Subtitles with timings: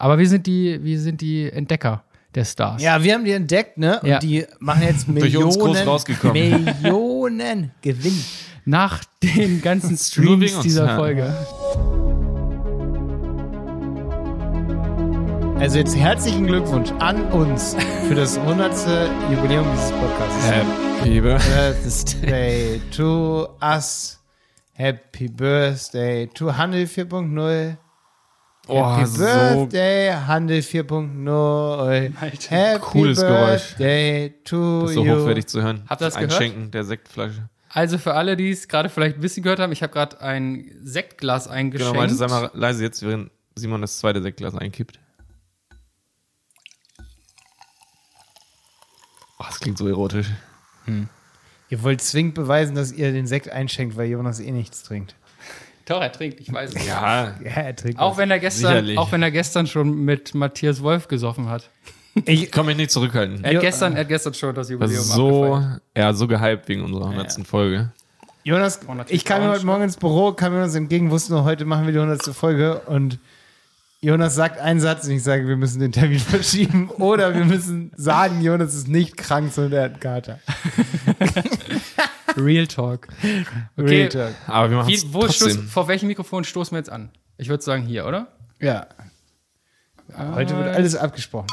[0.00, 2.04] Aber wir sind die, wir sind die Entdecker
[2.34, 2.80] der Stars.
[2.80, 3.98] Ja, wir haben die entdeckt, ne?
[4.00, 4.18] Und Ja.
[4.20, 6.64] die machen jetzt Durch uns groß Millionen, rausgekommen.
[6.82, 8.24] Millionen Gewinn.
[8.64, 10.96] Nach den ganzen Streams dieser ja.
[10.96, 11.34] Folge.
[15.58, 17.74] Also jetzt herzlichen Glückwunsch an uns
[18.06, 18.72] für das 100.
[19.32, 20.48] Jubiläum dieses Podcasts.
[20.48, 21.72] Happy Birthday.
[21.82, 24.20] Birthday to us.
[24.74, 27.76] Happy Birthday to Handel 4.0.
[28.70, 32.12] Oh, Happy so Birthday, Handel 4.0.
[32.50, 33.74] Happy Cooles Geräusch.
[33.76, 35.14] Birthday to das ist so you.
[35.14, 35.82] hochwertig zu hören.
[35.88, 36.32] Habt ihr das gehört?
[36.32, 37.48] Einschenken der Sektflasche.
[37.70, 40.70] Also für alle, die es gerade vielleicht ein bisschen gehört haben, ich habe gerade ein
[40.82, 41.96] Sektglas Genau, eingeschenkt.
[41.96, 44.98] meinte, sei mal leise jetzt, während Simon das zweite Sektglas einkippt.
[49.38, 50.26] Oh, das klingt so erotisch.
[51.70, 55.14] Ihr wollt zwingend beweisen, dass ihr den Sekt einschenkt, weil Jonas eh nichts trinkt.
[55.88, 56.86] Doch, er trinkt, ich weiß es.
[56.86, 57.98] Ja, Ja, er trinkt.
[57.98, 58.98] Auch wenn er gestern, Sicherlich.
[58.98, 61.70] auch wenn er gestern schon mit Matthias Wolf gesoffen hat.
[62.26, 63.42] ich kann mich nicht zurückhalten.
[63.42, 65.82] Er hat gestern, er hat gestern schon das Jubiläum ist so, abgefeiert.
[65.96, 67.46] ja, so gehypt wegen unserer 100.
[67.46, 67.90] Folge.
[68.44, 71.64] Jonas, natürlich ich kam mir heute Morgen ins Büro, kam Jonas entgegen, wusste nur, heute
[71.64, 72.34] machen wir die 100.
[72.34, 73.18] Folge und
[74.00, 77.90] Jonas sagt einen Satz und ich sage, wir müssen den Termin verschieben oder wir müssen
[77.96, 80.38] sagen, Jonas ist nicht krank, sondern er hat einen Kater.
[82.38, 83.08] Real Talk.
[83.22, 83.44] Real
[83.76, 84.34] Okay, Talk.
[84.46, 87.10] Aber wir machen es wo stoß, vor welchem Mikrofon stoßen wir jetzt an?
[87.36, 88.28] Ich würde sagen hier, oder?
[88.60, 88.86] Ja.
[90.34, 91.48] Heute wird alles abgesprochen.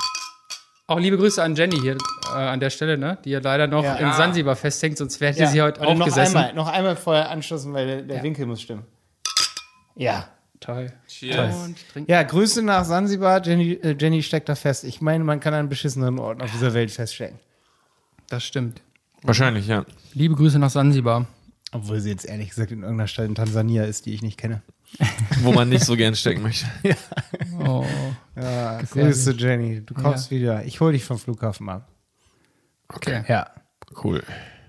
[0.87, 1.97] Auch liebe Grüße an Jenny hier
[2.27, 3.17] äh, an der Stelle, ne?
[3.25, 3.95] die ja leider noch Ja.
[3.95, 6.37] in Sansibar festhängt, sonst wäre Ja, sie heute auch noch gesessen.
[6.37, 8.23] Einmal, noch einmal vorher anstoßen, weil der, der Ja.
[8.23, 8.85] Winkel muss stimmen.
[9.95, 10.29] Ja.
[10.59, 10.91] Toll.
[11.07, 11.71] Cheers.
[11.91, 12.07] Trink.
[12.09, 13.43] Ja, Grüße nach Sansibar.
[13.45, 14.83] Jenny, äh, Jenny steckt da fest.
[14.83, 17.39] Ich meine, man kann an beschissenen Orten auf dieser Welt feststecken.
[18.29, 18.81] Das stimmt.
[19.27, 19.85] Wahrscheinlich, ja.
[20.13, 21.25] Liebe Grüße nach Sansibar.
[21.71, 24.61] Obwohl sie jetzt ehrlich gesagt in irgendeiner Stadt in Tansania ist, die ich nicht kenne.
[25.41, 26.65] Wo man nicht so gern stecken möchte.
[27.59, 27.85] Oh.
[28.35, 28.81] Ja.
[28.81, 29.81] Grüße, Jenny.
[29.85, 30.65] Du kommst wieder.
[30.65, 31.87] Ich hole dich vom Flughafen ab.
[32.93, 33.23] Okay.
[33.27, 33.47] Ja.
[34.03, 34.23] Cool.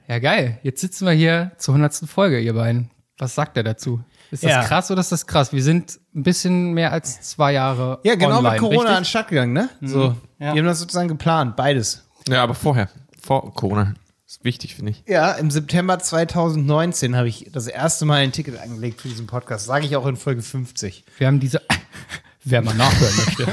[0.08, 0.58] Ja, geil.
[0.62, 2.08] Jetzt sitzen wir hier zur 100.
[2.08, 2.90] Folge, ihr beiden.
[3.18, 4.00] Was sagt er dazu?
[4.30, 4.62] Ist das Ja.
[4.62, 5.52] krass oder ist das krass?
[5.52, 8.96] Wir sind ein bisschen mehr als zwei Jahre Ja, genau online, mit Corona richtig?
[8.98, 9.68] anstatt gegangen, ne?
[9.80, 10.14] So.
[10.38, 10.52] Ja.
[10.52, 12.04] Die haben das sozusagen geplant, beides.
[12.28, 12.88] Ja, aber vorher.
[13.20, 13.94] Vor Corona.
[14.26, 15.04] Ist wichtig, finde ich.
[15.06, 19.66] Ja, im September 2019 habe ich das erste Mal ein Ticket angelegt für diesen Podcast.
[19.66, 21.04] Sage ich auch in Folge 50.
[21.18, 21.62] Wir haben diese,
[22.44, 23.44] wer mal nachhören möchte.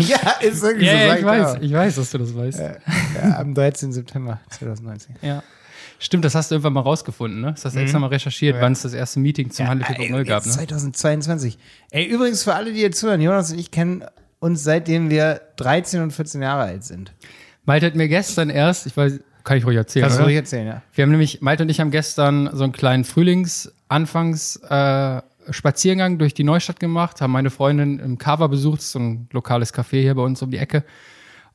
[0.00, 0.98] ja, ist wirklich ja, so.
[0.98, 1.60] ja, ich weiß, auch.
[1.60, 2.58] ich weiß, dass du das weißt.
[2.58, 3.92] Ja, am 13.
[3.92, 5.14] September 2019.
[5.22, 5.44] Ja.
[6.00, 7.52] Stimmt, das hast du irgendwann mal rausgefunden, ne?
[7.52, 10.44] Das hast du extra mal recherchiert, wann es das erste Meeting zum Handel 4.0 gab,
[10.44, 10.50] ne?
[10.50, 11.56] 2022.
[11.90, 14.04] Ey, übrigens für alle, die jetzt zuhören, Jonas und ich kennen
[14.40, 17.12] uns seitdem wir 13 und 14 Jahre alt sind.
[17.64, 20.66] Malte hat mir gestern erst, ich weiß, kann ich ruhig erzählen, Kannst du ruhig erzählen,
[20.66, 20.82] ja.
[20.92, 26.34] Wir haben nämlich, Malte und ich haben gestern so einen kleinen Frühlingsanfangs äh, Spaziergang durch
[26.34, 30.22] die Neustadt gemacht, haben meine Freundin im Kava besucht, so ein lokales Café hier bei
[30.22, 30.84] uns um die Ecke.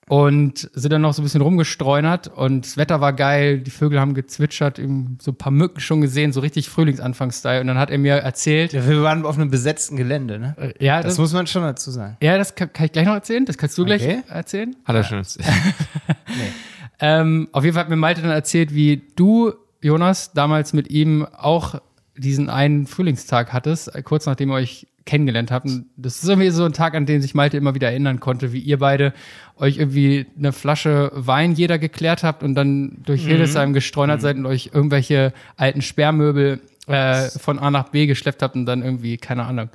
[0.08, 4.00] Und sind dann noch so ein bisschen rumgestreunert und das Wetter war geil, die Vögel
[4.00, 7.62] haben gezwitschert, eben so ein paar Mücken schon gesehen, so richtig Frühlingsanfangsstyle.
[7.62, 10.56] Und dann hat er mir erzählt, Ja, Wir waren auf einem besetzten Gelände, ne?
[10.58, 12.18] äh, ja, Das das, muss man schon dazu sagen.
[12.22, 13.98] ja, das kann, kann ich gleich noch erzählen, das kannst du Okay.
[14.00, 14.76] gleich erzählen.
[14.84, 15.48] Hat er schon erzählt.
[17.02, 21.26] Ähm, auf jeden Fall hat mir Malte dann erzählt, wie du, Jonas, damals mit ihm
[21.26, 21.82] auch
[22.16, 25.66] diesen einen Frühlingstag hattest, äh, kurz nachdem ihr euch kennengelernt habt.
[25.66, 28.54] Und das ist irgendwie so ein Tag, an den sich Malte immer wieder erinnern konnte,
[28.54, 29.14] wie ihr beide
[29.58, 34.46] euch irgendwie eine Flasche Wein jeder geklärt habt und dann durch Hildesheim gestreunert seid und
[34.46, 39.46] euch irgendwelche alten Sperrmöbel äh, von A nach B geschleppt habt und dann irgendwie, keine
[39.46, 39.70] Ahnung.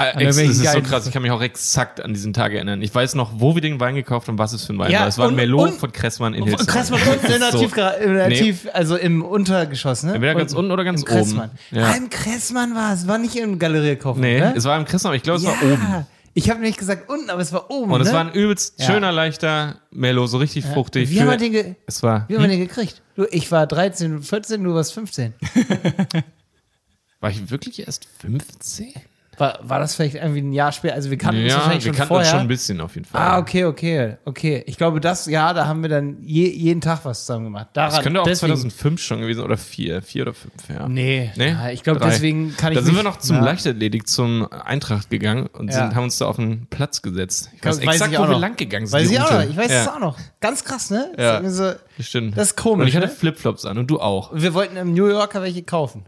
[0.00, 1.06] Äh, das ist so krass.
[1.06, 2.82] Ich kann mich auch exakt an diesen Tag erinnern.
[2.82, 5.00] Ich weiß noch, wo wir den Wein gekauft haben, was es für ein Wein Ja,
[5.00, 5.08] war.
[5.08, 6.74] Es war ein Merlot und- von Kressmann in Und Hildesheim.
[6.74, 7.64] Kressmann unten So.
[8.04, 8.54] In der Nee.
[8.72, 10.14] Also im Untergeschoss, ne?
[10.14, 11.50] Entweder ganz unten oder ganz Im Kressmann.
[11.50, 11.78] oben.
[11.78, 11.86] Ja.
[11.88, 14.20] Ah, im Kressmann war es, war nicht im Galerie kaufen.
[14.20, 14.54] Nee, ne?
[14.56, 16.06] es war im Kressmann, aber ich glaube, es war oben.
[16.32, 17.90] Ich habe nicht gesagt unten, aber es war oben.
[17.90, 18.14] Und es ne?
[18.14, 18.86] war ein übelst Ja.
[18.86, 21.10] schöner, leichter Merlot, so richtig fruchtig.
[21.10, 23.02] Wie Für- haben wir den, ge es war, wie haben wir den gekriegt?
[23.16, 25.34] Du, ich war 13, 14, du warst 15.
[27.20, 28.94] war ich wirklich erst 15?
[29.40, 30.94] War, war das vielleicht irgendwie ein Jahr später?
[30.94, 32.26] Also wir kannten uns Ja, wahrscheinlich wir schon kannten vorher.
[32.26, 33.20] uns schon ein bisschen auf jeden Fall.
[33.20, 34.62] Ah, okay, okay, okay.
[34.66, 37.68] Ich glaube, das Jahr, da haben wir dann je, jeden Tag was zusammen gemacht.
[37.72, 40.88] Daran, Das könnte auch deswegen, 2005 schon gewesen oder 4, 4 oder 5, ja.
[40.88, 41.48] Nee, Nee?
[41.52, 43.44] ja, ich glaube, deswegen kann ich Da sind wir nicht- noch zum Ja.
[43.44, 45.78] Leichtathletik, zum Eintracht gegangen und Ja.
[45.78, 47.48] sind, haben uns da auf einen Platz gesetzt.
[47.56, 48.40] Ich weiß, Weiß exakt, ich wo auch wir noch.
[48.40, 49.00] lang gegangen sind.
[49.00, 49.42] Weiß ich auch noch.
[49.48, 49.82] Ich weiß ja.
[49.82, 50.18] es auch noch.
[50.40, 51.12] Ganz krass, ne?
[51.18, 51.40] Ja.
[51.40, 51.76] Das Das
[52.06, 52.36] stimmt.
[52.36, 53.12] Das ist komisch, Und ich hatte ne?
[53.12, 54.32] Flipflops an und du auch.
[54.32, 56.04] so, wir wollten im New Yorker welche kaufen.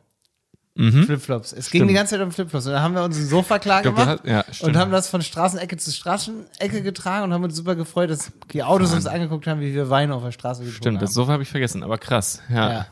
[0.75, 1.53] Flipflops.
[1.53, 1.85] Es ging Mhm.
[1.85, 1.91] Stimmt.
[1.91, 2.67] die ganze Zeit um Flipflops.
[2.67, 5.07] Und dann haben wir uns ein Sofa klar glaub, gemacht hast- ja, und haben das
[5.09, 9.47] von Straßenecke zu Straßenecke getragen und haben uns super gefreut, dass die Autos uns angeguckt
[9.47, 11.15] haben, wie wir Wein auf der Straße getrunken Stimmt, das haben.
[11.15, 12.41] Sofa habe ich vergessen, aber krass.
[12.49, 12.73] Ja.
[12.73, 12.87] Ja.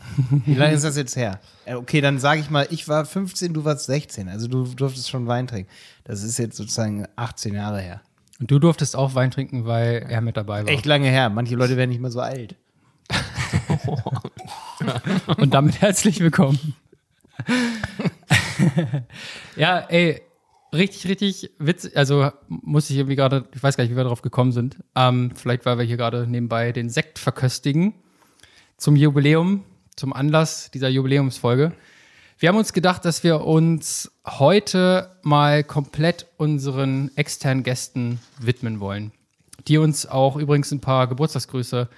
[0.45, 1.41] Wie lange ist das jetzt her?
[1.65, 4.29] Äh, Okay, dann sage ich mal, ich war 15, du warst 16.
[4.29, 5.71] Also du durftest schon Wein trinken.
[6.05, 8.03] Das ist jetzt sozusagen 18 Jahre her.
[8.41, 10.69] Und du durftest auch Wein trinken, weil er mit dabei war.
[10.71, 11.31] Echt lange her.
[11.31, 12.57] Manche Leute werden nicht mehr so alt.
[15.39, 16.75] Und damit herzlich willkommen.
[19.57, 20.21] Ja, ey,
[20.73, 21.97] richtig, richtig witzig.
[21.97, 24.77] Also muss ich irgendwie gerade, ich weiß gar nicht, wie wir darauf gekommen sind.
[24.95, 27.95] Ähm, vielleicht, weil wir hier gerade nebenbei den Sekt verköstigen
[28.77, 29.65] zum Jubiläum,
[29.97, 31.73] zum Anlass dieser Jubiläumsfolge.
[32.39, 39.13] Wir haben uns gedacht, dass wir uns heute mal komplett unseren externen Gästen widmen wollen,
[39.69, 41.89] die uns auch übrigens ein paar Geburtstagsgrüße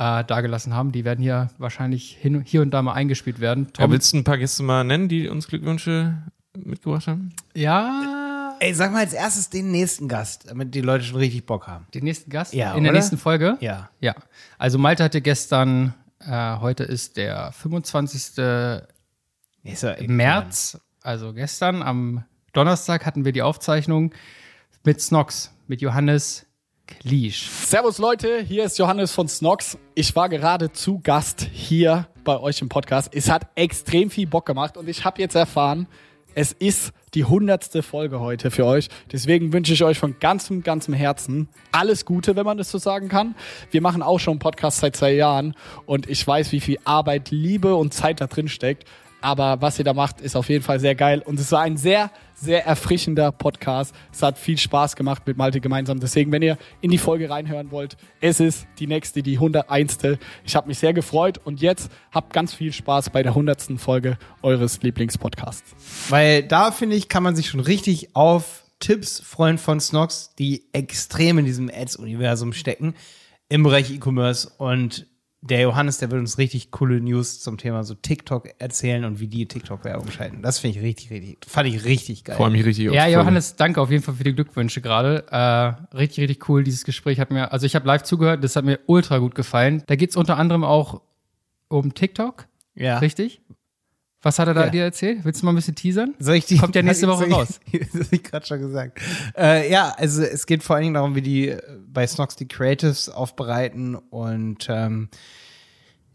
[0.00, 0.92] äh, dagelassen haben.
[0.92, 3.68] Die werden hier wahrscheinlich hin, hier und da mal eingespielt werden.
[3.78, 6.16] Ja, willst du ein paar Gäste mal nennen, die uns Glückwünsche
[6.56, 7.34] mitgebracht haben?
[7.54, 8.16] ja,
[8.62, 11.86] Ey, sag mal als erstes den nächsten Gast, damit die Leute schon richtig Bock haben.
[11.94, 12.98] den nächsten Gast Ja, in der oder?
[12.98, 13.56] nächsten Folge.
[13.60, 13.88] Ja.
[14.00, 14.14] Ja,
[14.58, 18.38] also Malte hatte gestern, äh, heute ist der 25.
[19.64, 24.12] Ist März, also gestern am Donnerstag hatten wir die Aufzeichnung
[24.84, 26.44] mit Snox, mit Johannes
[26.98, 27.48] Kliesch.
[27.48, 29.78] Servus Leute, hier ist Johannes von Snox.
[29.94, 33.10] Ich war gerade zu Gast hier bei euch im Podcast.
[33.14, 35.86] Es hat extrem viel Bock gemacht und ich habe jetzt erfahren,
[36.34, 38.88] es ist die hundertste Folge heute für euch.
[39.10, 43.08] Deswegen wünsche ich euch von ganzem, ganzem Herzen alles Gute, wenn man das so sagen
[43.08, 43.34] kann.
[43.70, 45.54] Wir machen auch schon einen Podcast seit zwei Jahren
[45.86, 48.84] und ich weiß, wie viel Arbeit, Liebe und Zeit da drin steckt.
[49.20, 51.22] Aber was ihr da macht, ist auf jeden Fall sehr geil.
[51.24, 53.94] Und es war ein sehr, sehr erfrischender Podcast.
[54.12, 56.00] Es hat viel Spaß gemacht mit Malte gemeinsam.
[56.00, 59.98] Deswegen, wenn ihr in die Folge reinhören wollt, es ist die nächste, die 101.
[60.44, 63.78] Ich habe mich sehr gefreut und jetzt habt ganz viel Spaß bei der 100.
[63.78, 65.74] Folge eures Lieblingspodcasts.
[66.08, 70.64] Weil da, finde ich, kann man sich schon richtig auf Tipps freuen von Snox, die
[70.72, 72.94] extrem in diesem Ads-Universum stecken,
[73.50, 74.50] im Bereich E-Commerce.
[74.56, 75.06] Und
[75.42, 79.26] der Johannes, der wird uns richtig coole News zum Thema so TikTok erzählen und wie
[79.26, 80.42] die TikTok-Werbung schalten.
[80.42, 82.36] Das finde ich richtig, richtig, fand ich richtig geil.
[82.36, 83.06] Allem hier richtig Ja.
[83.06, 85.24] Johannes, danke auf jeden Fall für die Glückwünsche gerade.
[85.30, 86.62] Äh, richtig, richtig cool.
[86.62, 89.82] Dieses Gespräch hat mir, also ich habe live zugehört, das hat mir ultra gut gefallen.
[89.86, 91.00] Da geht's unter anderem auch
[91.68, 92.98] um TikTok, ja.
[92.98, 93.40] richtig?
[94.22, 94.70] Was hat er da Ja.
[94.70, 95.20] dir erzählt?
[95.24, 96.14] Willst du mal ein bisschen teasern?
[96.18, 97.58] Soll ich die, Kommt ja nächste Woche ich- raus.
[97.72, 99.00] Das habe ich gerade schon gesagt.
[99.36, 102.46] Äh, ja, also es geht vor allen Dingen darum, wie die äh, bei Snox die
[102.48, 105.08] Creatives aufbereiten und ähm,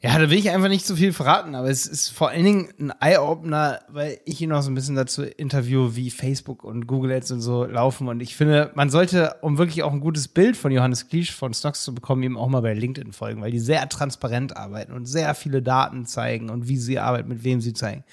[0.01, 2.69] ja, da will ich einfach nicht zu viel verraten, aber es ist vor allen Dingen
[2.79, 7.11] ein Eye-Opener, weil ich ihn noch so ein bisschen dazu interview, wie Facebook und Google
[7.11, 8.07] Ads und so laufen.
[8.07, 11.53] Und ich finde, man sollte, um wirklich auch ein gutes Bild von Johannes Kliesch von
[11.53, 15.05] Snox zu bekommen, ihm auch mal bei LinkedIn folgen, weil die sehr transparent arbeiten und
[15.05, 18.03] sehr viele Daten zeigen und wie sie arbeiten, mit wem sie zeigen.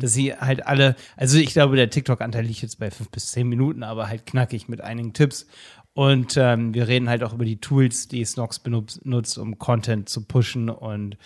[0.00, 3.48] Dass sie halt alle, also ich glaube, der TikTok-Anteil liegt jetzt bei fünf bis zehn
[3.48, 5.46] Minuten, aber halt knackig mit einigen Tipps.
[5.98, 10.08] Und ähm, wir reden halt auch über die Tools, die Snox benutzt, nutzt, um Content
[10.08, 10.70] zu pushen.
[10.70, 11.16] Und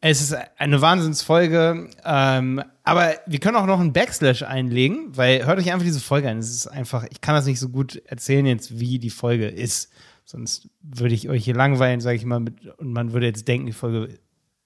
[0.00, 1.90] es ist eine Wahnsinnsfolge.
[2.02, 6.30] Ähm, aber wir können auch noch einen Backslash einlegen, weil hört euch einfach diese Folge
[6.30, 6.38] an.
[6.38, 9.92] Es ist einfach, ich kann das nicht so gut erzählen jetzt, wie die Folge ist.
[10.24, 13.66] Sonst würde ich euch hier langweilen, sage ich mal, mit, und man würde jetzt denken,
[13.66, 14.18] die Folge,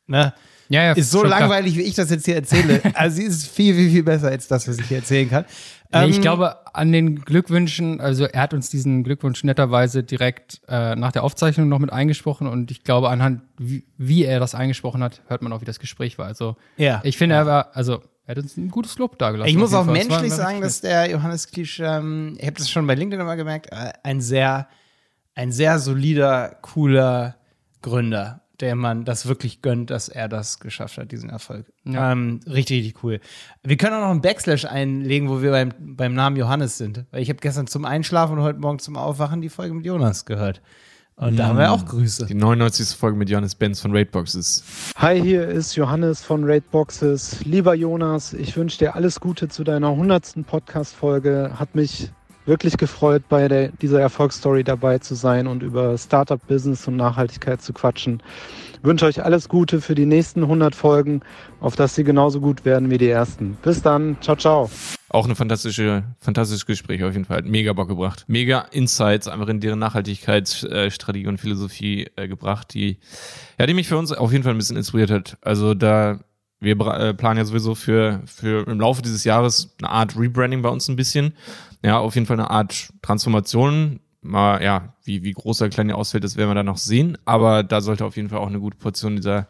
[0.07, 0.33] ne?
[0.69, 1.41] Ja, ja, ist so schon klar.
[1.41, 2.81] langweilig, wie ich das jetzt hier erzähle.
[2.95, 5.45] also sie ist viel, viel, viel besser als das, was ich hier erzählen kann.
[5.93, 10.61] Nee, ich Ähm, glaube, an den Glückwünschen, also er hat uns diesen Glückwunsch netterweise direkt
[10.69, 14.55] äh, nach der Aufzeichnung noch mit eingesprochen und ich glaube, anhand, wie, wie er das
[14.55, 16.27] eingesprochen hat, hört man auch, wie das Gespräch war.
[16.27, 17.01] Also Ja.
[17.05, 19.51] ich finde, er war, also er hat uns ein gutes Lob dagelassen.
[19.51, 19.95] Ich muss auch Fall.
[19.95, 23.73] Menschlich sagen, dass der Johannes Klisch, ähm, ich habe das schon bei LinkedIn immer gemerkt,
[23.73, 24.69] äh, ein sehr,
[25.35, 27.35] ein sehr solider, cooler
[27.83, 31.67] Gründer, der man das wirklich gönnt, dass er das geschafft hat, diesen Erfolg.
[31.85, 32.13] Ja.
[32.13, 33.21] Ähm, richtig, richtig cool.
[33.63, 37.05] Wir können auch noch einen Backslash einlegen, wo wir beim, beim Namen Johannes sind.
[37.11, 40.25] Weil ich habe gestern zum Einschlafen und heute Morgen zum Aufwachen die Folge mit Jonas
[40.25, 40.61] gehört.
[41.17, 42.25] Und da haben wir auch Grüße.
[42.25, 42.97] Die 99.
[42.97, 44.65] Folge mit Johannes Benz von Raidboxes.
[44.97, 47.45] Hi, hier ist Johannes von Raidboxes.
[47.45, 50.47] Lieber Jonas, ich wünsche dir alles Gute zu deiner 100.
[50.47, 51.53] Podcast-Folge.
[51.59, 52.11] Hat mich
[52.51, 57.73] wirklich gefreut, bei der, dieser Erfolgsstory dabei zu sein und über Startup-Business und Nachhaltigkeit zu
[57.73, 58.23] quatschen.
[58.83, 61.21] Wünsche euch alles Gute für die nächsten 100 Folgen,
[61.61, 63.57] auf dass sie genauso gut werden wie die ersten.
[63.63, 64.17] Bis dann.
[64.21, 64.71] Ciao, ciao.
[65.11, 67.43] Auch eine fantastische, fantastisches Gespräch auf jeden Fall.
[67.43, 68.25] Mega Bock gebracht.
[68.27, 72.99] Mega Insights einfach in deren Nachhaltigkeitsstrategie und Philosophie äh, gebracht, die,
[73.59, 75.39] ja, die mich für uns auf jeden Fall ein bisschen inspiriert hat.
[75.43, 76.19] Also da,
[76.61, 80.69] wir äh, planen ja sowieso für, für im Laufe dieses Jahres eine Art Rebranding bei
[80.69, 81.35] uns ein bisschen.
[81.83, 84.01] Ja, auf jeden Fall eine Art Transformation.
[84.23, 87.17] Mal, ja, wie, wie groß oder klein die ausfällt, das werden wir dann noch sehen.
[87.25, 89.49] Aber da sollte auf jeden Fall auch eine gute Portion dieser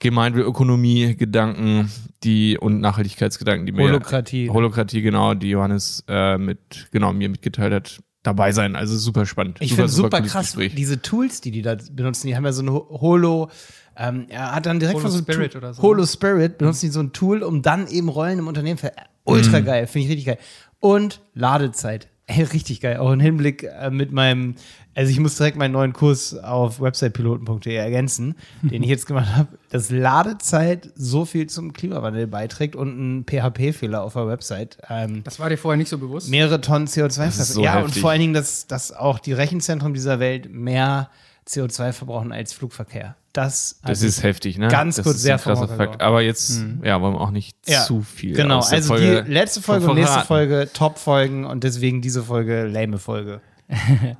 [0.00, 1.90] Gemeinwohlökonomie-Gedanken,
[2.22, 4.50] die und Nachhaltigkeitsgedanken, die mir Holokratie.
[4.50, 8.76] Holokratie, genau, die Johannes äh, mit, genau, mir mitgeteilt hat, dabei sein.
[8.76, 9.58] Also super spannend.
[9.60, 10.74] Ich finde super cooles krass, Gespräch.
[10.74, 13.50] diese Tools, die die da benutzen, die haben ja so ein Ho- Holo,
[13.98, 15.82] ähm, er hat dann direkt Holo von so einem Spirit Tool, oder so.
[15.82, 18.92] Holo Spirit benutzen die so ein Tool, um dann eben Rollen im Unternehmen für
[19.24, 20.38] ultra geil, finde ich richtig geil.
[20.80, 22.08] Und Ladezeit.
[22.28, 22.96] Ey, richtig geil.
[22.96, 24.56] Auch ein Hinblick äh, mit meinem,
[24.96, 29.48] also ich muss direkt meinen neuen Kurs auf websitepiloten.de ergänzen, den ich jetzt gemacht habe,
[29.70, 34.78] dass Ladezeit so viel zum Klimawandel beiträgt und ein PHP-Fehler auf der Website.
[34.90, 36.28] Ähm, Das war dir vorher nicht so bewusst?
[36.28, 37.94] mehrere Tonnen CO2 ist so Ja, heftig.
[37.94, 41.10] und vor allen Dingen, dass, dass auch die Rechenzentren dieser Welt mehr
[41.48, 43.14] CO2 verbrauchen als Flugverkehr.
[43.36, 44.68] Das, Das also ist heftig, ne?
[44.68, 46.00] ganz das kurz ist sehr ein krasser Fakt.
[46.00, 48.34] Aber jetzt, ja, wollen wir auch nicht Ja, zu viel.
[48.34, 50.20] Genau, aus der also Folge die letzte Folge und nächste.
[50.20, 53.42] Folge Top-Folgen und deswegen diese Folge lame Folge.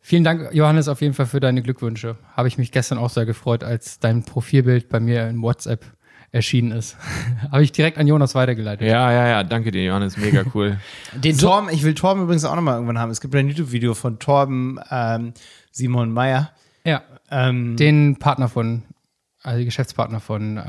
[0.00, 2.16] Vielen Dank, Johannes, auf jeden Fall für deine Glückwünsche.
[2.36, 5.84] Habe ich mich gestern auch sehr gefreut, als dein Profilbild bei mir in WhatsApp
[6.30, 6.96] erschienen ist.
[7.50, 8.86] Habe ich direkt an Jonas weitergeleitet.
[8.86, 10.78] Ja, ja, ja, danke dir, Johannes, mega cool.
[11.14, 13.10] Den Torben, ich will Torben übrigens auch nochmal irgendwann haben.
[13.10, 15.32] Es gibt ein YouTube-Video von Torben ähm,
[15.70, 16.50] Simon Meyer.
[16.84, 18.82] Ja, Ähm, den Partner von,
[19.42, 20.62] also Geschäftspartner von, äh,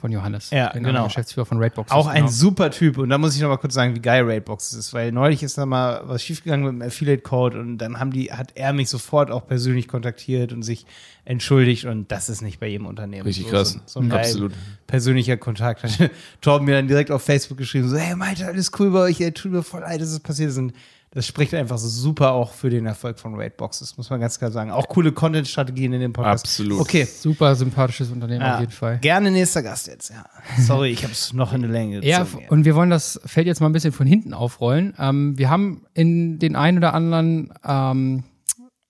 [0.00, 0.50] von Johannes.
[0.50, 1.04] Ja, den genau.
[1.04, 1.92] Geschäftsführer von Raidbox.
[1.92, 2.28] auch ein genau.
[2.28, 2.96] super Typ.
[2.96, 4.94] Und da muss ich noch mal kurz sagen, wie geil Raidbox ist.
[4.94, 8.52] Weil neulich ist da mal was schiefgegangen mit dem Affiliate-Code und dann haben die, hat
[8.54, 10.86] er mich sofort auch persönlich kontaktiert und sich
[11.26, 11.84] entschuldigt.
[11.84, 13.26] Und das ist nicht bei jedem Unternehmen.
[13.26, 13.72] Richtig so, krass.
[13.72, 14.52] So, so ein geil Absolut.
[14.86, 15.82] persönlicher Kontakt.
[15.82, 19.20] Hat Torben mir dann direkt auf Facebook geschrieben, so, hey Malte, alles cool bei euch,
[19.20, 20.56] ey, tut mir voll leid, dass es passiert ist.
[20.56, 20.72] Und
[21.12, 24.52] das spricht einfach so super auch für den Erfolg von Raidboxes, muss man ganz klar
[24.52, 24.70] sagen.
[24.70, 26.44] Auch coole Content-Strategien in dem Podcast.
[26.44, 26.80] Absolut.
[26.80, 27.04] Okay.
[27.04, 28.98] Super sympathisches Unternehmen Ja, auf jeden Fall.
[28.98, 30.24] Gerne nächster Gast jetzt, ja.
[30.58, 33.48] Sorry, ich habe es noch in der Länge Ja, gezogen, und wir wollen das Feld
[33.48, 34.94] jetzt mal ein bisschen von hinten aufrollen.
[35.00, 38.22] Ähm, wir haben in den ein oder anderen ähm,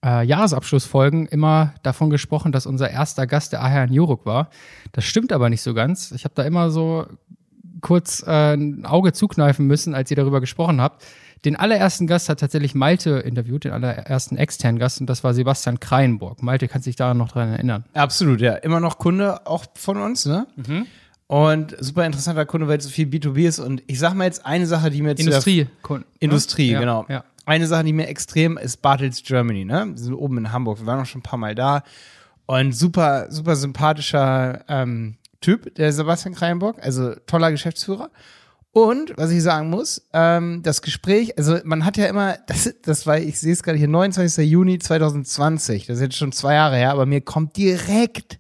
[0.05, 4.51] äh, Jahresabschlussfolgen immer davon gesprochen, dass unser erster Gast der Aher Juruk war.
[4.93, 6.13] Das stimmt aber nicht so ganz.
[6.13, 7.07] Ich habe da immer so
[7.81, 11.03] kurz äh, ein Auge zukneifen müssen, als ihr darüber gesprochen habt.
[11.45, 15.81] Den allerersten Gast hat tatsächlich Malte interviewt, den allerersten externen Gast, und das war Sebastian
[15.81, 16.43] Kreinburg.
[16.43, 17.85] Malte, kannst dich daran noch dran erinnern?
[17.95, 18.55] Absolut, ja.
[18.57, 20.47] Immer noch Kunde auch von uns, ne?
[20.57, 20.87] Mhm.
[21.27, 23.59] Und super interessanter Kunde, weil es so viel B2B ist.
[23.61, 25.67] Und ich sag mal jetzt eine Sache, die mir der- Industrie.
[26.19, 27.07] Industrie, Ja, genau.
[27.09, 27.25] Ja.
[27.47, 29.87] Eine Sache, die mir extrem ist Bartels Germany, ne?
[29.91, 30.81] Wir sind oben in Hamburg.
[30.81, 31.83] Wir waren auch schon ein paar Mal da.
[32.47, 36.77] Und super, super sympathischer ähm, Typ, der Sebastian Kreinburg.
[36.83, 38.11] Also toller Geschäftsführer.
[38.73, 43.07] Und was ich sagen muss, ähm, das Gespräch, also man hat ja immer, das, das
[43.07, 44.49] war, ich sehe es gerade hier, 29.
[44.49, 48.39] Juni 2020, das ist jetzt schon zwei Jahre her, aber mir kommt direkt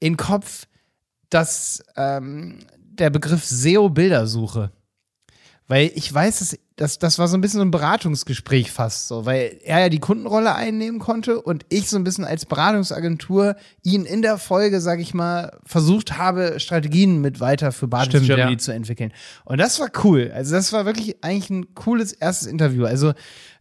[0.00, 0.66] in den Kopf,
[1.30, 4.70] dass ähm, der Begriff SEO-Bildersuche.
[5.68, 9.24] Weil ich weiß, dass, dass das war so ein bisschen so ein Beratungsgespräch fast so,
[9.24, 14.04] weil er ja die Kundenrolle einnehmen konnte und ich so ein bisschen als Beratungsagentur ihn
[14.04, 18.58] in der Folge, sag ich mal, versucht habe, Strategien mit weiter für Stimmt, Germany ja.
[18.58, 19.12] zu entwickeln.
[19.44, 20.32] Und das war cool.
[20.34, 22.84] Also das war wirklich eigentlich ein cooles erstes Interview.
[22.84, 23.12] Also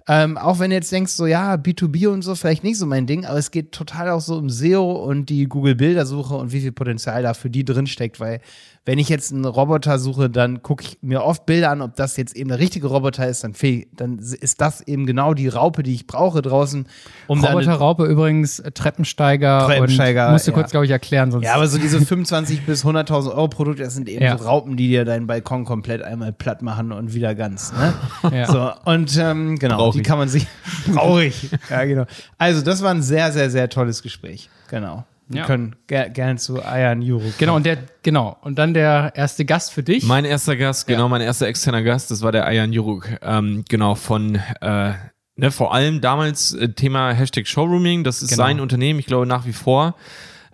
[0.08, 3.05] ähm, auch wenn du jetzt denkst, so ja, B2B und so, vielleicht nicht so mein
[3.05, 6.72] Ding, aber es geht total auch so um SEO und die Google-Bildersuche und wie viel
[6.72, 8.41] Potenzial da für die drinsteckt, weil
[8.83, 12.17] wenn ich jetzt einen Roboter suche, dann gucke ich mir oft Bilder an, ob das
[12.17, 15.83] jetzt eben der richtige Roboter ist, dann, fehl, dann ist das eben genau die Raupe,
[15.83, 16.88] die ich brauche draußen,
[17.27, 20.57] um Roboter Raupe übrigens äh, Treppensteiger, Treppensteiger, und musste ja.
[20.57, 23.93] kurz, glaube ich, erklären, sonst Ja, aber so diese 25 bis 100.000 Euro Produkte, das
[23.93, 24.35] sind eben Ja.
[24.35, 27.73] so Raupen, die dir deinen Balkon komplett einmal platt machen und wieder ganz.
[27.73, 27.93] Ne?
[28.31, 28.45] Ja.
[28.45, 30.07] So, und ähm, genau, Brauch die ich.
[30.07, 30.47] kann man sich.
[30.93, 31.50] Brauche ich.
[31.69, 32.05] Ja, genau.
[32.38, 34.50] Also, das war ein sehr, sehr, sehr tolles Gespräch.
[34.69, 35.05] Genau.
[35.31, 35.45] Wir Ja.
[35.45, 37.31] können ger gerne zu Ayan Juru.
[37.38, 38.38] Genau, und der, genau.
[38.41, 40.03] Und dann der erste Gast für dich.
[40.03, 43.95] Mein erster Gast, genau, mein erster externer Gast, das war der Ayan Juruk, ähm, genau,
[43.95, 44.93] von, äh,
[45.35, 48.43] ne, vor allem damals äh, Thema Hashtag Showrooming, das ist Genau.
[48.43, 49.95] sein Unternehmen, ich glaube nach wie vor.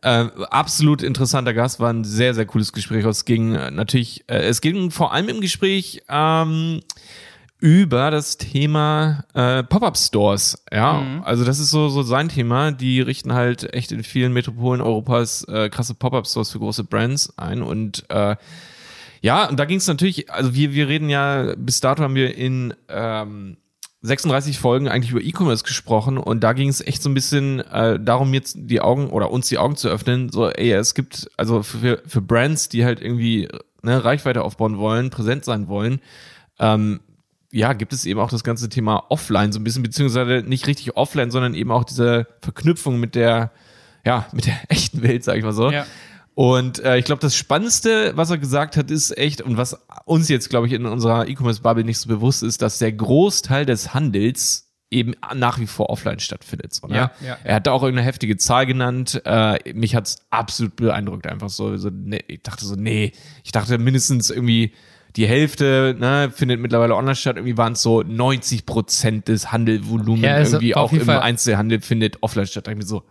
[0.03, 3.03] Äh, absolut interessanter Gast, war ein sehr, sehr cooles Gespräch.
[3.03, 6.81] Es ging äh, natürlich, äh, es ging vor allem im Gespräch ähm,
[7.60, 10.64] über das Thema äh, Pop-up-Stores.
[10.72, 12.72] Ja, also das ist so, so sein Thema.
[12.72, 17.62] Die richten halt echt in vielen Metropolen Europas äh, krasse Pop-up-Stores für große Brands ein
[17.62, 18.36] und äh,
[19.22, 22.38] ja, und da ging es natürlich, also wir, wir reden ja, bis dato haben wir
[22.38, 23.58] in ähm,
[24.02, 28.00] 36 Folgen eigentlich über E-Commerce gesprochen und da ging es echt so ein bisschen äh,
[28.00, 30.30] darum, jetzt die Augen oder uns die Augen zu öffnen.
[30.30, 33.48] So, ey, es gibt also für, für Brands, die halt irgendwie
[33.82, 36.00] ne, Reichweite aufbauen wollen, präsent sein wollen,
[36.60, 37.00] ähm,
[37.51, 40.98] ja, gibt es eben auch das ganze Thema Offline so ein bisschen, beziehungsweise nicht richtig
[40.98, 43.51] Offline, sondern eben auch diese Verknüpfung mit der,
[44.06, 45.72] ja, mit der echten Welt, sag ich mal so.
[45.72, 45.86] Ja.
[46.36, 50.30] Und äh, ich glaube, das Spannendste, was er gesagt hat, ist echt, und was uns
[50.30, 54.68] jetzt, glaube ich, in unserer E-Commerce-Bubble nicht so bewusst ist, dass der Großteil des Handels
[54.89, 56.74] eben nach wie vor offline stattfindet.
[56.74, 56.96] So, ne?
[56.96, 57.38] Ja, ja, ja.
[57.44, 59.22] Er hat da auch irgendeine heftige Zahl genannt.
[59.25, 61.75] Äh, mich hat's absolut beeindruckt, einfach so.
[61.77, 63.13] so nee, ich dachte so, nee,
[63.44, 64.74] ich dachte mindestens irgendwie
[65.16, 67.38] die Hälfte ne, findet mittlerweile online statt.
[67.38, 71.82] Irgendwie waren es so 90 Prozent des Handelvolumens Ja, es irgendwie auch im Fall- Einzelhandel
[71.82, 72.68] findet offline statt.
[72.68, 73.04] Da ich mir so,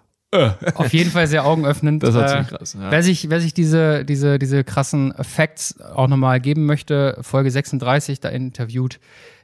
[0.74, 2.02] Auf jeden Fall sehr augenöffnend.
[2.02, 2.76] Das war Äh, ziemlich krass.
[2.78, 2.90] Ja.
[2.90, 8.20] Wer sich, wer sich diese, diese, diese krassen Facts auch nochmal geben möchte, Folge 36,
[8.20, 8.98] da interviewt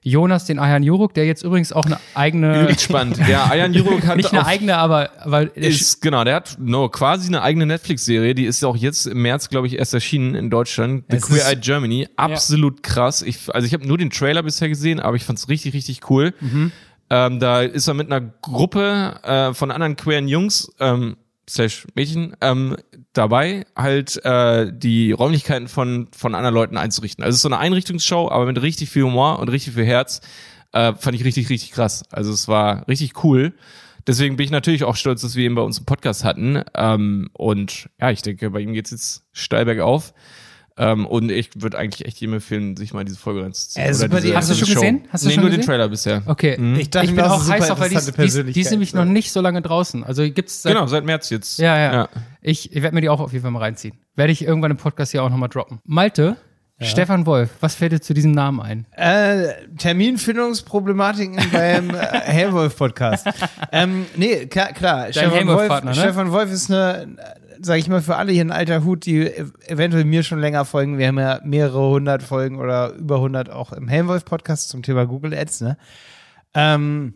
[0.04, 3.18] Jonas den Ayan Juruk, der jetzt übrigens auch eine eigene, Übelst spannend.
[3.28, 6.88] Ja, Ayan Juruk hat nicht eine auf- eigene, aber, der ist, genau, der hat no,
[6.88, 10.34] quasi eine eigene Netflix-Serie, die ist ja auch jetzt im März, glaube ich, erst erschienen
[10.34, 11.04] in Deutschland.
[11.08, 12.08] The Es Queer Eye Germany.
[12.16, 13.22] Absolut krass.
[13.22, 16.34] Ich, also ich habe nur den Trailer bisher gesehen, aber ich fand's richtig, richtig cool.
[17.12, 22.34] Ähm, da ist er mit einer Gruppe äh, von anderen queeren Jungs, ähm, slash Mädchen,
[22.40, 22.74] ähm,
[23.12, 27.22] dabei, halt äh, die Räumlichkeiten von, von anderen Leuten einzurichten.
[27.22, 30.22] Also es ist so eine Einrichtungsshow, aber mit richtig viel Humor und richtig viel Herz.
[30.72, 32.02] Äh, fand ich richtig, richtig krass.
[32.10, 33.52] Also es war richtig cool.
[34.06, 36.62] Deswegen bin ich natürlich auch stolz, dass wir ihn bei uns im Podcast hatten.
[36.74, 40.14] Ähm, und ja, ich denke, bei ihm geht's jetzt steil bergauf.
[40.78, 43.84] Ähm, und ich würde eigentlich echt jedem empfehlen, sich mal diese Folge reinzuziehen.
[43.86, 44.74] Äh, super, diese- die- Hast du schon Show.
[44.74, 45.04] gesehen?
[45.10, 45.60] Hast du nee, schon nur gesehen?
[45.62, 46.22] den Trailer bisher.
[46.26, 48.60] Okay, Ich dachte ich mir, bin auch heiß auf, weil die ist, die, ist, die
[48.60, 50.02] ist nämlich noch nicht so lange draußen.
[50.04, 51.58] Also gibt's seit, Genau, seit März jetzt.
[51.58, 51.92] Ja, ja.
[51.92, 52.08] ja.
[52.40, 53.94] Ich, ich werde mir die auch auf jeden Fall mal reinziehen.
[54.16, 55.80] Werde ich irgendwann im Podcast hier auch nochmal droppen.
[55.84, 56.36] Malte,
[56.80, 58.86] Stefan Wolf, was fällt dir zu diesem Namen ein?
[58.96, 63.26] Äh, Terminfindungsproblematiken beim äh, Helmwolf-Podcast.
[63.72, 65.12] ähm, nee, klar, klar.
[65.12, 65.94] Stefan Wolf, ne?
[65.94, 67.16] Stefan Wolf ist eine,
[67.62, 70.64] sag ich mal, für alle hier ein alter Hut, die ev- eventuell mir schon länger
[70.64, 70.98] folgen.
[70.98, 75.34] Wir haben ja mehrere hundert Folgen oder über hundert auch im Helmwolf-Podcast zum Thema Google
[75.34, 75.76] Ads, ne?
[76.54, 77.14] Ähm,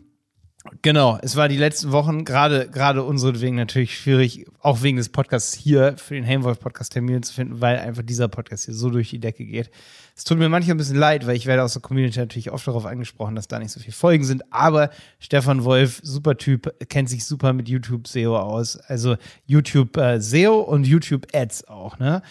[0.81, 5.53] Genau, es war die letzten Wochen gerade gerade unseretwegen natürlich schwierig, auch wegen des Podcasts
[5.53, 9.09] hier für den Helmwolf Podcast Termine zu finden, weil einfach dieser Podcast hier so durch
[9.09, 9.69] die Decke geht.
[10.15, 12.67] Es tut mir manchmal ein bisschen leid, weil ich werde aus der Community natürlich oft
[12.67, 17.09] darauf angesprochen, dass da nicht so viele Folgen sind, aber Stefan Wolf, super Typ, kennt
[17.09, 22.21] sich super mit YouTube SEO aus, also YouTube äh, SEO und YouTube Ads auch, ne?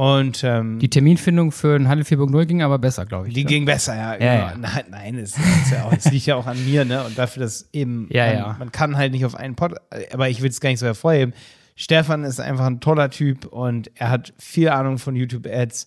[0.00, 3.34] Und ähm, Die Terminfindung für ein Handel 4.0 ging aber besser, glaube ich.
[3.34, 3.50] die ne?
[3.50, 4.16] ging besser, ja.
[4.16, 4.32] genau.
[4.32, 4.54] ja.
[4.56, 5.36] Nein, nein, es,
[5.70, 7.04] ja auch, liegt ja auch an mir, ne?
[7.04, 8.56] Und dafür, dass eben, Ja, man, ja.
[8.58, 9.74] man kann halt nicht auf einen Pod,
[10.10, 11.34] aber ich will es gar nicht so hervorheben.
[11.76, 15.86] Stefan ist einfach ein toller Typ und er hat viel Ahnung von YouTube-Ads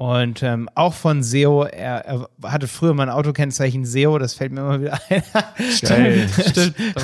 [0.00, 1.64] und ähm, auch von SEO.
[1.64, 5.22] Er, er hatte früher mal ein Autokennzeichen SEO, das fällt mir immer wieder ein.
[5.82, 6.28] Geil.
[6.40, 6.76] Stimmt.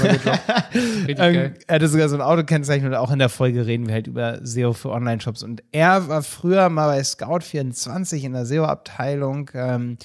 [0.72, 3.94] Richtig Ähm, er hatte sogar so ein Autokennzeichen und auch in der Folge reden wir
[3.94, 5.42] halt über SEO für Online-Shops.
[5.42, 9.50] Und er war früher mal bei Scout24 in der SEO-Abteilung.
[9.54, 9.98] Ähm,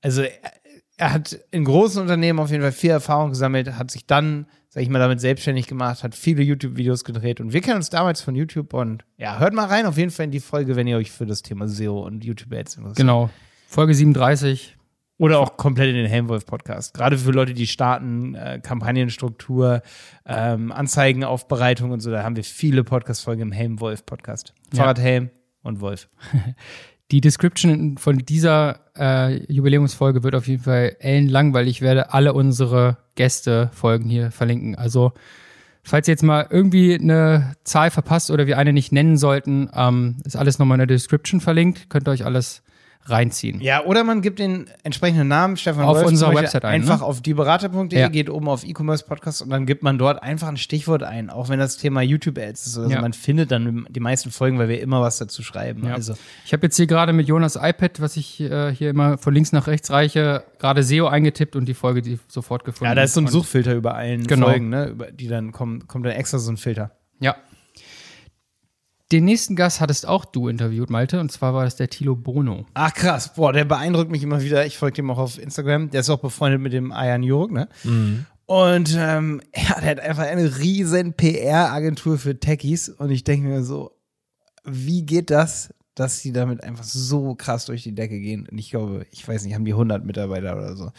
[0.00, 0.30] also er,
[0.96, 4.82] er hat in großen Unternehmen auf jeden Fall viel Erfahrung gesammelt, hat sich dann, sag
[4.82, 8.34] ich mal, damit selbstständig gemacht, hat viele YouTube-Videos gedreht und wir kennen uns damals von
[8.34, 11.10] YouTube und ja, hört mal rein auf jeden Fall in die Folge, wenn ihr euch
[11.10, 12.96] für das Thema SEO und YouTube-Ads interessiert.
[12.96, 13.30] Genau.
[13.66, 14.76] Folge 37.
[15.20, 16.94] Oder auch komplett in den Helmwolf-Podcast.
[16.94, 19.82] Gerade für Leute, die starten, äh, Kampagnenstruktur,
[20.24, 24.54] ähm, Anzeigenaufbereitung und so, da haben wir viele Podcast-Folgen im Helmwolf-Podcast.
[24.72, 24.82] Ja.
[24.82, 25.30] Fahrradhelm
[25.62, 26.08] und Wolf.
[27.10, 32.34] Die Description von dieser äh, Jubiläumsfolge wird auf jeden Fall ellenlang, weil ich werde alle
[32.34, 34.74] unsere Gäste-Folgen hier verlinken.
[34.74, 35.12] Also,
[35.82, 40.16] falls ihr jetzt mal irgendwie eine Zahl verpasst oder wir eine nicht nennen sollten, ähm,
[40.24, 41.88] ist alles nochmal in der Description verlinkt.
[41.88, 42.62] Könnt ihr euch alles
[43.04, 43.60] reinziehen.
[43.62, 47.06] Ja, oder man gibt den entsprechenden Namen, Stefan Auf Wolf, unserer Website ein, Einfach ne?
[47.06, 48.08] auf dieberater.de, Ja.
[48.08, 51.48] geht oben auf E-Commerce Podcast und dann gibt man dort einfach ein Stichwort ein, auch
[51.48, 52.76] wenn das Thema YouTube-Ads ist.
[52.78, 53.00] Also Ja.
[53.00, 55.86] man findet dann die meisten Folgen, weil wir immer was dazu schreiben.
[55.86, 55.94] Ja.
[55.94, 59.32] Also Ich habe jetzt hier gerade mit Jonas iPad, was ich äh, hier immer von
[59.32, 62.90] links nach rechts reiche, gerade SEO eingetippt und die Folge die sofort gefunden.
[62.90, 64.46] ja, da ist so ein Suchfilter über allen Genau.
[64.48, 64.88] Folgen, ne?
[64.88, 66.90] Über die dann kommen, kommt dann extra so ein Filter.
[67.20, 67.36] Ja.
[69.10, 72.66] Den nächsten Gast hattest auch du interviewt, Malte, und zwar war das der Tilo Bono.
[72.74, 74.66] Ach krass, boah, der beeindruckt mich immer wieder.
[74.66, 75.90] Ich folge dem auch auf Instagram.
[75.90, 77.68] Der ist auch befreundet mit dem Ayan Juruk, ne?
[78.44, 82.88] Und ähm, ja, der hat einfach eine riesen PR-Agentur für Techies.
[82.90, 83.92] Und ich denke mir so,
[84.64, 88.46] wie geht das, dass die damit einfach so krass durch die Decke gehen?
[88.50, 90.92] Und ich glaube, ich weiß nicht, haben die 100 Mitarbeiter oder so.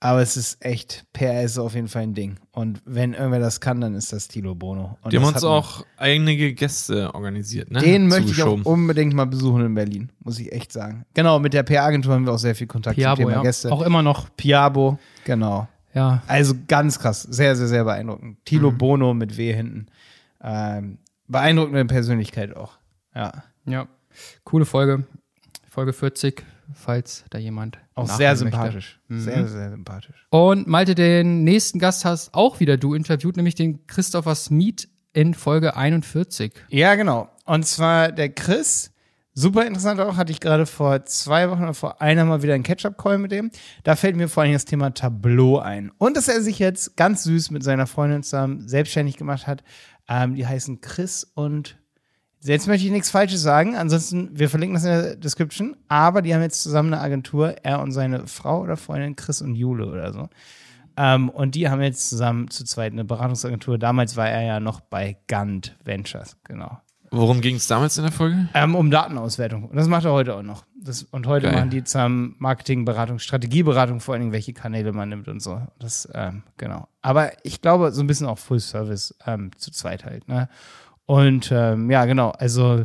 [0.00, 2.38] Aber es ist echt, PR ist auf jeden Fall ein Ding.
[2.52, 4.96] Und wenn irgendwer das kann, dann ist das Tilo Bono.
[5.02, 7.80] Und Die haben uns auch einige Gäste organisiert, ne?
[7.80, 11.04] den möchte ich auch unbedingt mal besuchen in Berlin, muss ich echt sagen.
[11.14, 13.42] Genau, mit der PR-Agentur haben wir auch sehr viel Kontakt zum Piabo, Thema ja.
[13.42, 13.72] Gäste.
[13.72, 14.28] Auch immer noch.
[14.36, 15.66] Piabo, genau.
[15.94, 16.22] Ja.
[16.28, 18.44] Also ganz krass, sehr, sehr, sehr beeindruckend.
[18.44, 18.78] Tilo Mhm.
[18.78, 19.86] Bono mit W hinten.
[20.40, 22.78] Ähm, beeindruckende Persönlichkeit auch.
[23.16, 23.32] Ja.
[23.66, 23.88] Ja.
[24.44, 25.04] Coole Folge.
[25.68, 27.78] Folge 40, falls da jemand.
[27.98, 29.00] Auch sehr sympathisch.
[29.08, 29.20] Mhm.
[29.20, 30.26] Sehr, sehr sympathisch.
[30.30, 35.34] Und Malte, den nächsten Gast hast auch wieder du interviewt, nämlich den Christopher Smith in
[35.34, 36.52] Folge 41.
[36.68, 37.28] Ja, genau.
[37.44, 38.92] Und zwar der Chris.
[39.34, 42.64] Super interessant auch, hatte ich gerade vor zwei Wochen oder vor einer mal wieder einen
[42.64, 43.52] Catch-up-Call mit dem.
[43.84, 45.92] Da fällt mir vor allem das Thema Tableau ein.
[45.98, 49.62] Und dass er sich jetzt ganz süß mit seiner Freundin zusammen selbstständig gemacht hat.
[50.08, 51.78] Ähm, die heißen Chris und
[52.42, 53.76] jetzt möchte ich nichts Falsches sagen.
[53.76, 55.76] Ansonsten, wir verlinken das in der Description.
[55.88, 59.54] Aber die haben jetzt zusammen eine Agentur, er und seine Frau oder Freundin Chris und
[59.54, 60.28] Jule oder so.
[60.96, 63.78] Ähm, und die haben jetzt zusammen zu zweit eine Beratungsagentur.
[63.78, 66.80] Damals war er ja noch bei Gant Ventures, genau.
[67.10, 68.48] Worum ging es damals in der Folge?
[68.52, 69.64] Ähm, um Datenauswertung.
[69.64, 70.64] Und das macht er heute auch noch.
[70.80, 71.54] Das, und heute Geil.
[71.54, 75.62] machen die zusammen Marketingberatung, Strategieberatung, vor allen Dingen, welche Kanäle man nimmt und so.
[75.78, 76.88] Das, ähm, genau.
[77.00, 80.28] Aber ich glaube, so ein bisschen auch Full Service ähm, zu zweit halt.
[80.28, 80.48] Ne?
[81.08, 82.32] Und ähm, ja, genau.
[82.32, 82.84] Also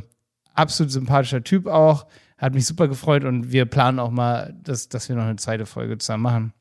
[0.53, 2.07] absolut sympathischer Typ auch.
[2.38, 5.65] Hat mich super gefreut und wir planen auch mal, dass, dass wir noch eine zweite
[5.65, 6.53] Folge zusammen machen.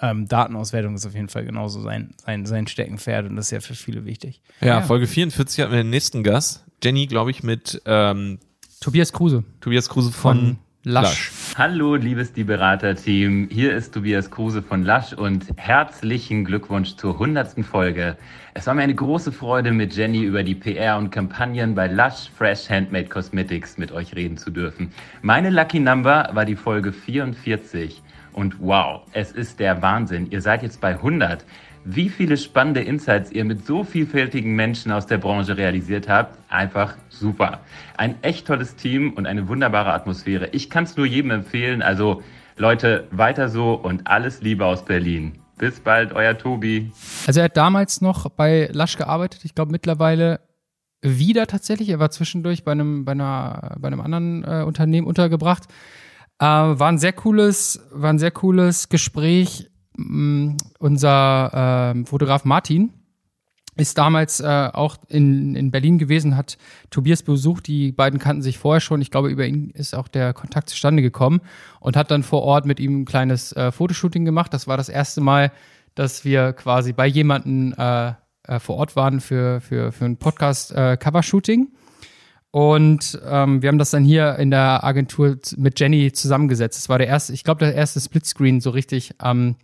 [0.00, 3.60] Ähm, Datenauswertung ist auf jeden Fall genauso sein, sein, sein Steckenpferd und das ist ja
[3.60, 4.42] für viele wichtig.
[4.60, 6.66] Ja, Folge 44 hatten wir den nächsten Gast.
[6.82, 8.38] Jenny, glaube ich, mit ähm,
[8.80, 11.30] Tobias Kruse Tobias Kruse von, von Lush.
[11.56, 13.48] Hallo, liebes Die Berater-Team.
[13.50, 17.64] Hier ist Tobias Kruse von Lush und herzlichen Glückwunsch zur 100.
[17.64, 18.18] Folge.
[18.52, 22.28] Es war mir eine große Freude, mit Jenny über die PR und Kampagnen bei Lush
[22.36, 24.92] Fresh Handmade Cosmetics mit euch reden zu dürfen.
[25.22, 28.02] Meine Lucky Number war die Folge 44.
[28.34, 30.30] Und wow, es ist der Wahnsinn.
[30.30, 31.46] Ihr seid jetzt bei 100.
[31.86, 36.96] Wie viele spannende Insights ihr mit so vielfältigen Menschen aus der Branche realisiert habt, einfach
[37.10, 37.60] super.
[37.98, 40.48] Ein echt tolles Team und eine wunderbare Atmosphäre.
[40.52, 41.82] Ich kann es nur jedem empfehlen.
[41.82, 42.22] Also
[42.56, 45.32] Leute, weiter so und alles Liebe aus Berlin.
[45.58, 46.90] Bis bald, euer Tobi.
[47.26, 49.44] Also er hat damals noch bei Lush gearbeitet.
[49.44, 50.40] Ich glaube mittlerweile
[51.02, 51.90] wieder tatsächlich.
[51.90, 55.64] Er war zwischendurch bei einem, bei einer, bei einem anderen äh, Unternehmen untergebracht.
[56.38, 59.70] Äh, war ein sehr cooles, war ein sehr cooles Gespräch.
[59.96, 62.92] Mm, unser ähm, Fotograf Martin
[63.76, 66.58] ist damals äh, auch in, in Berlin gewesen, hat
[66.90, 67.66] Tobias besucht.
[67.66, 69.00] Die beiden kannten sich vorher schon.
[69.00, 71.40] Ich glaube, über ihn ist auch der Kontakt zustande gekommen
[71.80, 74.54] und hat dann vor Ort mit ihm ein kleines äh, Fotoshooting gemacht.
[74.54, 75.50] Das war das erste Mal,
[75.94, 78.12] dass wir quasi bei jemanden äh,
[78.46, 81.68] äh, vor Ort waren für, für, für ein Podcast-Cover-Shooting.
[82.50, 86.78] Und ähm, wir haben das dann hier in der Agentur mit Jenny zusammengesetzt.
[86.78, 89.56] Das war der erste, ich glaube, der erste Splitscreen so richtig ähm,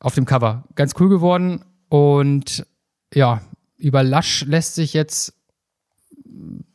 [0.00, 0.64] auf dem Cover.
[0.74, 1.64] Ganz cool geworden.
[1.88, 2.66] Und
[3.12, 3.40] ja,
[3.76, 5.34] über Lush lässt sich jetzt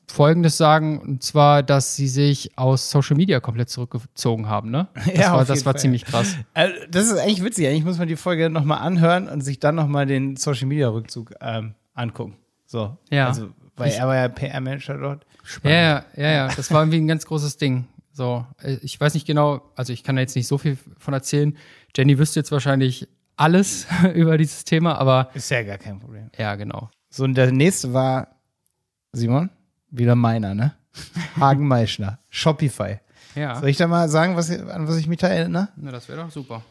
[0.07, 4.87] Folgendes sagen, und zwar, dass sie sich aus Social Media komplett zurückgezogen haben, ne?
[5.05, 5.81] Das Ja, war, das war Fall.
[5.81, 6.35] ziemlich krass.
[6.53, 7.67] Also, das ist eigentlich witzig.
[7.67, 11.33] Eigentlich muss man die Folge nochmal anhören und sich dann nochmal den Social Media Rückzug
[11.41, 12.37] ähm, angucken.
[12.65, 12.97] So.
[13.11, 13.27] Ja.
[13.27, 15.25] Also, weil er war ja PR-Manager dort.
[15.63, 17.87] Ja, ja, ja, ja, das war irgendwie ein ganz großes Ding.
[18.19, 21.13] So, äh, ich weiß nicht genau, also ich kann da jetzt nicht so viel von
[21.13, 21.55] erzählen.
[21.95, 26.29] Jenny wüsste jetzt wahrscheinlich alles über dieses Thema, aber Ist ja gar kein Problem.
[26.37, 26.89] ja, genau.
[27.09, 28.35] So, und der nächste war,
[29.13, 29.49] Simon,
[29.89, 30.75] wieder meiner, ne?
[31.39, 32.99] Hagen Meischner, Shopify.
[33.35, 35.69] Ja, Soll ich da mal sagen, was, an was ich mich da erinnere?
[35.77, 36.61] Na, das wäre doch super.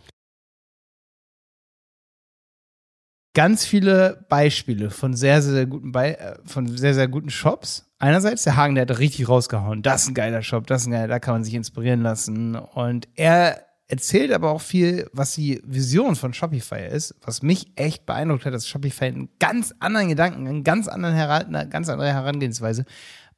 [3.32, 7.88] ganz viele Beispiele von sehr, sehr guten Be äh, von sehr, sehr guten Shops.
[8.00, 9.82] Einerseits, der Hagen, der hat richtig rausgehauen.
[9.82, 12.54] Das ist ein geiler Shop, das ist ein geiler, da kann man sich inspirieren lassen.
[12.54, 18.06] Und er erzählt aber auch viel, was die Vision von Shopify ist, was mich echt
[18.06, 22.12] beeindruckt hat, dass Shopify einen ganz anderen Gedanken, einen ganz anderen Hera eine ganz andere
[22.12, 22.84] Herangehensweise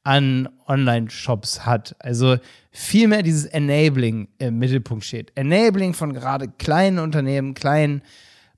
[0.03, 1.95] an Online-Shops hat.
[1.99, 2.37] Also
[2.71, 5.31] viel mehr dieses Enabling im Mittelpunkt steht.
[5.35, 8.01] Enabling von gerade kleinen Unternehmen, kleinen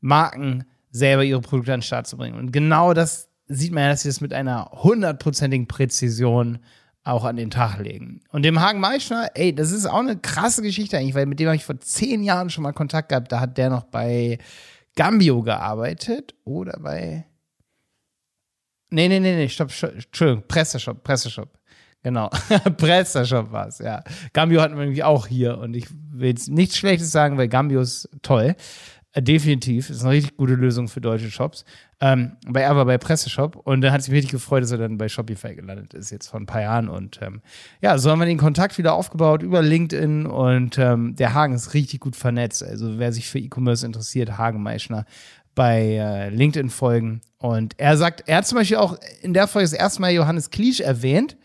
[0.02, 2.38] Marken selber ihre Produkte an den Start zu bringen.
[2.38, 6.60] Und genau das sieht man ja, dass sie das mit einer hundertprozentigen Präzision
[7.04, 8.22] auch an den Tag legen.
[8.32, 11.48] Und dem Hagen Meischner, ey, das ist auch eine krasse Geschichte eigentlich, weil mit dem
[11.48, 13.32] habe ich vor zehn Jahren schon mal Kontakt gehabt.
[13.32, 14.38] Da hat der noch bei
[14.96, 17.26] Gambio gearbeitet oder bei.
[18.90, 21.50] Nee, nee, nee, nee, stopp, Entschuldigung, Presseshop, Presseshop.
[22.04, 22.30] Genau.
[22.78, 24.04] Presseshop war es, ja.
[24.34, 27.82] Gambio hatten wir nämlich auch hier und ich will jetzt nichts Schlechtes sagen, weil Gambio
[27.82, 28.56] ist toll.
[29.14, 29.90] Äh, definitiv.
[29.90, 31.66] Ist eine richtig gute Lösung für deutsche Shops.
[32.02, 34.98] Ähm, bei, er war bei Presseshop und da hat sich wirklich gefreut, dass er dann
[34.98, 36.90] bei Shopify gelandet ist, jetzt vor ein paar Jahren.
[36.90, 37.42] Und ähm,
[37.82, 41.76] ja, so haben wir den Kontakt wieder aufgebaut über LinkedIn und ähm, der Hagen ist
[41.76, 42.64] richtig gut vernetzt.
[42.64, 45.06] Also wer sich für E-Commerce interessiert, Hagen Meischner
[45.56, 47.22] bei äh, LinkedIn folgen.
[47.38, 50.50] Und er sagt, er hat zum Beispiel auch in der Folge das erste Mal Johannes
[50.50, 51.38] Kliesch erwähnt.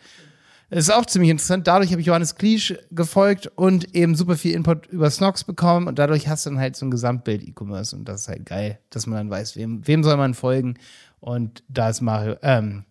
[0.70, 1.66] Das ist auch ziemlich interessant.
[1.66, 5.86] Dadurch habe ich Johannes Kliesch gefolgt und eben super viel Input über Snox bekommen.
[5.88, 7.96] Und dadurch hast du dann halt so ein Gesamtbild E-Commerce.
[7.96, 10.74] Und das ist halt geil, dass man dann weiß, wem, wem soll man folgen.
[11.20, 12.84] Und da ist Mario, ähm,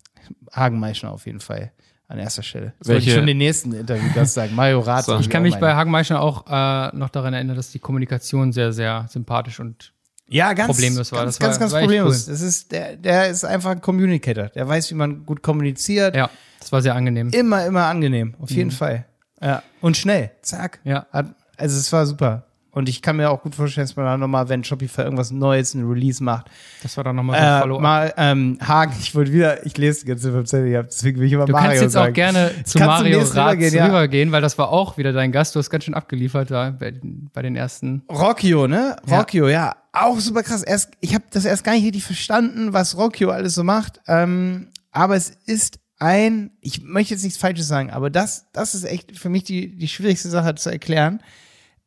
[0.52, 1.72] Hagen Meischner auf jeden Fall
[2.08, 2.74] an erster Stelle.
[2.80, 4.56] Das wollte ich Welche- schon den nächsten Interviewgast sagen.
[4.56, 5.06] Mario Rath.
[5.06, 5.20] So.
[5.20, 8.74] Ich kann mich bei Hagen Meischner auch äh, noch daran erinnern, dass die Kommunikation sehr,
[8.74, 9.94] sehr sympathisch und
[10.30, 11.24] ja, ganz, problemlos war.
[11.24, 12.26] Ganz, Das war- ganz, ganz war echt problemlos.
[12.28, 12.34] cool.
[12.34, 14.46] Das ist, der, der ist einfach ein Communicator.
[14.50, 16.16] Der weiß, wie man gut kommuniziert.
[16.16, 16.30] ja,
[16.68, 17.30] das war sehr angenehm.
[17.30, 18.36] Immer, immer angenehm.
[18.42, 19.06] Auf jeden Fall.
[19.42, 19.64] Ja.
[19.80, 20.32] Und schnell.
[20.42, 20.82] Zack.
[20.84, 21.06] Ja.
[21.12, 22.44] Also es war super.
[22.72, 25.74] Und ich kann mir auch gut vorstellen, dass man dann nochmal, wenn Shopify irgendwas Neues,
[25.76, 26.52] ein Release macht,
[26.84, 27.82] Das war dann nochmal so ein äh, Follow-up.
[27.82, 31.32] mal, ähm, Hagen, ich wollte wieder, ich lese die ganze Webseite, ja, deswegen will ich
[31.34, 32.12] immer Du Mario kannst jetzt sagen.
[32.12, 33.86] auch gerne zu Kannst du Mario Ratz rübergehen, ja.
[33.86, 35.56] rübergehen, weil das war auch wieder dein Gast.
[35.56, 36.94] Du hast ganz schön abgeliefert da bei,
[37.32, 38.04] bei den ersten.
[38.12, 38.98] Rockio, ne?
[39.08, 39.20] Ja.
[39.20, 39.74] Rockio, ja.
[39.94, 40.64] Auch super krass.
[40.64, 44.02] Erst, ich habe das erst gar nicht richtig verstanden, was Rockio alles so macht.
[44.08, 48.84] Ähm, aber es ist ein, ich möchte jetzt nichts Falsches sagen, aber das, das ist
[48.84, 51.22] echt für mich die, die schwierigste Sache zu erklären.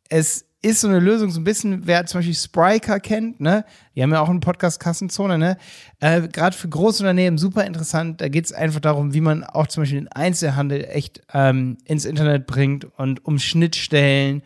[0.09, 3.65] Es ist so eine Lösung, so ein bisschen, wer zum Beispiel Spryker kennt, ne?
[3.95, 5.57] Die haben ja auch einen Podcast Kassenzone, ne?
[6.01, 8.21] Äh, Gerade für Großunternehmen super interessant.
[8.21, 12.05] Da geht es einfach darum, wie man auch zum Beispiel den Einzelhandel echt ähm, ins
[12.05, 14.43] Internet bringt und um Schnittstellen.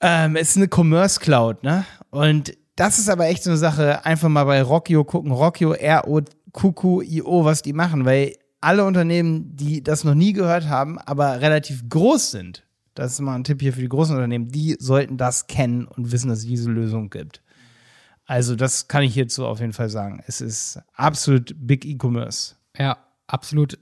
[0.00, 1.84] Ähm, es ist eine Commerce Cloud, ne?
[2.10, 5.74] Und das ist aber echt so eine Sache, einfach mal bei Rockio gucken, Rockio,
[6.48, 11.88] R-O-Q-Q-I-O, was die machen, weil alle Unternehmen, die das noch nie gehört haben, aber relativ
[11.88, 15.46] groß sind, das ist mal ein Tipp hier für die großen Unternehmen, die sollten das
[15.46, 17.42] kennen und wissen, dass es diese Lösung gibt.
[18.26, 20.22] Also das kann ich hierzu auf jeden Fall sagen.
[20.26, 22.56] Es ist absolut Big E-Commerce.
[22.76, 23.78] Ja, absolut.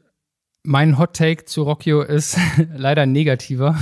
[0.63, 2.37] Mein Hot Take zu Rockio ist
[2.77, 3.77] leider negativer.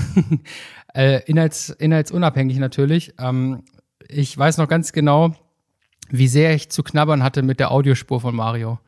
[0.94, 3.14] äh, inhalts, inhaltsunabhängig natürlich.
[3.18, 3.64] Ähm,
[4.08, 5.34] ich weiß noch ganz genau,
[6.10, 8.78] wie sehr ich zu knabbern hatte mit der Audiospur von Mario.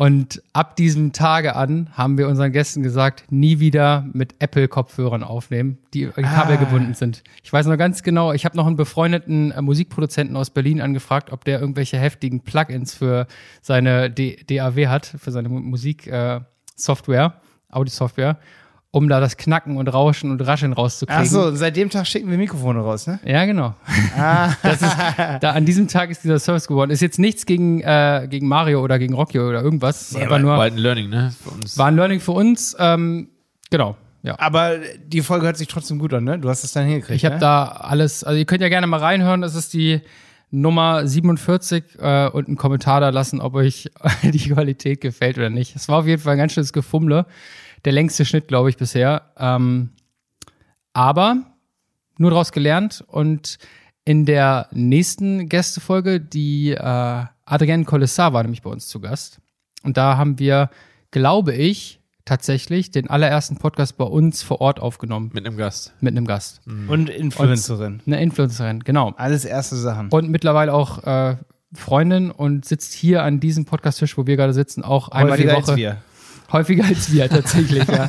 [0.00, 5.78] Und ab diesem Tage an haben wir unseren Gästen gesagt, nie wieder mit Apple-Kopfhörern aufnehmen,
[5.92, 7.24] die kabelgebunden sind.
[7.42, 11.32] Ich weiß noch ganz genau, ich habe noch einen befreundeten äh, Musikproduzenten aus Berlin angefragt,
[11.32, 13.26] ob der irgendwelche heftigen Plugins für
[13.60, 18.38] seine D DAW hat, für seine Musiksoftware, äh, Software, Audio-Software,
[18.98, 21.22] um da das Knacken und Rauschen und Rascheln rauszukriegen.
[21.22, 23.20] Ach so, seit dem Tag schicken wir Mikrofone raus, ne?
[23.24, 23.74] Ja, genau.
[24.62, 24.96] Das ist,
[25.40, 26.90] da, an diesem Tag ist dieser Service geworden.
[26.90, 30.12] Ist jetzt nichts gegen, äh, gegen Mario oder gegen Rocky oder irgendwas.
[30.12, 31.32] Ja, aber nur war ein Learning, ne?
[31.42, 31.78] Für uns.
[31.78, 32.76] war ein Learning für uns.
[32.80, 33.28] Ähm,
[33.70, 33.96] genau.
[34.22, 34.34] Ja.
[34.38, 36.40] Aber die Folge hört sich trotzdem gut an, ne?
[36.40, 37.16] Du hast es dann hingekriegt.
[37.16, 37.40] Ich habe ne?
[37.40, 39.40] da alles, also ihr könnt ja gerne mal reinhören.
[39.40, 40.00] Das ist die
[40.50, 43.90] Nummer 47 äh, und einen Kommentar da lassen, ob euch
[44.22, 45.76] die Qualität gefällt oder nicht.
[45.76, 47.26] Es war auf jeden Fall ein ganz schönes Gefummle.
[47.84, 49.32] Der längste Schnitt, glaube ich, bisher.
[49.38, 49.90] Ähm,
[50.92, 51.42] aber
[52.18, 53.58] nur daraus gelernt und
[54.04, 59.38] in der nächsten Gästefolge, die äh, Adrienne Collessar war nämlich bei uns zu Gast.
[59.82, 60.70] Und da haben wir,
[61.10, 65.94] glaube ich, tatsächlich den allerersten Podcast bei uns vor Ort aufgenommen Mit einem Gast.
[66.00, 66.60] mit einem Gast.
[66.66, 68.00] Und Influencerin.
[68.06, 69.14] Eine Influencerin, genau.
[69.16, 70.08] Alles erste Sachen.
[70.10, 71.36] Und mittlerweile auch äh,
[71.72, 75.56] Freundin und sitzt hier an diesem Podcast-Tisch, wo wir gerade sitzen, auch einmal Häufiger die
[75.56, 75.76] als Woche.
[75.76, 75.96] wir.
[76.50, 78.08] Häufiger als wir, tatsächlich, ja.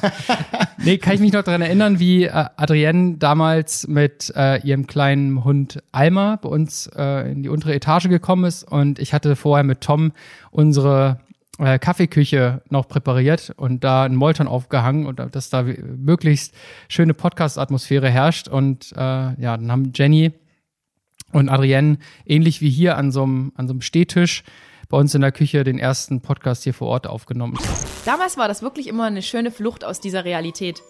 [0.77, 5.43] Nee, kann ich mich noch daran erinnern, wie äh, Adrienne damals mit äh, ihrem kleinen
[5.43, 9.63] Hund Alma bei uns äh, in die untere Etage gekommen ist und ich hatte vorher
[9.63, 10.13] mit Tom
[10.51, 11.19] unsere
[11.59, 16.55] äh, Kaffeeküche noch präpariert und da einen Molton aufgehangen und dass da möglichst
[16.87, 20.31] schöne Podcast-Atmosphäre herrscht und äh, ja, dann haben Jenny
[21.33, 24.43] und Adrienne ähnlich wie hier an so einem an so einem Stehtisch
[24.89, 27.57] bei uns in der Küche den ersten Podcast hier vor Ort aufgenommen.
[28.05, 30.81] Damals war das wirklich immer eine schöne Flucht aus dieser Realität.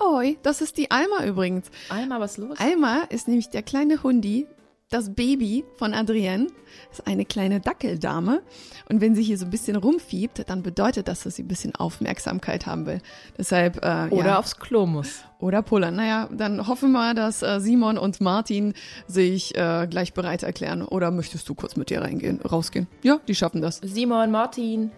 [0.00, 1.70] Oi, das ist die Alma übrigens.
[1.88, 2.58] Alma, was ist los?
[2.58, 4.46] Alma ist nämlich der kleine Hundi,
[4.92, 6.48] das Baby von Adrienne.
[6.90, 8.42] Ist eine kleine Dackeldame.
[8.88, 11.74] Und wenn sie hier so ein bisschen rumfiebt, dann bedeutet das, dass sie ein bisschen
[11.74, 13.00] Aufmerksamkeit haben will.
[13.38, 14.38] Deshalb, äh, Oder ja.
[14.38, 15.24] aufs Klo muss.
[15.38, 15.96] Oder pullern.
[15.96, 18.74] Naja, dann hoffen wir, dass äh, Simon und Martin
[19.06, 20.82] sich äh, gleich bereit erklären.
[20.82, 22.86] Oder möchtest du kurz mit dir reingehen, rausgehen?
[23.02, 23.80] Ja, die schaffen das.
[23.82, 24.90] Simon, Martin.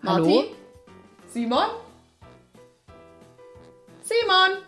[0.00, 0.24] Martin?
[0.24, 0.44] Hallo?
[1.28, 1.66] Simon?
[4.02, 4.62] Simon?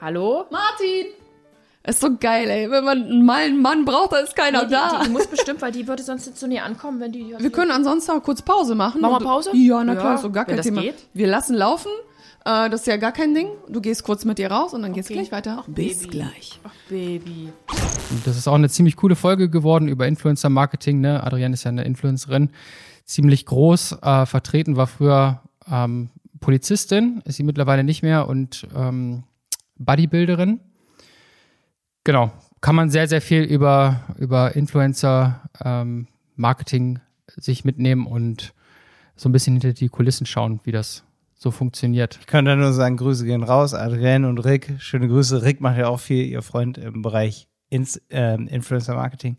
[0.00, 0.46] Hallo?
[0.50, 1.23] Martin!
[1.86, 2.70] Ist so geil, ey.
[2.70, 5.00] Wenn man mal einen Mann braucht, da ist keiner Nee, die, da.
[5.00, 7.34] die, die muss bestimmt, weil die würde sonst nicht zu näher ankommen, wenn die.
[7.38, 9.02] wir können ansonsten auch kurz Pause machen.
[9.02, 9.50] Machen wir Pause?
[9.54, 10.80] Ja, na Ja, klar, ist so gar kein das Thema.
[10.80, 10.94] geht.
[11.12, 11.90] Wir lassen laufen.
[12.46, 13.48] Äh, das ist ja gar kein Ding.
[13.68, 15.14] Du gehst kurz mit dir raus und dann geht's Okay.
[15.18, 15.58] gleich weiter.
[15.60, 16.10] Ach, Bis Baby.
[16.10, 16.58] gleich.
[16.64, 17.52] Ach, Baby.
[18.10, 21.00] Und das ist auch eine ziemlich coole Folge geworden über Influencer-Marketing.
[21.00, 21.22] Ne?
[21.22, 22.48] Adrienne ist ja eine Influencerin,
[23.04, 26.08] ziemlich groß äh, vertreten, war früher ähm,
[26.40, 29.24] Polizistin, ist sie mittlerweile nicht mehr und ähm,
[29.78, 30.60] Bodybuilderin.
[32.04, 37.00] Genau, kann man sehr, sehr viel über, über Influencer-Marketing
[37.36, 38.54] sich mitnehmen und
[39.16, 42.18] so ein bisschen hinter die Kulissen schauen, wie das so funktioniert.
[42.20, 44.74] Ich kann da nur sagen, Grüße gehen raus, Adrienne und Rick.
[44.78, 45.42] Schöne Grüße.
[45.42, 49.36] Rick macht ja auch viel, ihr Freund im Bereich Ins, ähm, Influencer Marketing.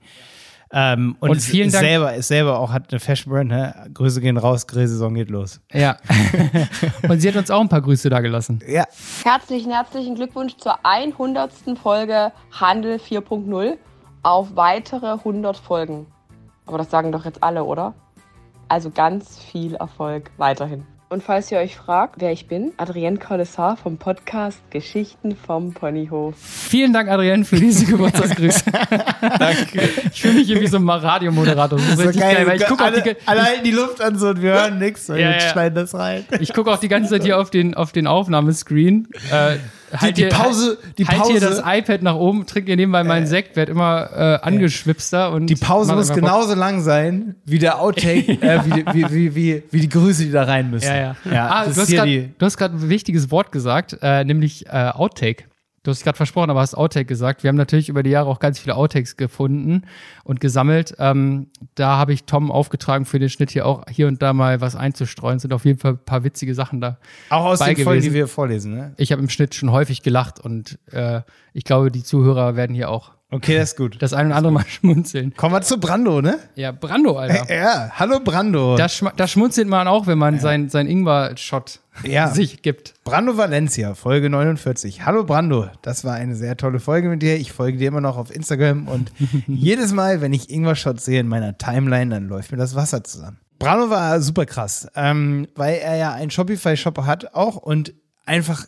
[0.72, 3.50] Ähm, und Und ist, vielen ist Dank- selber, ist selber auch, hat eine Fashion Brand,
[3.50, 3.90] ne?
[3.94, 5.62] Grüße gehen raus, Grillsaison geht los.
[5.72, 5.98] Ja.
[7.08, 8.60] und sie hat uns auch ein paar Grüße da gelassen.
[8.68, 8.86] Ja,
[9.24, 11.52] Herzlichen, herzlichen Glückwunsch zur 100.
[11.82, 13.78] Folge Handel 4.0
[14.24, 16.08] auf weitere 100 Folgen.
[16.66, 17.94] Aber das sagen doch jetzt alle, oder?
[18.68, 20.86] Also ganz viel Erfolg weiterhin.
[21.16, 26.36] Und falls ihr euch fragt, wer ich bin, Adrienne Collessar vom Podcast Geschichten vom Ponyhof.
[26.38, 28.66] Vielen Dank, Adrienne, für diese Geburtstagsgrüße.
[29.40, 29.88] Danke.
[30.12, 31.80] Ich fühle mich irgendwie so ein Radiomoderator.
[31.80, 34.20] Das ist richtig geil, weil ich gucke alle, auch die, alle halten die Luft an
[34.20, 35.08] so und wir hören nichts.
[35.08, 35.40] Ja, Ja, ja.
[35.40, 36.26] schneiden das rein.
[36.42, 39.08] ich gucke auch die ganze Zeit hier auf den, auf den Aufnahmescreen.
[39.32, 39.56] Äh,
[39.96, 43.04] halt die hier- Pause- die halt hier Pause- das iPad nach oben, trinke hier nebenbei
[43.04, 46.30] meinen Sekt, werd immer äh, angeschwipster und Die Pause muss einfach Bock.
[46.30, 50.24] genauso lang sein wie der Outtake, äh, wie, die- wie, wie, wie, wie die Grüße,
[50.26, 50.88] die da rein müssen.
[50.88, 51.16] Ja, ja.
[51.32, 52.30] ja ah, das du, hast grad, die.
[52.38, 55.46] du hast gerade ein wichtiges Wort gesagt, äh, nämlich äh, Outtake.
[55.86, 57.44] Du hast gerade versprochen, aber hast Outtake gesagt.
[57.44, 59.84] Wir haben natürlich über die Jahre auch ganz viele Outtakes gefunden
[60.24, 60.96] und gesammelt.
[60.98, 64.62] Ähm, da habe ich Tom aufgetragen, für den Schnitt hier auch hier und da mal
[64.62, 65.38] was einzustreuen.
[65.38, 66.98] Sind auf jeden Fall ein paar witzige Sachen da.
[67.30, 68.94] Auch aus den Folgen, die wir vorlesen, ne?
[68.98, 71.22] Ich habe im Schnitt schon häufig gelacht und äh,
[71.54, 74.02] ich glaube, die Zuhörer werden hier auch Okay, das ist gut.
[74.02, 75.34] das ein oder andere Mal schmunzeln.
[75.36, 76.38] Kommen wir zu Brando, ne?
[76.56, 77.54] Ja, Brando, Alter.
[77.54, 78.78] Ja, hallo Brando.
[78.78, 82.28] Da, da schmunzelt man auch, wenn man sein, sein Ingwer-Shot Ja.
[82.34, 82.94] sich gibt.
[83.04, 85.06] Brando Valencia, Folge 49.
[85.06, 87.36] Hallo Brando, das war eine sehr tolle Folge mit dir.
[87.38, 89.12] Ich folge dir immer noch auf Instagram und
[89.48, 93.40] jedes Mal, wenn ich Ingwer-Shots sehe in meiner Timeline, dann läuft mir das Wasser zusammen.
[93.58, 97.94] Brando war super krass, ähm, weil er ja einen Shopify-Shop hat auch und
[98.26, 98.66] einfach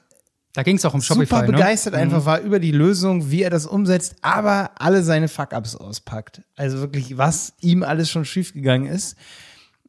[0.57, 1.27] Da ging es auch um Shopify.
[1.27, 1.51] super ne?
[1.51, 6.41] begeistert einfach war über die Lösung, wie er das umsetzt, aber alle seine Fuck-Ups auspackt.
[6.55, 9.17] Also wirklich, was ihm alles schon schiefgegangen ist.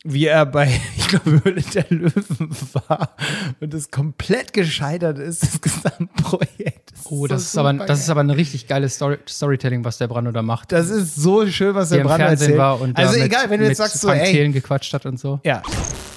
[0.05, 3.17] Wie er bei, ich glaube, Höhle der Löwen war
[3.61, 6.93] und es komplett gescheitert ist, das Gesamtprojekt.
[7.05, 10.09] Oh, so das ist, aber, das ist aber ein richtig geiles Story Storytelling, was der
[10.09, 10.73] Brando da macht.
[10.73, 12.59] das ist so schön, was der Brando erzählt.
[12.59, 15.07] war und da also mit, egal, wenn du mit jetzt sagst so, ey, gequatscht hat
[15.07, 15.41] und so.
[15.45, 15.63] ja,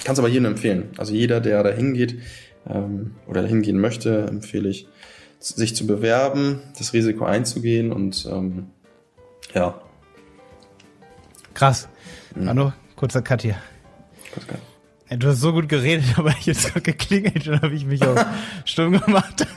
[0.04, 0.90] Kann es aber jedem empfehlen.
[0.98, 2.18] Also jeder, der da hingeht
[2.68, 4.86] ähm, oder hingehen möchte, empfehle ich,
[5.38, 8.66] sich zu bewerben, das Risiko einzugehen und ähm,
[9.54, 9.80] ja,
[11.54, 11.88] krass.
[12.34, 13.56] Brando, kurzer Cut hier.
[14.46, 14.58] geil.
[15.08, 18.16] Ey, Du hast so gut geredet, aber jetzt gerade geklingelt und habe ich mich auch
[18.64, 19.46] stumm gemacht.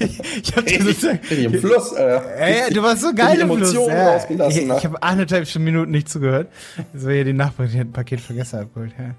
[0.00, 1.18] ich ich habe sozusagen.
[1.18, 1.92] Richtig im Fluss.
[1.96, 3.72] Ja, ja, du warst so geil im Fluss.
[3.74, 4.14] Ja.
[4.14, 4.76] rausgelassen, Ich, ne?
[4.78, 6.48] ich habe anderthalb schon Minuten nicht zugehört.
[6.92, 8.92] Das war hier die Nachbarin, die hat ein Paket von gestern abgeholt.
[8.98, 9.14] Ja.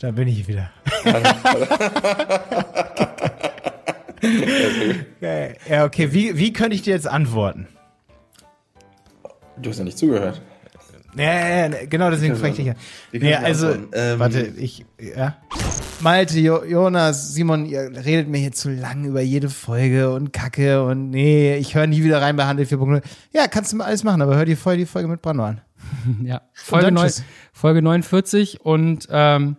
[0.00, 0.70] Da bin ich wieder.
[5.68, 6.12] Ja, okay.
[6.12, 7.68] Wie, wie könnte ich dir jetzt antworten?
[9.58, 10.40] Du hast ja nicht zugehört.
[11.16, 12.76] Ja, ja, ja, genau deswegen frage ich dich kann
[13.12, 13.74] Nee, also?
[13.92, 15.36] Ähm, warte, ich, ja.
[16.00, 20.82] Malte, jo Jonas, Simon, ihr redet mir hier zu lang über jede Folge und Kacke
[20.82, 23.02] und nee, ich höre nie wieder rein bei Handel 4.0.
[23.32, 25.60] Ja, kannst du mal alles machen, aber hör dir vorher die Folge mit Brando an.
[26.24, 26.42] Ja.
[26.54, 27.24] Folge, dann neun, tschüss.
[27.52, 29.56] Folge 49 und ähm,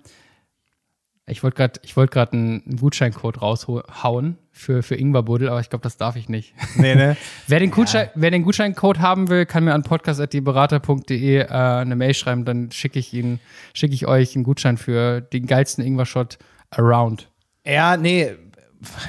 [1.32, 6.18] ich wollte gerade gerade einen, Gutscheincode raushauen für, für Ingwerbuddel, aber ich glaube, das darf
[6.18, 6.54] ich nicht.
[6.76, 7.16] Nee, ne?
[7.48, 12.14] Wer den, Gutschein, wer den Gutscheincode haben will, kann mir an podcast.deberater.de äh, eine Mail
[12.14, 13.40] schreiben, dann schicke ich ihn,
[13.74, 16.38] schicke ich euch einen Gutschein für den geilsten Ingwer-Shot
[16.72, 17.30] around.
[17.66, 18.32] Ja, nee,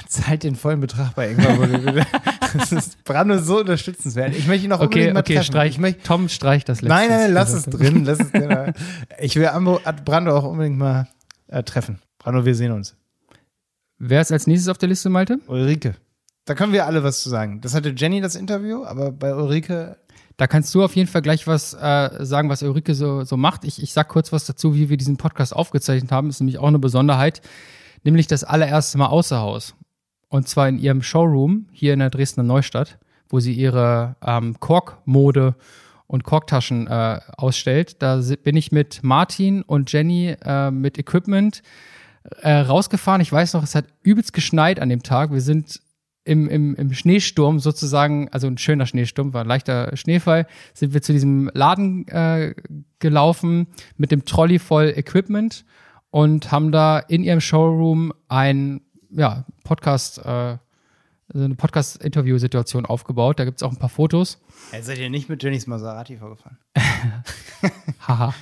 [0.06, 2.06] zahlt den vollen Betrag bei Ingwer.
[2.56, 4.37] das ist Brando so unterstützenswert.
[4.37, 5.46] Ich möchte ihn noch Okay, unbedingt mal okay, treffen.
[5.46, 6.94] streich, Ich möchte, Tom streicht das letzte.
[6.94, 8.74] nein, nein, nein, lass es drin, lass es drin.
[9.18, 11.08] Ich will Ambo, Brando auch unbedingt mal
[11.48, 12.00] äh, treffen.
[12.22, 12.96] Brando, wir sehen uns.
[13.98, 15.40] Wer ist als nächstes auf der Liste, Malte?
[15.48, 15.96] Ulrike.
[16.44, 17.61] Da können wir alle was zu sagen.
[17.61, 19.96] Das hatte Jenny das Interview, aber bei Ulrike,
[20.37, 23.64] Da kannst du auf jeden Fall gleich was äh, sagen, was Ulrike so, so macht.
[23.64, 26.28] Ich, ich sag kurz was dazu, wie wir diesen Podcast aufgezeichnet haben.
[26.30, 27.42] ist nämlich auch eine Besonderheit.
[28.04, 29.74] Nämlich das allererste Mal außer Haus.
[30.28, 35.54] Und zwar in ihrem Showroom hier in der Dresdner Neustadt, wo sie ihre ähm, Korkmode
[36.06, 38.02] und Korktaschen äh, ausstellt.
[38.02, 41.62] Da bin ich mit Martin und Jenny äh, mit Equipment
[42.40, 43.20] äh, rausgefahren.
[43.20, 45.32] Ich weiß noch, es hat übelst geschneit an dem Tag.
[45.32, 45.80] Wir sind
[46.24, 51.02] im, im, im Schneesturm sozusagen, also ein schöner Schneesturm, war ein leichter Schneefall, sind wir
[51.02, 52.54] zu diesem Laden äh,
[53.00, 55.64] gelaufen mit dem Trolley voll Equipment
[56.11, 60.58] und haben da in ihrem Showroom ein ja, Podcast, äh,
[61.35, 63.38] so eine Podcast-Interview-Situation aufgebaut.
[63.38, 64.38] Da gibt's auch ein paar Fotos.
[64.71, 66.59] Ey, seid ihr nicht mit Jennys Maserati vorgefahren?
[68.07, 68.35] Haha.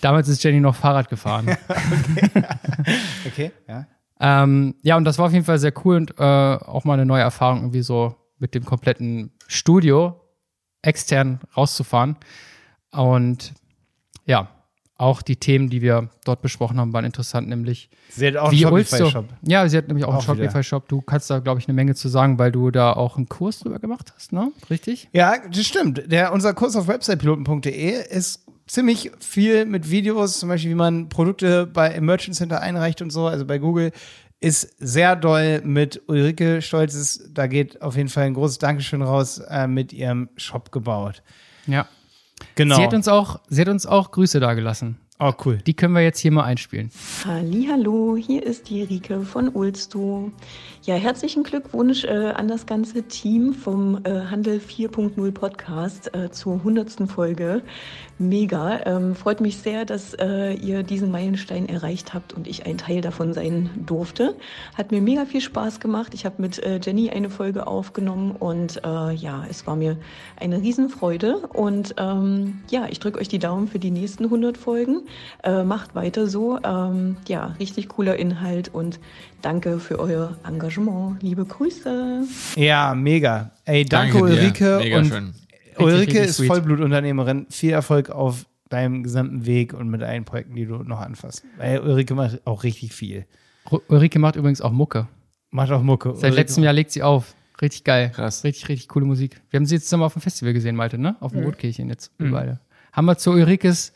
[0.00, 1.56] Damals ist Jenny noch Fahrrad gefahren.
[3.26, 3.86] Okay, ja.
[4.18, 7.04] Ähm, ja, und das war auf jeden Fall sehr cool und äh, auch mal eine
[7.04, 10.20] neue Erfahrung, irgendwie so mit dem kompletten Studio
[10.80, 12.16] extern rauszufahren.
[12.92, 13.52] Und
[14.24, 14.48] ja,
[14.98, 18.58] auch die Themen, die wir dort besprochen haben, waren interessant, nämlich Sie hat auch einen.
[18.58, 19.26] Shopify-Shop.
[19.42, 20.44] Ja, sie hat nämlich auch, einen Auch wieder.
[20.44, 20.88] Shopify-Shop.
[20.88, 23.58] Du kannst da, glaube ich, eine Menge zu sagen, weil du da auch einen Kurs
[23.58, 24.52] drüber gemacht hast, ne?
[24.70, 25.08] Richtig?
[25.12, 26.10] Ja, das stimmt.
[26.10, 31.66] Der, unser Kurs auf websitepiloten.de ist ziemlich viel mit Videos, zum Beispiel, wie man Produkte
[31.66, 33.92] bei im Merchant Center einreicht und so, also bei Google,
[34.40, 37.30] ist sehr doll mit Ulrike Stolzes.
[37.32, 41.22] Da geht auf jeden Fall ein großes Dankeschön raus äh, mit ihrem Shop gebaut.
[41.66, 41.86] Ja.
[42.56, 42.76] Genau.
[42.76, 44.98] Sie hat uns auch, sie hat uns auch Grüße dagelassen.
[45.18, 45.56] Oh, cool.
[45.66, 46.90] Die können wir jetzt hier mal einspielen.
[47.24, 50.30] Hallo, hier ist die Rike von Ulsto.
[50.82, 56.56] Ja, herzlichen Glückwunsch äh, an das ganze Team vom äh, Handel 4.0 Podcast äh, zur
[56.56, 57.10] 100.
[57.10, 57.62] Folge.
[58.18, 58.80] Mega.
[58.84, 63.00] Ähm, freut mich sehr, dass äh, ihr diesen Meilenstein erreicht habt und ich ein Teil
[63.00, 64.36] davon sein durfte.
[64.76, 66.12] Hat mir mega viel Spaß gemacht.
[66.12, 69.96] Ich habe mit äh, Jenny eine Folge aufgenommen und äh, ja, es war mir
[70.38, 71.38] eine Riesenfreude.
[71.38, 75.05] Und ähm, ja, ich drücke euch die Daumen für die nächsten 100 Folgen.
[75.42, 76.58] Äh, macht weiter so.
[76.62, 79.00] Ähm, ja, richtig cooler Inhalt und
[79.42, 81.22] danke für euer Engagement.
[81.22, 82.24] Liebe Grüße.
[82.56, 83.50] Ja, mega.
[83.64, 84.38] Ey, danke, Danke dir.
[84.40, 84.78] Ulrike.
[84.82, 85.34] Mega und schön.
[85.78, 86.48] Ulrike richtig ist sweet.
[86.48, 87.46] Vollblutunternehmerin.
[87.50, 91.44] Viel Erfolg auf deinem gesamten Weg und mit allen Projekten, die du noch anfasst.
[91.58, 93.26] Weil Ulrike macht auch richtig viel.
[93.66, 95.06] Ru- Ulrike macht übrigens auch Mucke.
[95.50, 96.14] Macht auch Mucke.
[96.16, 97.34] Seit Ulrike- letztem Jahr legt sie auf.
[97.62, 98.10] Richtig geil.
[98.14, 98.44] Krass.
[98.44, 99.40] Richtig, richtig coole Musik.
[99.50, 101.16] Wir haben sie jetzt zusammen auf dem Festival gesehen, Malte, ne?
[101.20, 101.46] Auf dem Mhm.
[101.46, 102.10] Rotkirchen jetzt.
[102.18, 102.60] Wir beide.
[102.92, 103.92] Haben wir zu Ulrikes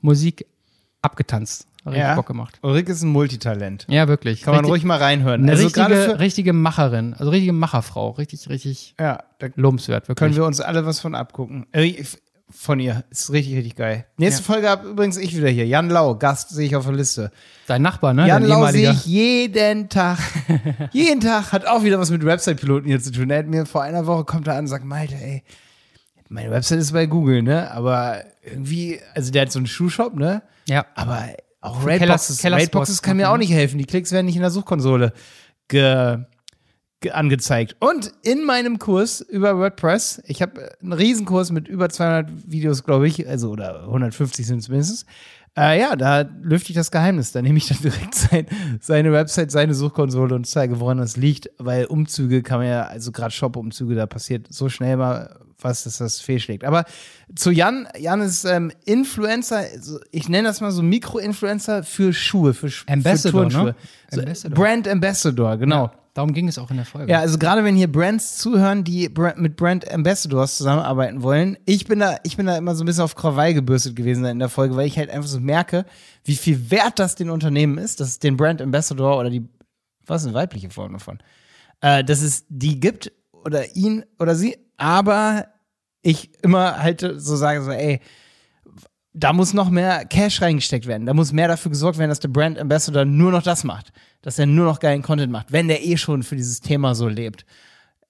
[0.00, 0.46] Musik
[1.02, 1.66] abgetanzt.
[1.84, 2.14] Hat richtig Ja.
[2.14, 2.58] Bock gemacht.
[2.62, 3.86] Ulrike ist ein Multitalent.
[3.88, 4.42] Ja, wirklich.
[4.42, 5.42] Kann man Richtig- ruhig mal reinhören.
[5.42, 7.14] Eine Also richtige, für, richtige Macherin.
[7.14, 8.10] Also richtige Macherfrau.
[8.10, 10.16] Richtig, richtig ja, da lobenswert, wirklich.
[10.16, 11.66] können wir uns alle was von abgucken.
[11.72, 12.04] Äh,
[12.54, 13.02] von ihr.
[13.10, 14.04] Ist richtig, richtig geil.
[14.16, 15.66] Nächste Folge hab übrigens ich wieder hier.
[15.66, 17.32] Jan Lau, Gast sehe ich auf der Liste.
[17.66, 18.28] Dein Nachbar, ne?
[18.28, 20.18] Jan Dein Lau sehe ich jeden Tag.
[20.92, 23.30] jeden Tag hat auch wieder was mit Website-Piloten hier zu tun.
[23.30, 25.42] Er hat mir vor einer Woche kommt er an und sagt, Malte, ey,
[26.32, 27.70] meine Website ist bei Google, ne?
[27.70, 30.42] Aber irgendwie, also der hat so einen Schuhshop, ne?
[30.68, 30.86] Ja.
[30.94, 31.28] Aber
[31.60, 33.78] auch Für Raidboxes, Keller- Raidboxes kann mir auch nicht helfen.
[33.78, 35.12] Die Klicks werden nicht in der Suchkonsole
[35.68, 36.18] ge,
[37.00, 37.76] ge, angezeigt.
[37.80, 43.06] Und in meinem Kurs über WordPress, ich habe einen Riesenkurs mit über 200 Videos, glaube
[43.06, 45.06] ich, also oder 150 sind es mindestens.
[45.56, 47.30] Äh, ja, da lüfte ich das Geheimnis.
[47.32, 48.46] Da nehme ich dann direkt sein,
[48.80, 51.50] seine Website, seine Suchkonsole und zeige, woran das liegt.
[51.58, 55.98] Weil Umzüge kann man ja, also gerade Shop-Umzüge, da passiert so schnell mal was, dass
[55.98, 56.64] das fehlschlägt.
[56.64, 56.84] Aber
[57.34, 59.64] zu Jan, Jan ist ähm, Influencer,
[60.10, 63.74] ich nenne das mal so Mikro-Influencer für Schuhe, für, Sch- Ambassador, für Turnschuhe.
[64.12, 64.20] ne?
[64.20, 64.54] Ambassador.
[64.56, 65.84] Brand Ambassador, genau.
[65.86, 67.10] Ja, darum ging es auch in der Folge.
[67.10, 72.00] Ja, also gerade wenn hier Brands zuhören, die mit Brand Ambassadors zusammenarbeiten wollen, ich bin
[72.00, 74.76] da, ich bin da immer so ein bisschen auf Krawall gebürstet gewesen in der Folge,
[74.76, 75.86] weil ich halt einfach so merke,
[76.24, 79.48] wie viel wert das den Unternehmen ist, dass es den Brand Ambassador oder die,
[80.06, 81.18] was ist eine weibliche Form davon,
[81.80, 85.46] äh, dass es die gibt oder ihn oder sie, aber
[86.02, 88.00] ich immer halt so sage so, ey,
[89.14, 91.06] da muss noch mehr Cash reingesteckt werden.
[91.06, 93.92] Da muss mehr dafür gesorgt werden, dass der Brand Ambassador nur noch das macht.
[94.22, 97.08] Dass er nur noch geilen Content macht, wenn der eh schon für dieses Thema so
[97.08, 97.44] lebt.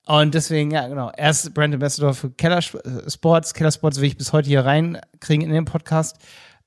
[0.07, 1.11] Und deswegen, ja, genau.
[1.17, 3.55] Er ist Brand Ambassador für Keller Sports.
[3.55, 6.17] Keller Sports will ich bis heute hier reinkriegen in den Podcast.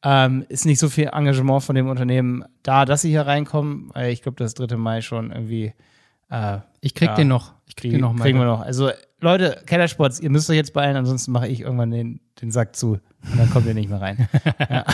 [0.04, 4.22] Ähm, ist nicht so viel Engagement von dem Unternehmen da, dass sie hier reinkommen, ich
[4.22, 4.76] glaube, das 3.
[4.78, 5.74] Mai schon irgendwie.
[6.30, 7.54] Äh, Ich krieg ja, den noch.
[7.68, 8.24] Ich krieg den noch mal.
[8.24, 8.62] Kriegen wir noch.
[8.62, 8.92] Also,
[9.26, 13.00] Leute, Kellersports, ihr müsst euch jetzt beeilen, ansonsten mache ich irgendwann den, den Sack zu.
[13.32, 14.30] Und dann kommt ihr nicht mehr rein.
[14.70, 14.86] ja.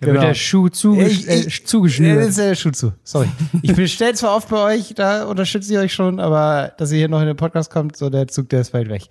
[0.00, 1.32] Da wird der Schuh zugesch Genau.
[1.34, 2.24] Ich- äh, ich- zugeschnürt.
[2.26, 2.94] Ist der Schuh zu.
[3.04, 3.28] Sorry.
[3.60, 7.08] Ich bestelle zwar oft bei euch, da unterstütze ich euch schon, aber dass ihr hier
[7.08, 9.02] noch in den Podcast kommt, so der Zug, der ist weit weg.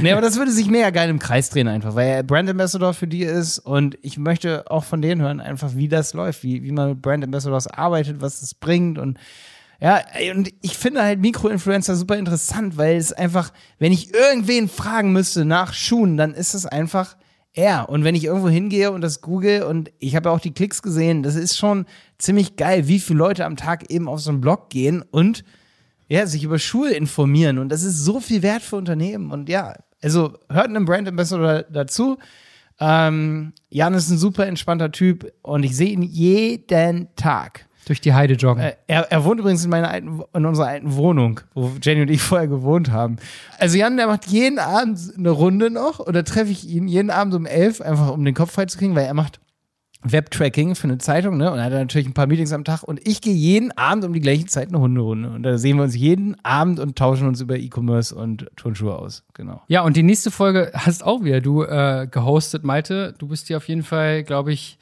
[0.00, 2.92] nee, aber das würde sich mega geil im Kreis drehen einfach, weil er Brand Ambassador
[2.92, 6.64] für die ist und ich möchte auch von denen hören, einfach wie das läuft, wie,
[6.64, 9.16] wie man mit Brand Ambassadors arbeitet, was das bringt und
[9.82, 10.00] ja,
[10.32, 15.44] und ich finde halt Mikroinfluencer super interessant, weil es einfach, wenn ich irgendwen fragen müsste
[15.44, 17.16] nach Schuhen, dann ist es einfach
[17.52, 17.88] er.
[17.88, 20.82] Und wenn ich irgendwo hingehe und das google und ich habe ja auch die Klicks
[20.82, 24.40] gesehen, das ist schon ziemlich geil, wie viele Leute am Tag eben auf so einen
[24.40, 25.42] Blog gehen und
[26.06, 27.58] ja, sich über Schuhe informieren.
[27.58, 29.32] Und das ist so viel wert für Unternehmen.
[29.32, 32.18] Und ja, also hört einen Brand Ambassador dazu.
[32.78, 37.66] Ähm, Jan ist ein super entspannter Typ und ich sehe ihn jeden Tag.
[37.86, 38.62] Durch die Heide joggen.
[38.62, 42.10] Äh, Er, er wohnt übrigens in, meiner alten, in unserer alten Wohnung, wo Jenny und
[42.10, 43.16] ich vorher gewohnt haben.
[43.58, 47.34] Also Jan, der macht jeden Abend eine Runde noch oder treffe ich ihn jeden Abend
[47.34, 49.40] um elf, einfach um den Kopf frei zu kriegen, weil er macht
[50.04, 51.52] Webtracking für eine Zeitung, ne?
[51.52, 54.12] Und er hat natürlich ein paar Meetings am Tag und ich gehe jeden Abend um
[54.12, 55.30] die gleiche Zeit eine Hunderunde.
[55.30, 59.22] Und da sehen wir uns jeden Abend und tauschen uns über E-Commerce und Turnschuhe aus.
[59.34, 59.62] Genau.
[59.68, 63.14] Ja, und die nächste Folge hast auch wieder du äh, gehostet, Malte.
[63.18, 64.76] Du bist hier auf jeden Fall, glaube ich,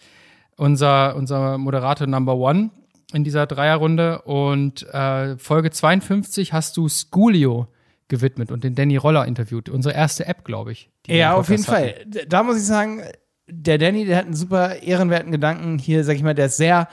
[0.56, 2.70] unser, unser Moderator Number One
[3.12, 4.22] in dieser Dreierrunde.
[4.22, 7.68] Und äh, Folge 52 hast du Schoolio
[8.08, 9.68] gewidmet und den Danny Roller interviewt.
[9.68, 10.90] Unsere erste App, glaube ich.
[11.06, 11.90] Ja, auf jeden Fall.
[12.00, 12.10] hatten.
[12.10, 13.02] D- Da muss ich sagen,
[13.48, 16.88] der Danny, der hat einen super ehrenwerten Gedanken hier, sag ich mal, der ist sehr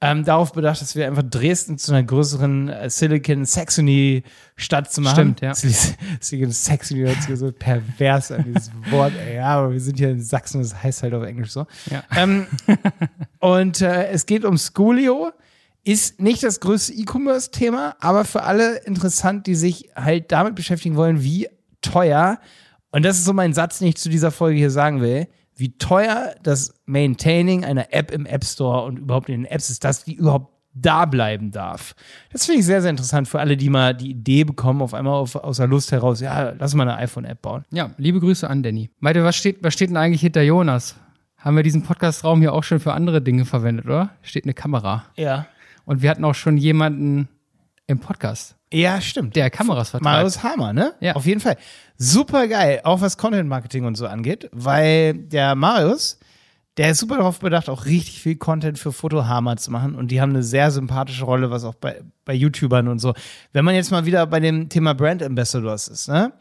[0.00, 4.22] ähm, darauf bedacht, dass wir einfach Dresden zu einer größeren äh, Silicon Saxony
[4.56, 5.34] Stadt zu machen.
[5.36, 5.54] Stimmt, ja.
[6.20, 10.10] Silicon Saxony hört sich so pervers an, dieses Wort, ey, ja, aber wir sind hier
[10.10, 11.66] in Sachsen, das heißt halt auf Englisch so.
[11.90, 12.04] Ja.
[12.16, 12.46] Ähm,
[13.40, 15.32] und äh, es geht um Schoolio.
[15.88, 21.22] Ist nicht das größte E-Commerce-Thema, aber für alle interessant, die sich halt damit beschäftigen wollen,
[21.22, 21.48] wie
[21.80, 22.38] teuer,
[22.90, 25.78] und das ist so mein Satz, den ich zu dieser Folge hier sagen will, wie
[25.78, 30.04] teuer das Maintaining einer App im App Store und überhaupt in den Apps ist, dass
[30.04, 31.94] die überhaupt da bleiben darf.
[32.32, 35.14] Das finde ich sehr, sehr interessant für alle, die mal die Idee bekommen, auf einmal
[35.14, 37.64] auf, aus der Lust heraus, ja, lass mal eine iPhone-App bauen.
[37.70, 38.90] Ja, liebe Grüße an Danny.
[39.00, 40.96] Malte, was steht, was steht denn eigentlich hinter Jonas?
[41.38, 44.10] Haben wir diesen Podcast-Raum hier auch schon für andere Dinge verwendet, oder?
[44.20, 45.06] Steht eine Kamera.
[45.16, 45.46] Ja.
[45.88, 47.28] Und wir hatten auch schon jemanden
[47.86, 49.34] im Podcast, Ja, stimmt.
[49.36, 50.04] der Kameras vertreibt.
[50.04, 50.92] Marius Hammer, ne?
[51.00, 51.14] Ja.
[51.16, 51.56] Auf jeden Fall.
[51.96, 56.18] Super geil, auch was Content Marketing und so angeht, weil der Marius,
[56.76, 60.20] der ist super darauf bedacht, auch richtig viel Content für Fotohammer zu machen und die
[60.20, 63.14] haben eine sehr sympathische Rolle, was auch bei, bei YouTubern und so.
[63.54, 66.34] Wenn man jetzt mal wieder bei dem Thema Brand Ambassadors ist, ne?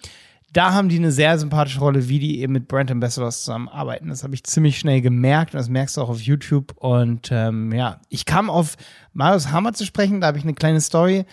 [0.54, 4.10] Da haben die eine sehr sympathische Rolle, wie die eben mit Brand Ambassadors zusammenarbeiten.
[4.10, 6.74] Das habe ich ziemlich schnell gemerkt und das merkst du auch auf YouTube.
[6.78, 8.76] Und ähm, ja, ich kam auf
[9.14, 11.26] Marius Hammer zu sprechen, da habe ich eine kleine Story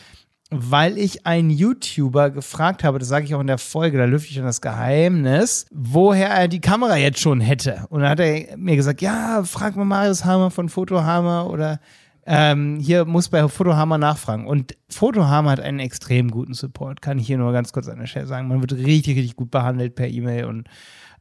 [0.50, 4.30] weil ich einen YouTuber gefragt habe, das sage ich auch in der Folge, da lüfte
[4.30, 7.86] ich dann das Geheimnis, woher er die Kamera jetzt schon hätte.
[7.88, 11.80] Und dann hat er mir gesagt, ja, frag mal Marius Hammer von Fotohammer oder
[12.26, 14.46] ähm, hier muss bei Fotohammer nachfragen.
[14.46, 18.06] Und Fotohammer hat einen extrem guten Support, kann ich hier nur ganz kurz an der
[18.06, 18.48] Stelle sagen.
[18.48, 20.68] Man wird richtig, richtig gut behandelt per E-Mail und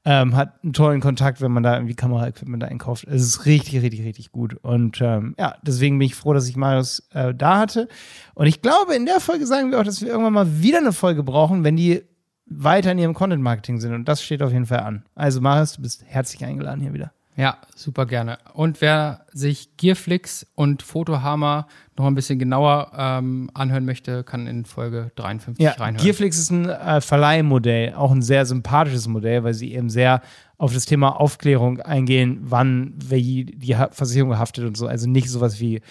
[0.05, 3.05] ähm, hat einen tollen Kontakt, wenn man da irgendwie Kameraequipment einkauft.
[3.05, 4.55] Es ist richtig, richtig, richtig gut.
[4.61, 7.87] Und ähm, ja, deswegen bin ich froh, dass ich Marius äh, da hatte.
[8.33, 10.93] Und ich glaube, in der Folge sagen wir auch, dass wir irgendwann mal wieder eine
[10.93, 12.03] Folge brauchen, wenn die
[12.45, 13.93] weiter in ihrem Content-Marketing sind.
[13.93, 15.05] Und das steht auf jeden Fall an.
[15.15, 17.13] Also Marius, du bist herzlich eingeladen hier wieder.
[17.35, 18.37] Ja, super gerne.
[18.53, 21.67] Und wer sich Gearflix und Fotohammer
[21.97, 26.03] noch ein bisschen genauer ähm, anhören möchte, kann in Folge 53 Ja, reinhören.
[26.03, 30.21] Gearflix ist ein äh, Verleihmodell, auch ein sehr sympathisches Modell, weil sie eben sehr
[30.57, 34.87] auf das Thema Aufklärung eingehen, wann wie die Versicherung haftet und so.
[34.87, 35.81] Also nicht sowas wie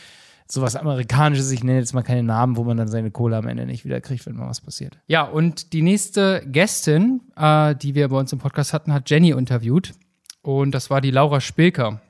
[0.46, 3.64] sowas Amerikanisches, ich nenne jetzt mal keine Namen, wo man dann seine Kohle am Ende
[3.66, 4.98] nicht wieder kriegt, wenn mal was passiert.
[5.06, 9.30] Ja, und die nächste Gästin, äh, die wir bei uns im Podcast hatten, hat Jenny
[9.30, 9.94] interviewt.
[10.42, 12.00] Und das war die Laura Spilker,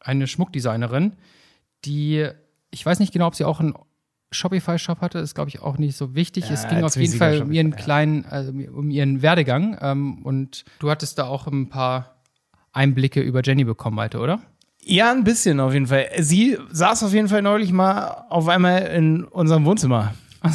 [0.00, 1.12] eine Schmuckdesignerin,
[1.84, 2.26] die,
[2.70, 3.74] ich weiß nicht genau, ob sie auch einen
[4.32, 6.48] Shopify-Shop hatte, ist, glaube ich, auch nicht so wichtig.
[6.48, 9.76] Ja, es ging auf jeden Fall um ihren kleinen, also um ihren Werdegang.
[9.80, 12.16] Ähm, und du hattest da auch ein paar
[12.72, 14.40] Einblicke über Jenny bekommen, Malte, oder?
[14.82, 16.08] Ja, ein bisschen auf jeden Fall.
[16.18, 20.14] Sie saß auf jeden Fall neulich mal auf einmal in unserem Wohnzimmer.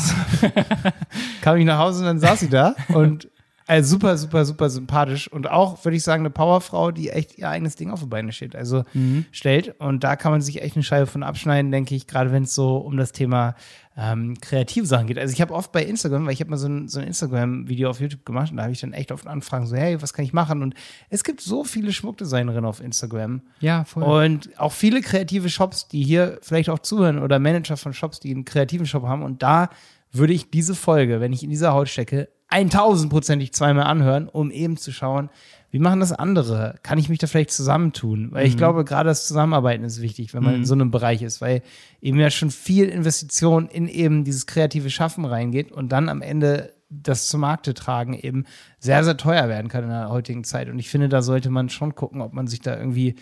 [1.42, 3.30] Kam ich nach Hause und dann saß sie da und
[3.68, 7.50] also super, super, super sympathisch und auch, würde ich sagen, eine Powerfrau, die echt ihr
[7.50, 8.56] eigenes Ding auf die Beine steht.
[8.56, 8.84] Also
[9.32, 12.44] stellt und da kann man sich echt eine Scheibe von abschneiden, denke ich, gerade wenn
[12.44, 13.56] es so um das Thema
[13.98, 15.18] ähm, kreative Sachen geht.
[15.18, 17.90] Also ich habe oft bei Instagram, weil ich habe mal so ein, so ein Instagram-Video
[17.90, 20.26] auf YouTube gemacht und da habe ich dann echt oft Anfragen so, hey, was kann
[20.26, 20.62] ich machen?
[20.62, 20.76] Und
[21.10, 23.42] es gibt so viele Schmuckdesignerinnen auf Instagram.
[23.62, 24.04] Ja, voll.
[24.04, 28.32] Und auch viele kreative Shops, die hier vielleicht auch zuhören oder Manager von Shops, die
[28.32, 29.24] einen kreativen Shop haben.
[29.24, 29.70] Und da
[30.12, 34.78] würde ich diese Folge, wenn ich in dieser Haut stecke, 1000%ig zweimal anhören, um eben
[34.78, 35.30] zu schauen,
[35.72, 36.76] wie machen das andere?
[36.84, 38.30] Kann ich mich da vielleicht zusammentun?
[38.32, 41.42] Weil ich glaube, gerade das Zusammenarbeiten ist wichtig, wenn man in so einem Bereich ist,
[41.42, 41.64] weil
[42.02, 46.74] eben ja schon viel Investition in eben dieses kreative Schaffen reingeht und dann am Ende
[46.90, 48.46] das zum Markte tragen eben
[48.80, 50.70] sehr, sehr teuer werden kann in der heutigen Zeit.
[50.70, 53.16] Und ich finde, da sollte man schon gucken, ob man sich da irgendwie,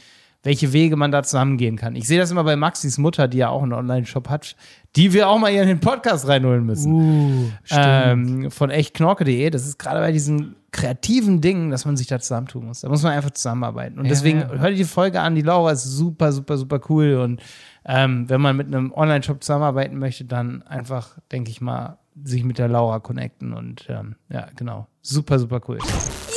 [0.43, 1.95] welche Wege man da zusammengehen kann.
[1.95, 4.55] Ich sehe das immer bei Maxis Mutter, die ja auch einen Online-Shop hat,
[4.95, 6.93] die wir auch mal hier in den Podcast reinholen müssen.
[6.93, 9.49] Uh, ähm, von echtknorke.de.
[9.49, 12.81] Das ist gerade bei diesen kreativen Dingen, dass man sich da zusammentun muss.
[12.81, 13.99] Da muss man einfach zusammenarbeiten.
[13.99, 14.49] Und Ja, deswegen ja.
[14.49, 15.35] hört ihr die Folge an.
[15.35, 17.15] Die Laura ist super, super, super cool.
[17.15, 17.41] Und
[17.85, 22.59] ähm, wenn man mit einem Online-Shop zusammenarbeiten möchte, dann einfach, denke ich mal, sich mit
[22.59, 23.53] der Laura connecten.
[23.53, 24.87] Und ähm, ja, genau.
[25.01, 25.79] Super, super cool.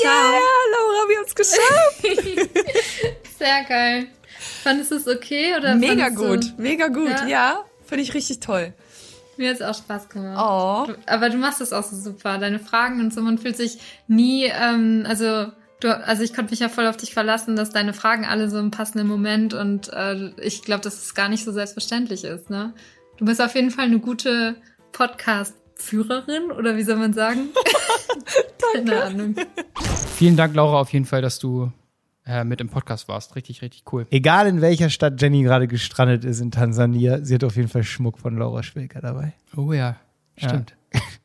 [0.03, 0.11] Ja,
[0.73, 2.51] Laura, wir haben es geschafft.
[3.39, 4.07] Sehr geil.
[4.39, 5.55] Fandest du es okay?
[5.59, 7.09] Oder Mega gut, mega gut.
[7.09, 7.27] Ja?
[7.27, 8.75] Ja, finde ich richtig toll.
[9.37, 10.39] Mir hat es auch Spaß gemacht.
[10.39, 10.93] Oh.
[11.07, 12.39] Aber du machst es auch so super.
[12.39, 13.79] Deine Fragen und so, man fühlt sich
[14.09, 17.93] nie, ähm, also du, also ich konnte mich ja voll auf dich verlassen, dass deine
[17.93, 21.53] Fragen alle so im passenden Moment und äh, ich glaube, dass es gar nicht so
[21.53, 22.73] selbstverständlich ist, ne?
[23.19, 24.57] Du bist auf jeden Fall eine gute
[24.93, 27.49] Podcast-Führerin oder wie soll man sagen?
[28.75, 29.37] Keine Ahnung.
[30.17, 31.71] Vielen Dank, Laura, auf jeden Fall, dass du
[32.27, 33.37] äh, mit im Podcast warst.
[33.37, 34.07] Richtig, richtig cool.
[34.11, 37.85] Egal in welcher Stadt Jenny gerade gestrandet ist in Tansania, sie hat auf jeden Fall
[37.85, 39.33] Schmuck von Laura Schwilker dabei.
[39.57, 39.97] Oh ja,
[40.37, 40.76] stimmt.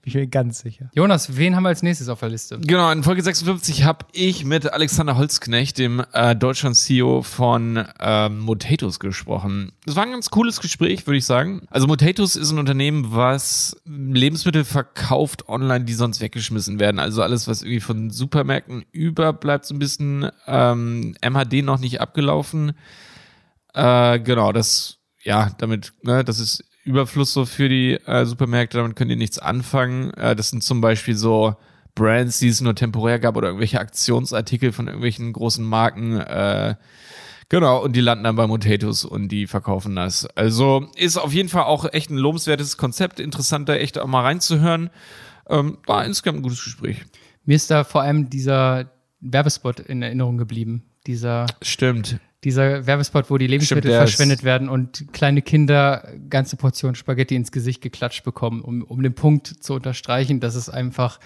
[0.04, 0.90] Ich bin ganz sicher.
[0.96, 2.60] Jonas, wen haben wir als nächstes auf der Liste?
[2.60, 9.00] Genau, in Folge 56 habe ich mit Alexander Holzknecht, dem äh, Deutschland-CEO von ähm, Motatos,
[9.00, 9.72] gesprochen.
[9.86, 11.68] Das war ein ganz cooles Gespräch, würde ich sagen.
[11.70, 17.00] Also Motatos ist ein Unternehmen, was Lebensmittel verkauft online, die sonst weggeschmissen werden.
[17.00, 22.74] Also alles, was irgendwie von Supermärkten überbleibt, so ein bisschen ähm, MHD noch nicht abgelaufen.
[23.74, 28.96] Äh, genau, das, ja, damit, ne, das ist Überfluss so für die äh, Supermärkte, damit
[28.96, 30.12] könnt ihr nichts anfangen.
[30.16, 31.56] Äh, das sind zum Beispiel so
[31.96, 36.20] Brands, die es nur temporär gab oder irgendwelche Aktionsartikel von irgendwelchen großen Marken.
[36.20, 36.76] Äh,
[37.50, 40.26] genau, und die landen dann bei Motatos und die verkaufen das.
[40.36, 44.22] Also ist auf jeden Fall auch echt ein lobenswertes Konzept, interessant da echt auch mal
[44.22, 44.90] reinzuhören.
[45.50, 47.04] Ähm, war insgesamt ein gutes Gespräch.
[47.46, 50.84] Mir ist da vor allem dieser Werbespot in Erinnerung geblieben.
[51.08, 52.20] Dieser, Stimmt.
[52.44, 57.52] Dieser Werbespot, wo die Lebensmittel Stimmt, verschwendet werden und kleine Kinder ganze Portionen Spaghetti ins
[57.52, 61.20] Gesicht geklatscht bekommen, um, um den Punkt zu unterstreichen, dass es einfach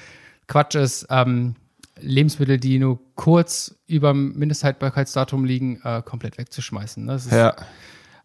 [0.48, 1.56] Quatsch ist, ähm,
[2.02, 7.06] Lebensmittel, die nur kurz über dem Mindesthaltbarkeitsdatum liegen, äh, komplett wegzuschmeißen.
[7.06, 7.14] ne?
[7.14, 7.56] Das ist Ja.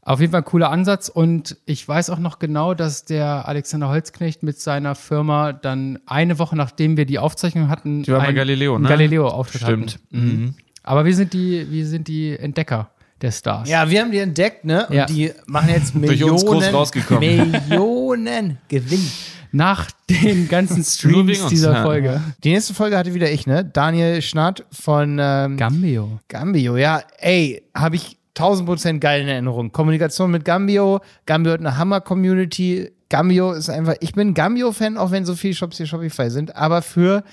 [0.02, 3.88] auf jeden Fall ein cooler Ansatz und ich weiß auch noch genau, dass der Alexander
[3.88, 8.34] Holzknecht mit seiner Firma dann eine Woche nachdem wir die Aufzeichnung hatten, Die bei ein-
[8.34, 8.88] Galileo, ne?
[8.88, 9.94] Galileo-Auftritt Stimmt.
[9.94, 10.02] hatten.
[10.10, 10.26] Mhm.
[10.42, 10.54] Mhm.
[10.82, 13.68] Aber wir sind die, wir sind die Entdecker der Stars.
[13.68, 14.86] Ja, wir haben die entdeckt, ne?
[14.86, 15.06] Und Ja.
[15.06, 17.50] die machen jetzt Durch Millionen, uns groß rausgekommen.
[17.50, 19.06] Millionen Gewinn.
[19.52, 21.82] Nach den ganzen Streams uns, dieser ja.
[21.82, 22.20] Folge.
[22.44, 23.64] Die nächste Folge hatte wieder ich, ne?
[23.64, 26.20] Daniel Schnatt von ähm, Gambio.
[26.28, 27.02] Gambio, ja.
[27.18, 29.72] Ey, habe ich 1000 Prozent geil in Erinnerung.
[29.72, 31.00] Kommunikation mit Gambio.
[31.26, 32.92] Gambio hat eine Hammer-Community.
[33.08, 36.80] Gambio ist einfach, ich bin Gambio-Fan, auch wenn so viele Shops hier Shopify sind, aber
[36.80, 37.24] für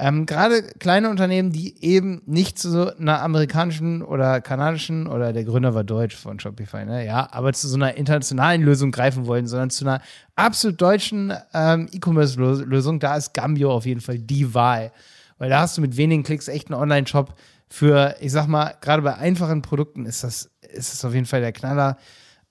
[0.00, 5.44] ähm, gerade kleine Unternehmen, die eben nicht zu so einer amerikanischen oder kanadischen oder der
[5.44, 7.04] Gründer war deutsch von Shopify, ne?
[7.04, 10.00] Ja, aber zu so einer internationalen Lösung greifen wollen, sondern zu einer
[10.36, 14.90] absolut deutschen ähm, E-Commerce-Lösung, da ist Gambio auf jeden Fall die Wahl.
[15.36, 17.34] Weil da hast du mit wenigen Klicks echt einen Online-Shop
[17.68, 21.42] für, ich sag mal, gerade bei einfachen Produkten ist das, ist das auf jeden Fall
[21.42, 21.98] der Knaller.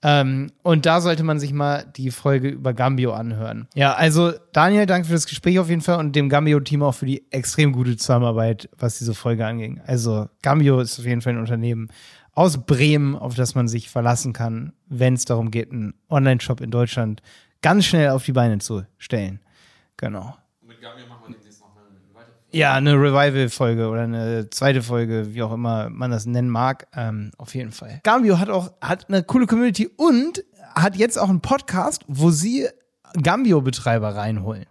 [0.02, 3.68] Ähm, und da sollte man sich mal die Folge über Gambio anhören.
[3.74, 7.06] Ja, also Daniel, danke für das Gespräch auf jeden Fall und dem Gambio-Team auch für
[7.06, 9.80] die extrem gute Zusammenarbeit, was diese Folge anging.
[9.86, 11.88] Also Gambio ist auf jeden Fall ein Unternehmen
[12.32, 16.70] aus Bremen, auf das man sich verlassen kann, wenn es darum geht, einen Online-Shop in
[16.70, 17.20] Deutschland
[17.60, 19.40] ganz schnell auf die Beine zu stellen.
[19.98, 20.34] Genau.
[22.52, 27.30] Ja, eine Revival-Folge oder eine zweite Folge, wie auch immer man das nennen mag, ähm,
[27.38, 28.00] auf jeden Fall.
[28.02, 30.42] Gambio hat auch hat eine coole Community und
[30.74, 32.66] hat jetzt auch einen Podcast, wo sie
[33.22, 34.66] Gambio-Betreiber reinholen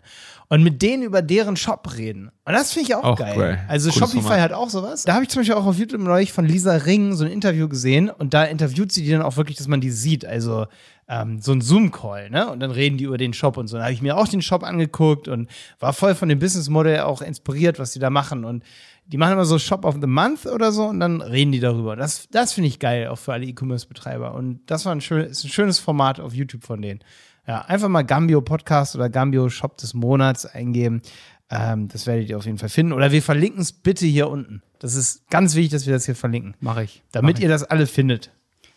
[0.47, 2.31] und mit denen über deren Shop reden.
[2.45, 3.37] Und das finde ich auch, Auch geil.
[3.37, 3.65] geil.
[3.67, 4.41] Also Cooles Shopify Format.
[4.41, 5.03] hat auch sowas.
[5.03, 7.67] Da habe ich zum Beispiel auch auf YouTube neulich von Lisa Ring so ein Interview
[7.69, 10.25] gesehen und da interviewt sie die dann auch wirklich, dass man die sieht.
[10.25, 10.65] Also
[11.09, 12.49] ähm, so ein Zoom-Call, ne?
[12.49, 13.77] Und dann reden die über den Shop und so.
[13.77, 15.49] Da habe ich mir auch den Shop angeguckt und
[15.79, 18.45] war voll von dem Businessmodell auch inspiriert, was die da machen.
[18.45, 18.63] Und
[19.07, 21.95] die machen immer so Shop of the Month oder so und dann reden die darüber.
[21.95, 24.35] Das, das finde ich geil, auch für alle E-Commerce-Betreiber.
[24.35, 26.99] Und das war ein, schön, ist ein schönes Format auf YouTube von denen.
[27.47, 31.01] Ja, einfach mal Gambio Podcast oder Gambio Shop des Monats eingeben.
[31.49, 32.93] Ähm, das werdet ihr auf jeden Fall finden.
[32.93, 34.61] Oder wir verlinken es bitte hier unten.
[34.77, 36.53] Das ist ganz wichtig, dass wir das hier verlinken.
[36.59, 37.01] Mache ich.
[37.11, 38.31] Damit Mach ihr das alle findet.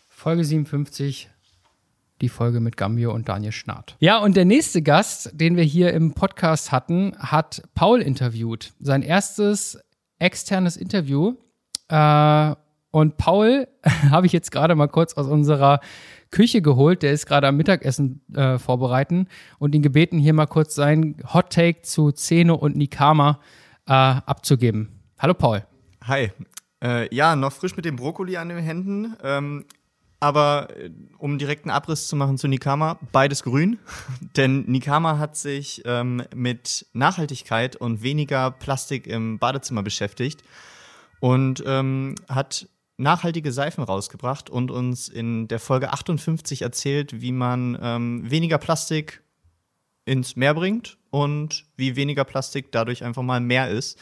[0.09, 1.29] Folge 57,
[2.23, 3.97] die Folge mit Gambio und Daniel Schnarrt.
[3.99, 8.71] Ja, und der nächste Gast, den wir hier im Podcast hatten, hat Paul interviewt.
[8.79, 9.77] Sein erstes
[10.19, 11.35] externes Interview.
[11.89, 12.55] Äh,
[12.91, 13.67] und Paul
[14.09, 15.81] habe ich jetzt gerade mal kurz aus unserer
[16.31, 17.03] Küche geholt.
[17.03, 19.27] Der ist gerade am Mittagessen äh, vorbereiten
[19.59, 23.41] und ihn gebeten, hier mal kurz seinen Hot Take zu Zeno und Nikama
[23.85, 25.01] äh, abzugeben.
[25.19, 25.65] Hallo Paul.
[26.05, 26.31] Hi.
[26.81, 29.17] Äh, ja, noch frisch mit dem Brokkoli an den Händen.
[29.21, 29.65] Ähm,
[30.23, 33.77] aber äh, um direkt einen Abriss zu machen zu Nikama, beides grün.
[34.37, 40.41] Denn Nikama hat sich ähm, mit Nachhaltigkeit und weniger Plastik im Badezimmer beschäftigt
[41.19, 47.77] und ähm, hat nachhaltige Seifen rausgebracht und uns in der Folge 58 erzählt, wie man
[47.81, 49.23] ähm, weniger Plastik
[50.05, 54.01] ins Meer bringt und wie weniger Plastik dadurch einfach mal mehr ist.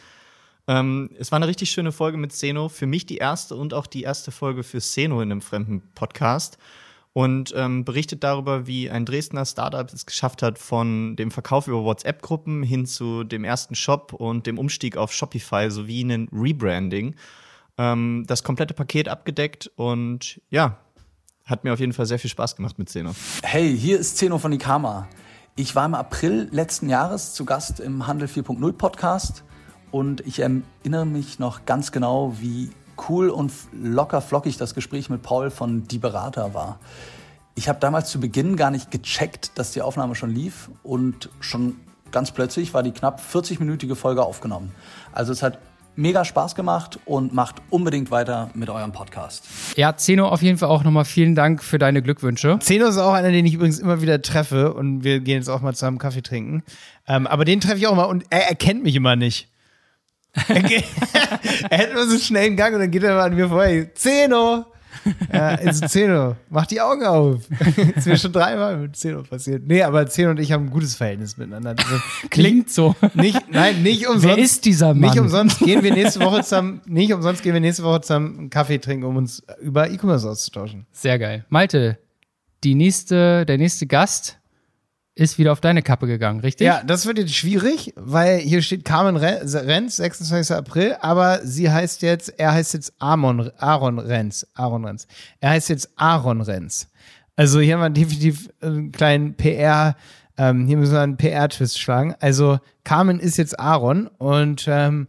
[0.67, 2.69] Ähm, es war eine richtig schöne Folge mit Seno.
[2.69, 6.57] Für mich die erste und auch die erste Folge für Seno in einem fremden Podcast.
[7.13, 11.83] Und ähm, berichtet darüber, wie ein Dresdner Startup es geschafft hat, von dem Verkauf über
[11.83, 17.15] WhatsApp-Gruppen hin zu dem ersten Shop und dem Umstieg auf Shopify sowie ein Rebranding.
[17.77, 20.77] Ähm, das komplette Paket abgedeckt und ja,
[21.43, 23.13] hat mir auf jeden Fall sehr viel Spaß gemacht mit Seno.
[23.43, 25.09] Hey, hier ist Zeno von Ikama.
[25.57, 29.43] Ich war im April letzten Jahres zu Gast im Handel 4.0 Podcast
[29.91, 32.71] und ich erinnere mich noch ganz genau, wie
[33.09, 36.79] cool und locker flockig das Gespräch mit Paul von Die Berater war.
[37.55, 41.75] Ich habe damals zu Beginn gar nicht gecheckt, dass die Aufnahme schon lief und schon
[42.11, 44.71] ganz plötzlich war die knapp 40-minütige Folge aufgenommen.
[45.11, 45.59] Also es hat
[45.95, 49.45] mega Spaß gemacht und macht unbedingt weiter mit eurem Podcast.
[49.75, 52.57] Ja, Zeno, auf jeden Fall auch nochmal vielen Dank für deine Glückwünsche.
[52.59, 55.61] Zeno ist auch einer, den ich übrigens immer wieder treffe und wir gehen jetzt auch
[55.61, 56.63] mal zusammen Kaffee trinken.
[57.07, 59.49] Ähm, aber den treffe ich auch mal und er erkennt mich immer nicht.
[60.47, 60.85] Er, geht-
[61.69, 63.89] er hat immer so schnell einen Gang und dann geht er mal an mir vorbei.
[63.95, 64.65] Zeno!
[65.33, 67.41] Ja, also Zeno, mach die Augen auf.
[67.95, 69.63] ist mir schon dreimal mit Zeno passiert.
[69.65, 71.71] Nee, aber Zeno und ich haben ein gutes Verhältnis miteinander.
[71.71, 71.95] Also
[72.29, 72.95] Klingt so.
[73.15, 74.25] Nicht, nein, nicht umsonst.
[74.27, 75.09] Wer ist dieser Mann?
[75.09, 78.49] Nicht umsonst gehen wir nächste Woche zusammen, nicht umsonst gehen wir nächste Woche zusammen einen
[78.51, 80.85] Kaffee trinken, um uns über E-Commerce auszutauschen.
[80.91, 81.45] Sehr geil.
[81.49, 81.97] Malte,
[82.63, 84.39] die nächste, der nächste Gast
[85.21, 86.65] ist wieder auf deine Kappe gegangen, richtig?
[86.65, 90.55] Ja, das wird jetzt schwierig, weil hier steht Carmen Re- Renz, 26.
[90.55, 94.47] April, aber sie heißt jetzt, er heißt jetzt Amon, Aaron Renz.
[94.55, 95.07] Aaron Renz.
[95.39, 96.87] Er heißt jetzt Aaron Renz.
[97.35, 99.95] Also hier haben wir definitiv einen kleinen PR,
[100.37, 102.15] ähm, hier müssen wir einen PR-Twist schlagen.
[102.19, 105.07] Also Carmen ist jetzt Aaron und ähm,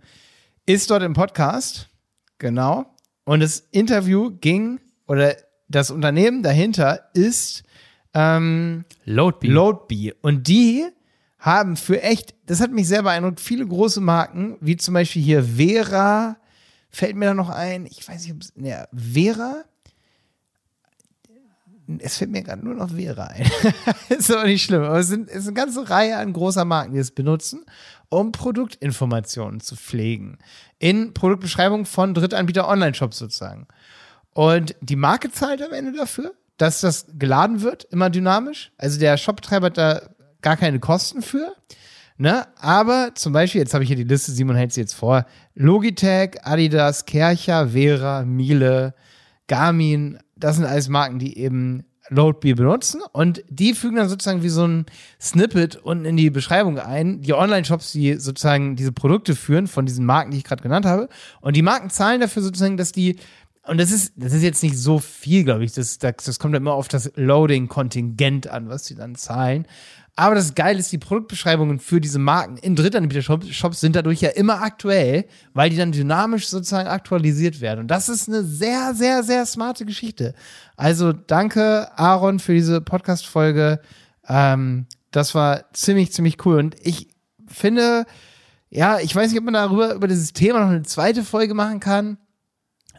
[0.66, 1.88] ist dort im Podcast.
[2.38, 2.86] Genau.
[3.24, 5.36] Und das Interview ging, oder
[5.68, 7.62] das Unternehmen dahinter ist
[8.14, 9.48] ähm, Loadbee.
[9.48, 10.14] Loadbee.
[10.22, 10.86] Und die
[11.38, 15.42] haben für echt, das hat mich sehr beeindruckt, viele große Marken, wie zum Beispiel hier
[15.42, 16.36] Vera,
[16.90, 19.64] fällt mir da noch ein, ich weiß nicht, ob es, ne, Vera,
[21.98, 23.50] es fällt mir gerade nur noch Vera ein.
[24.08, 26.94] ist aber nicht schlimm, aber es, sind, es ist eine ganze Reihe an großer Marken,
[26.94, 27.64] die es benutzen,
[28.08, 30.38] um Produktinformationen zu pflegen.
[30.78, 33.66] In Produktbeschreibung von Drittanbieter-Online-Shops sozusagen.
[34.32, 36.32] Und die Marke zahlt am Ende dafür,
[36.62, 38.70] dass das geladen wird, immer dynamisch.
[38.78, 40.02] Also der Shopbetreiber hat da
[40.42, 41.56] gar keine Kosten für.
[42.18, 42.46] Ne?
[42.60, 46.36] Aber zum Beispiel, jetzt habe ich hier die Liste, Simon hält sie jetzt vor: Logitech,
[46.44, 48.94] Adidas, Kercher, Vera, Miele,
[49.48, 54.48] Garmin, das sind alles Marken, die eben Loadbee benutzen und die fügen dann sozusagen wie
[54.48, 54.86] so ein
[55.20, 60.04] Snippet unten in die Beschreibung ein, die Online-Shops, die sozusagen diese Produkte führen von diesen
[60.04, 61.08] Marken, die ich gerade genannt habe.
[61.40, 63.16] Und die Marken zahlen dafür sozusagen, dass die
[63.66, 65.72] und das ist, das ist jetzt nicht so viel, glaube ich.
[65.72, 69.66] Das, das, das kommt immer auf das Loading-Kontingent an, was sie dann zahlen.
[70.14, 74.60] Aber das Geile ist, die Produktbeschreibungen für diese Marken in Drittanbieter-Shops sind dadurch ja immer
[74.60, 77.80] aktuell, weil die dann dynamisch sozusagen aktualisiert werden.
[77.80, 80.34] Und das ist eine sehr, sehr, sehr smarte Geschichte.
[80.76, 83.80] Also danke, Aaron, für diese Podcast-Folge.
[84.28, 86.58] Ähm, das war ziemlich, ziemlich cool.
[86.58, 87.08] Und ich
[87.46, 88.04] finde,
[88.68, 91.80] ja, ich weiß nicht, ob man darüber, über dieses Thema noch eine zweite Folge machen
[91.80, 92.18] kann.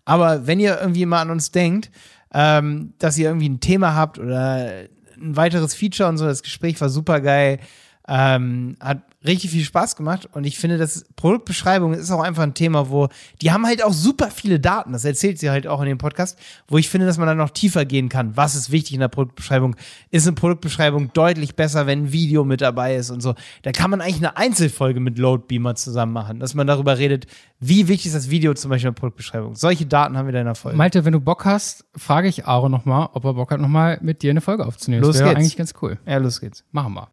[0.05, 1.91] Aber wenn ihr irgendwie mal an uns denkt,
[2.33, 6.79] ähm, dass ihr irgendwie ein Thema habt oder ein weiteres Feature und so, das Gespräch
[6.81, 7.59] war super geil,
[8.07, 12.53] ähm, hat richtig viel Spaß gemacht und ich finde, das Produktbeschreibung ist auch einfach ein
[12.53, 13.07] Thema, wo
[13.41, 16.37] die haben halt auch super viele Daten, das erzählt sie halt auch in dem Podcast,
[16.67, 18.35] wo ich finde, dass man dann noch tiefer gehen kann.
[18.35, 19.77] Was ist wichtig in der Produktbeschreibung?
[20.11, 23.35] Ist eine Produktbeschreibung deutlich besser, wenn ein Video mit dabei ist und so.
[23.61, 27.27] Da kann man eigentlich eine Einzelfolge mit Loadbeamer zusammen machen, dass man darüber redet,
[27.61, 29.55] wie wichtig ist das Video zum Beispiel in der Produktbeschreibung.
[29.55, 30.77] Solche Daten haben wir da in der Folge.
[30.77, 34.21] Malte, wenn du Bock hast, frage ich Aaron nochmal, ob er Bock hat, nochmal mit
[34.21, 35.03] dir eine Folge aufzunehmen.
[35.03, 35.39] Los das wäre geht's.
[35.39, 35.97] eigentlich ganz cool.
[36.05, 36.65] Ja, los geht's.
[36.71, 37.07] Machen wir.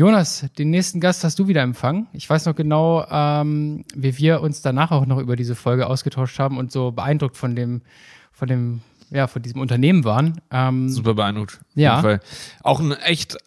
[0.00, 2.06] Jonas, den nächsten Gast hast du wieder empfangen.
[2.12, 6.38] Ich weiß noch genau, ähm, wie wir uns danach auch noch über diese Folge ausgetauscht
[6.38, 7.80] haben und so beeindruckt von dem,
[8.30, 10.38] von dem, ja, von diesem Unternehmen waren.
[10.50, 11.54] Ähm, Super beeindruckt.
[11.62, 11.92] auf Ja.
[11.92, 12.20] jeden Fall.
[12.62, 13.38] Auch ein echt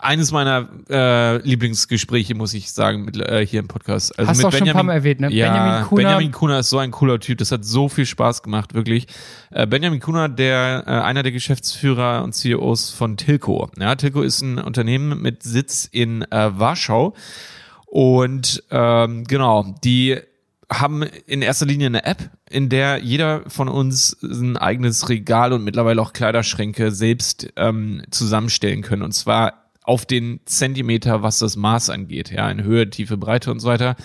[0.00, 4.18] eines meiner äh, Lieblingsgespräche, muss ich sagen, mit, äh, hier im Podcast.
[4.18, 5.32] Also Hast du auch schon ein paar Mal erwähnt, ne?
[5.32, 7.38] Ja, Benjamin Kuhner- Benjamin Kuhner ist so ein cooler Typ.
[7.38, 9.06] Das hat so viel Spaß gemacht, wirklich.
[9.50, 13.70] Äh, Benjamin Kuhner, der äh, einer der Geschäftsführer und CEOs von Tilco.
[13.78, 17.14] Ja, Tilco ist ein Unternehmen mit Sitz in äh, Warschau.
[17.86, 20.18] Und ähm, genau, die
[20.72, 25.62] haben in erster Linie eine App, in der jeder von uns ein eigenes Regal und
[25.62, 29.02] mittlerweile auch Kleiderschränke selbst ähm, zusammenstellen können.
[29.02, 33.60] Und zwar auf den Zentimeter, was das Maß angeht, ja, in Höhe, Tiefe, Breite und
[33.60, 33.96] so weiter.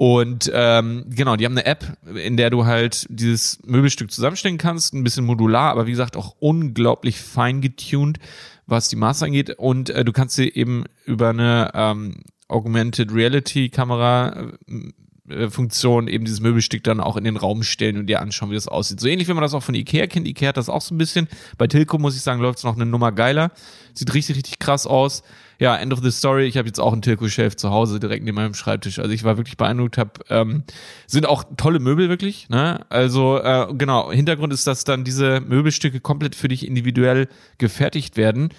[0.00, 4.94] Und ähm, genau, die haben eine App, in der du halt dieses Möbelstück zusammenstellen kannst,
[4.94, 8.18] ein bisschen modular, aber wie gesagt auch unglaublich fein getuned,
[8.66, 9.50] was die Maße angeht.
[9.58, 14.92] Und äh, du kannst sie eben über eine ähm, Augmented Reality Kamera äh,
[15.50, 18.68] Funktion eben dieses Möbelstück dann auch in den Raum stellen und dir anschauen, wie das
[18.68, 19.00] aussieht.
[19.00, 20.26] So ähnlich wie man das auch von Ikea kennt.
[20.26, 21.28] Ikea hat das auch so ein bisschen.
[21.58, 23.50] Bei Tilco muss ich sagen, läuft es noch eine Nummer geiler.
[23.94, 25.22] Sieht richtig, richtig krass aus.
[25.58, 26.46] Ja, End of the Story.
[26.46, 28.98] Ich habe jetzt auch einen Tilco-Shelf zu Hause direkt neben meinem Schreibtisch.
[28.98, 29.98] Also ich war wirklich beeindruckt.
[29.98, 30.64] Hab, ähm,
[31.06, 32.48] sind auch tolle Möbel wirklich.
[32.48, 32.84] Ne?
[32.88, 37.28] Also äh, genau, Hintergrund ist, dass dann diese Möbelstücke komplett für dich individuell
[37.58, 38.54] gefertigt werden.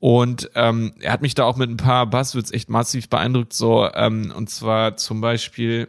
[0.00, 3.52] Und ähm, er hat mich da auch mit ein paar Buzzwords echt massiv beeindruckt.
[3.52, 5.88] So ähm, und zwar zum Beispiel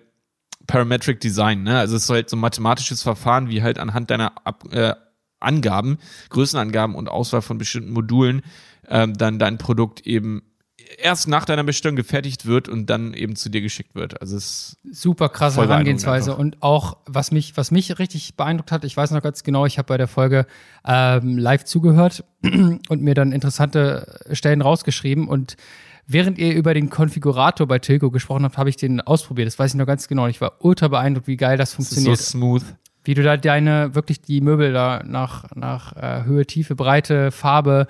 [0.72, 1.80] Parametric Design, ne?
[1.80, 4.94] Also es ist halt so ein mathematisches Verfahren, wie halt anhand deiner Ab äh,
[5.42, 5.98] Angaben,
[6.30, 8.42] Größenangaben und Auswahl von bestimmten Modulen
[8.88, 10.44] ähm, dann dein Produkt eben
[10.98, 14.22] erst nach deiner Bestellung gefertigt wird und dann eben zu dir geschickt wird.
[14.22, 18.86] Also es ist super krasse Herangehensweise und auch was mich was mich richtig beeindruckt hat,
[18.86, 20.46] ich weiß noch ganz genau, ich habe bei der Folge
[20.86, 25.58] ähm, live zugehört und mir dann interessante Stellen rausgeschrieben und
[26.08, 29.48] während ihr über den Konfigurator bei Tilco gesprochen habt, habe ich den ausprobiert.
[29.48, 30.28] Das weiß ich noch ganz genau.
[30.28, 32.18] Ich war ultra beeindruckt, wie geil das funktioniert.
[32.18, 32.64] so smooth.
[33.04, 37.88] Wie du da deine, wirklich die Möbel da nach, nach äh, Höhe, Tiefe, Breite, Farbe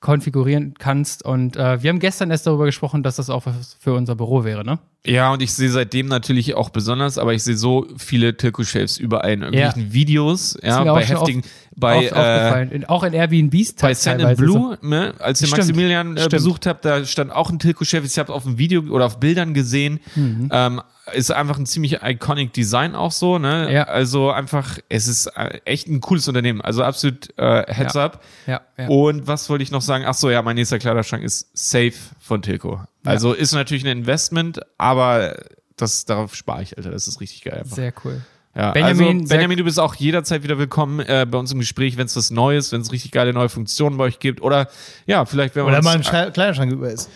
[0.00, 1.24] konfigurieren kannst.
[1.24, 4.44] Und äh, wir haben gestern erst darüber gesprochen, dass das auch was für unser Büro
[4.44, 4.78] wäre, ne?
[5.06, 9.32] Ja, und ich sehe seitdem natürlich auch besonders, aber ich sehe so viele Tilco-Shelves überall
[9.32, 9.92] in irgendwelchen ja.
[9.92, 11.42] Videos, ja, bei heftigen,
[11.74, 14.86] bei oft äh, in, auch in Airbnbs bei Sand and Blue, so.
[14.86, 18.04] ne, als ihr Maximilian äh, besucht habt, da stand auch ein Tilco-Shelf.
[18.04, 20.00] Ich habe auf dem Video oder auf Bildern gesehen.
[20.16, 20.50] Mhm.
[20.52, 20.82] Ähm,
[21.12, 23.72] ist einfach ein ziemlich iconic Design auch so, ne?
[23.72, 23.84] Ja.
[23.84, 26.60] Also einfach, es ist äh, echt ein cooles Unternehmen.
[26.60, 28.04] Also absolut äh, Heads ja.
[28.04, 28.24] up.
[28.46, 28.88] Ja, ja.
[28.88, 30.04] Und was wollte ich noch sagen?
[30.06, 32.80] Ach so, ja, mein nächster Kleiderschrank ist safe von Tilco.
[33.04, 35.36] Also ist natürlich ein Investment, aber
[35.76, 36.90] das, darauf spare ich, Alter.
[36.90, 37.60] Das ist richtig geil.
[37.60, 37.76] Einfach.
[37.76, 38.20] Sehr cool.
[38.54, 41.96] Ja, Benjamin, also, Benjamin, du bist auch jederzeit wieder willkommen äh, bei uns im Gespräch,
[41.96, 44.42] wenn es was Neues, wenn es richtig geile neue Funktionen bei euch gibt.
[44.42, 44.68] Oder
[45.06, 45.74] ja, vielleicht wenn man.
[45.74, 47.08] Oder mal ein Kleiderschrank über ist.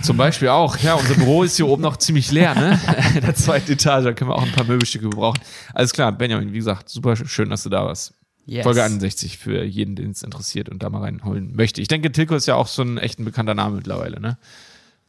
[0.00, 0.78] Zum Beispiel auch.
[0.78, 2.80] Ja, unser Büro ist hier oben noch ziemlich leer, ne?
[3.14, 5.40] In der zweiten Etage, da können wir auch ein paar Möbelstücke gebrauchen.
[5.74, 8.14] Alles klar, Benjamin, wie gesagt, super schön, dass du da warst.
[8.46, 8.64] Yes.
[8.64, 11.80] Folge 61 für jeden, den es interessiert und da mal reinholen möchte.
[11.80, 14.38] Ich denke, Tilko ist ja auch so ein echt ein bekannter Name mittlerweile, ne?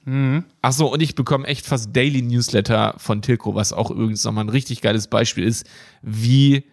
[0.06, 0.44] Mhm.
[0.62, 4.46] Ach so, und ich bekomme echt fast Daily Newsletter von Tilko, was auch übrigens nochmal
[4.46, 5.66] ein richtig geiles Beispiel ist,
[6.02, 6.66] wie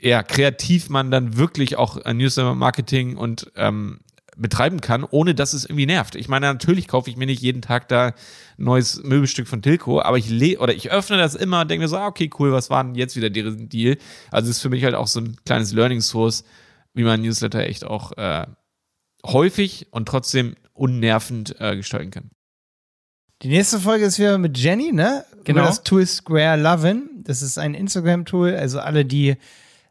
[0.00, 4.00] ja, kreativ man dann wirklich auch Newsletter-Marketing und ähm,
[4.36, 6.14] betreiben kann, ohne dass es irgendwie nervt.
[6.14, 8.14] Ich meine, natürlich kaufe ich mir nicht jeden Tag da ein
[8.58, 11.88] neues Möbelstück von Tilco, aber ich le oder ich öffne das immer und denke mir
[11.88, 13.96] so, ah, okay, cool, was war denn jetzt wieder deren Deal?
[14.30, 16.44] Also ist für mich halt auch so ein kleines Learning Source,
[16.94, 18.46] wie man Newsletter echt auch äh,
[19.24, 22.30] häufig und trotzdem unnervend äh, gestalten kann.
[23.42, 25.24] Die nächste Folge ist wieder mit Jenny, ne?
[25.44, 25.60] Genau.
[25.60, 27.08] Über das Tool Square Lovin.
[27.24, 28.54] Das ist ein Instagram-Tool.
[28.54, 29.36] Also alle, die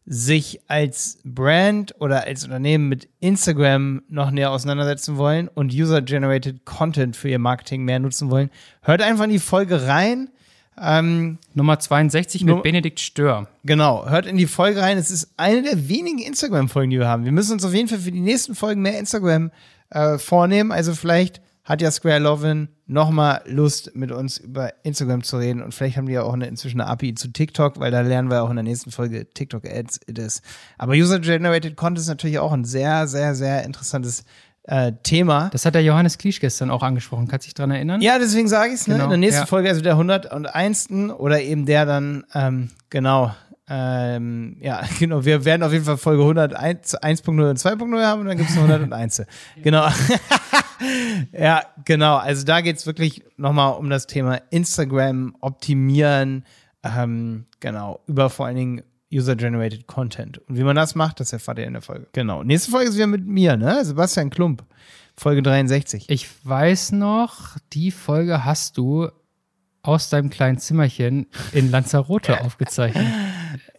[0.06, 7.16] sich als Brand oder als Unternehmen mit Instagram noch näher auseinandersetzen wollen und User-Generated Content
[7.16, 8.52] für ihr Marketing mehr nutzen wollen,
[8.82, 10.30] hört einfach in die Folge rein.
[10.80, 13.48] Ähm, Nummer 62 mit Benedikt Stör.
[13.64, 14.98] Genau, hört in die Folge rein.
[14.98, 17.24] Es ist eine der wenigen Instagram-Folgen, die wir haben.
[17.24, 19.52] Wir müssen uns auf jeden Fall für die nächsten Folgen mehr Instagram
[19.90, 20.72] äh, vornehmen.
[20.74, 25.64] Also vielleicht hat ja Square Lovin nochmal Lust, mit uns über Instagram zu reden.
[25.64, 28.30] Und vielleicht haben die ja auch eine, inzwischen eine API zu TikTok, weil da lernen
[28.30, 30.42] wir auch in der nächsten Folge TikTok Ads it is.
[30.78, 34.24] Aber User-Generated Content ist natürlich auch ein sehr, sehr, sehr interessantes
[34.68, 35.50] äh, Thema.
[35.52, 37.28] Das hat der Johannes Kliesch gestern auch angesprochen.
[37.28, 38.00] Kannst du dich dran erinnern?
[38.02, 38.88] Ja, deswegen sage ich es.
[38.88, 38.96] Ne?
[38.96, 39.46] Genau, In der nächsten ja.
[39.48, 40.90] Folge, also der 101.
[41.18, 43.34] oder eben der dann, ähm, genau,
[43.68, 48.28] ähm, ja, genau, wir werden auf jeden Fall Folge 101, 1.0 und 2.0 haben und
[48.28, 49.24] dann gibt es 101.
[49.64, 49.88] genau.
[51.32, 52.18] Ja, genau.
[52.18, 56.46] Also da geht es wirklich nochmal um das Thema Instagram optimieren,
[56.84, 60.40] ähm, genau, über vor allen Dingen User-Generated Content.
[60.40, 62.08] Und wie man das macht, das erfahrt ihr in der Folge.
[62.14, 62.44] Genau.
[62.44, 63.84] Nächste Folge ist wieder mit mir, ne?
[63.86, 64.64] Sebastian Klump.
[65.18, 66.10] Folge 63.
[66.10, 69.10] Ich weiß noch, die Folge hast du
[69.82, 73.06] aus deinem kleinen Zimmerchen in Lanzarote aufgezeichnet.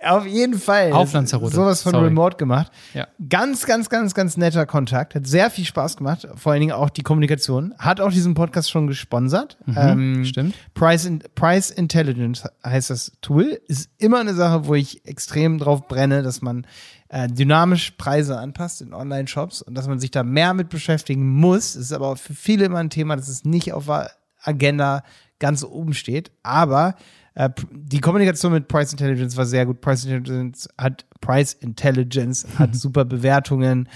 [0.02, 0.92] Auf jeden Fall.
[0.92, 1.54] Auf Lanzarote.
[1.54, 2.06] Sowas von Sorry.
[2.06, 2.72] Remote gemacht.
[2.94, 3.06] Ja.
[3.28, 5.14] Ganz, ganz, ganz, ganz netter Kontakt.
[5.14, 6.28] Hat sehr viel Spaß gemacht.
[6.36, 7.74] Vor allen Dingen auch die Kommunikation.
[7.78, 9.56] Hat auch diesen Podcast schon gesponsert.
[9.66, 10.54] Mhm, ähm, stimmt.
[10.74, 13.60] Price, in, Price Intelligence heißt das Tool.
[13.68, 16.66] Ist immer eine Sache, wo ich extrem drauf brenne, dass man
[17.08, 21.74] äh, dynamisch Preise anpasst in Online-Shops und dass man sich da mehr mit beschäftigen muss.
[21.74, 24.10] Es ist aber für viele immer ein Thema, das ist nicht auf der
[24.42, 25.02] Agenda
[25.38, 26.30] ganz oben steht.
[26.42, 26.96] Aber
[27.36, 29.80] äh, die Kommunikation mit Price Intelligence war sehr gut.
[29.80, 33.88] Price Intelligence hat Price Intelligence hat super Bewertungen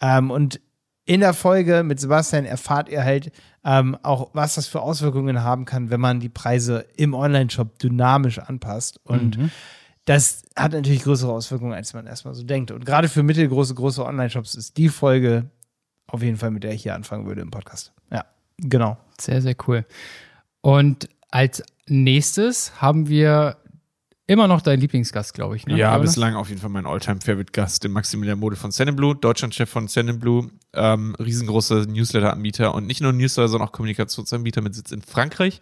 [0.00, 0.60] ähm, und
[1.06, 3.32] in der Folge mit Sebastian erfahrt ihr halt
[3.64, 8.38] ähm, auch, was das für Auswirkungen haben kann, wenn man die Preise im Online-Shop dynamisch
[8.38, 9.00] anpasst.
[9.04, 9.50] Und Mhm.
[10.04, 12.70] das hat natürlich größere Auswirkungen, als man erstmal so denkt.
[12.72, 15.50] Und gerade für mittelgroße, große Online-Shops ist die Folge
[16.08, 17.92] auf jeden Fall, mit der ich hier anfangen würde im Podcast.
[18.12, 18.26] Ja,
[18.58, 18.98] genau.
[19.18, 19.86] Sehr, sehr cool.
[20.60, 23.56] Und als nächstes haben wir
[24.28, 25.66] immer noch deinen Lieblingsgast, glaube ich.
[25.66, 25.76] Ne?
[25.76, 26.10] Ja, Jonas?
[26.10, 29.88] bislang auf jeden Fall mein Alltime-Favorite-Gast, den Maximilian Mode von Blue, Deutschlandchef von
[30.20, 35.60] Blue, ähm, riesengroßer Newsletter-Anbieter und nicht nur Newsletter, sondern auch Kommunikationsanbieter mit Sitz in Frankreich.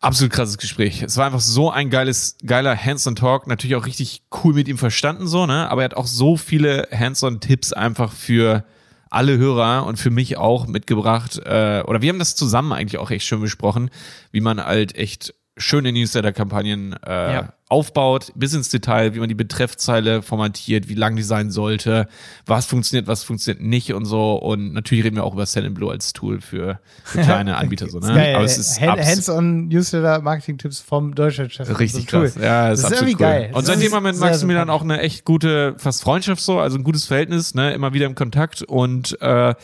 [0.00, 1.02] Absolut krasses Gespräch.
[1.02, 3.46] Es war einfach so ein geiles, geiler Hands-on-Talk.
[3.46, 5.68] Natürlich auch richtig cool mit ihm verstanden, so, ne?
[5.70, 8.64] Aber er hat auch so viele Hands-on-Tipps einfach für
[9.10, 11.38] alle Hörer und für mich auch mitgebracht.
[11.38, 13.90] Äh, oder wir haben das zusammen eigentlich auch echt schön besprochen,
[14.32, 17.52] wie man halt echt schöne Newsletter-Kampagnen äh, Ja.
[17.68, 22.08] Aufbaut, bis ins Detail, wie man die Betreffzeile formatiert, wie lang die sein sollte,
[22.46, 24.36] was funktioniert, was funktioniert nicht und so.
[24.36, 27.88] Und natürlich reden wir auch über Send Blue als Tool für, für kleine Anbieter.
[27.88, 28.14] so, Ist ne?
[28.14, 28.34] geil.
[28.36, 31.78] Aber es ist Hands-on Newsletter-Marketing-Tipps vom Deutschlandchef.
[31.78, 32.24] Richtig So cool.
[32.24, 32.42] krass.
[32.42, 33.30] Ja, das, ist absolut irgendwie cool.
[33.30, 33.50] geil.
[33.52, 36.78] Und seitdem ist haben wir mit Maximilian auch eine echt gute, fast Freundschaft so, also
[36.78, 39.54] ein gutes Verhältnis, ne, immer wieder im Kontakt und äh,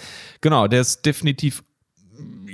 [0.40, 1.62] genau, der ist definitiv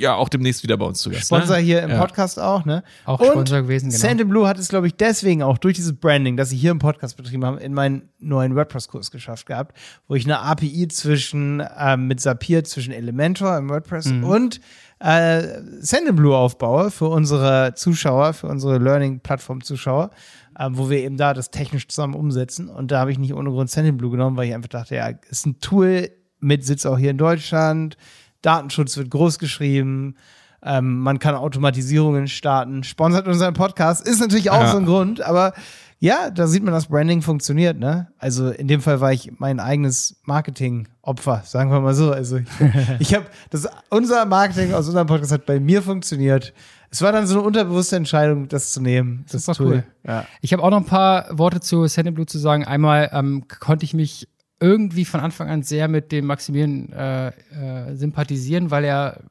[0.01, 1.27] ja auch demnächst wieder bei uns zu Gast.
[1.27, 1.63] Sponsor ne?
[1.63, 1.99] hier im ja.
[1.99, 2.83] Podcast auch, ne?
[3.05, 4.01] Auch und Sponsor gewesen, genau.
[4.01, 6.79] Sand Blue hat es, glaube ich, deswegen auch durch dieses Branding, das sie hier im
[6.79, 9.77] Podcast betrieben haben, in meinen neuen WordPress-Kurs geschafft gehabt,
[10.09, 14.25] wo ich eine API zwischen ähm, mit Zapier zwischen Elementor im WordPress Mhm.
[14.25, 14.61] und
[14.99, 20.11] äh, Sendinblue aufbaue für unsere Zuschauer, für unsere Learning-Plattform-Zuschauer,
[20.59, 22.69] ähm, wo wir eben da das technisch zusammen umsetzen.
[22.69, 25.47] Und da habe ich nicht ohne Grund Sendinblue genommen, weil ich einfach dachte, ja, ist
[25.47, 27.97] ein Tool mit Sitz auch hier in Deutschland,
[28.43, 30.17] Datenschutz wird groß geschrieben,
[30.63, 34.71] ähm, man kann Automatisierungen starten, sponsert unseren Podcast, ist natürlich auch Ja.
[34.73, 35.55] so ein Grund, aber
[36.03, 38.09] ja, da sieht man, dass Branding funktioniert, ne?
[38.19, 42.11] Also in dem Fall war ich mein eigenes Marketing-Opfer, sagen wir mal so.
[42.11, 42.47] Also ich,
[42.99, 46.55] ich habe das, unser Marketing aus unserem Podcast hat bei mir funktioniert.
[46.91, 49.25] Es war dann so eine unterbewusste Entscheidung, das zu nehmen.
[49.31, 49.67] Das, war Tool.
[49.67, 49.85] cool.
[50.07, 50.25] Ja.
[50.41, 52.65] Ich habe auch noch ein paar Worte zu Sand Blue zu sagen.
[52.65, 54.27] Einmal ähm, konnte ich mich
[54.61, 59.23] irgendwie von Anfang an sehr mit dem Maximilian äh, äh, sympathisieren, weil er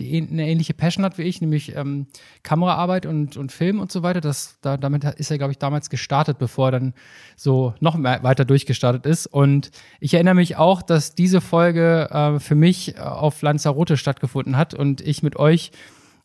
[0.00, 2.06] eine ähnliche Passion hat wie ich, nämlich ähm,
[2.42, 4.20] Kameraarbeit und, und Film und so weiter.
[4.20, 6.94] Das, da, damit ist er, glaube ich, damals gestartet, bevor er dann
[7.36, 9.26] so noch mehr weiter durchgestartet ist.
[9.26, 14.56] Und ich erinnere mich auch, dass diese Folge äh, für mich äh, auf Lanzarote stattgefunden
[14.56, 15.70] hat und ich mit euch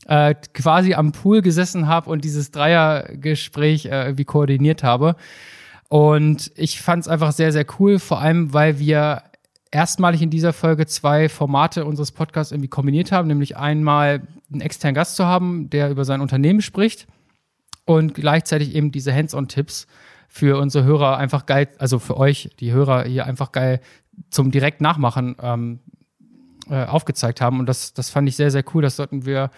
[0.07, 5.15] äh, quasi am Pool gesessen habe und dieses Dreiergespräch äh, irgendwie koordiniert habe.
[5.93, 9.21] Und ich fand es einfach sehr, sehr cool, vor allem, weil wir
[9.69, 14.95] erstmalig in dieser Folge zwei Formate unseres Podcasts irgendwie kombiniert haben, nämlich einmal einen externen
[14.95, 17.05] Gast zu haben, der über sein Unternehmen spricht
[17.85, 19.85] und gleichzeitig eben diese Hands-on-Tipps
[20.27, 23.79] für unsere Hörer einfach geil, also für euch, die Hörer hier einfach geil
[24.31, 25.79] zum direkt Nachmachen ähm,
[26.71, 27.59] äh, aufgezeigt haben.
[27.59, 28.81] Und das, das fand ich sehr, sehr cool.
[28.81, 29.51] Das sollten wir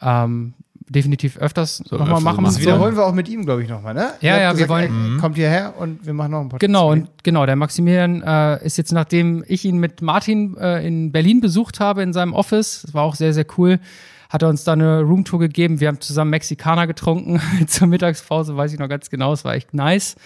[0.00, 0.54] ähm,
[0.88, 2.44] definitiv öfters nochmal öfter machen.
[2.44, 4.10] Das wiederholen wir auch mit ihm, glaube ich, nochmal, ne?
[4.20, 6.66] Ja, ja, wir gesagt, wollen- ey, Kommt hierher und wir machen noch einen Podcast.
[6.66, 11.10] Genau, und genau, der Maximilian äh, ist jetzt, nachdem ich ihn mit Martin äh, in
[11.12, 13.80] Berlin besucht habe, in seinem Office, das war auch sehr, sehr cool,
[14.28, 15.80] hat er uns da eine Roomtour gegeben.
[15.80, 19.74] Wir haben zusammen Mexikaner getrunken zur Mittagspause, weiß ich noch ganz genau, es war echt
[19.74, 20.16] nice.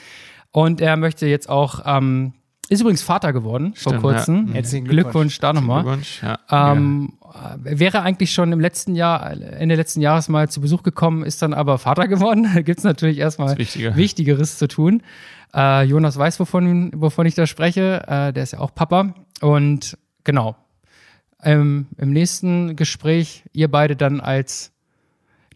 [0.52, 2.32] Und er möchte jetzt auch, ähm,
[2.70, 4.46] ist übrigens Vater geworden vor Stimmt, kurzem.
[4.48, 4.54] ja.
[4.54, 5.82] Herzlichen Glückwunsch da nochmal.
[5.82, 6.38] Glückwunsch, ja.
[6.50, 7.14] Ähm,
[7.64, 11.42] äh, wäre eigentlich schon im letzten Jahr, Ende letzten Jahres mal zu Besuch gekommen, ist
[11.42, 12.48] dann aber Vater geworden.
[12.54, 13.96] Da gibt's natürlich erstmal Wichtiger.
[13.96, 15.02] Wichtigeres zu tun.
[15.52, 18.04] Äh, Jonas weiß, wovon, wovon ich da spreche.
[18.06, 19.14] Äh, der ist ja auch Papa.
[19.40, 20.54] Und genau.
[21.42, 24.70] Ähm, Im nächsten Gespräch, ihr beide dann als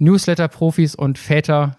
[0.01, 1.77] Newsletter-Profis und Väter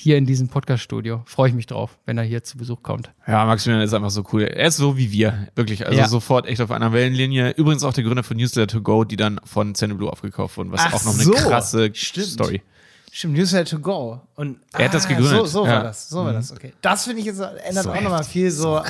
[0.00, 1.22] hier in diesem Podcast-Studio.
[1.26, 3.10] Freue ich mich drauf, wenn er hier zu Besuch kommt.
[3.26, 4.42] Ja, Maximilian ist einfach so cool.
[4.42, 5.84] Er ist so wie wir, wirklich.
[5.86, 6.06] Also Ja.
[6.06, 7.50] sofort echt auf einer Wellenlinie.
[7.56, 10.82] Übrigens auch der Gründer von Newsletter to Go, die dann von Blue aufgekauft wurden, was
[10.84, 11.32] Ach auch noch eine so.
[11.32, 12.28] krasse Stimmt.
[12.28, 12.62] Story.
[13.10, 14.20] Stimmt, Newsletter to go.
[14.36, 15.32] Und, Er hat das ah, gegründet.
[15.38, 15.82] So, so war Ja.
[15.82, 16.34] das, so war Mhm.
[16.36, 16.72] das, okay.
[16.80, 18.80] Das finde ich jetzt ändert So auch nochmal viel so,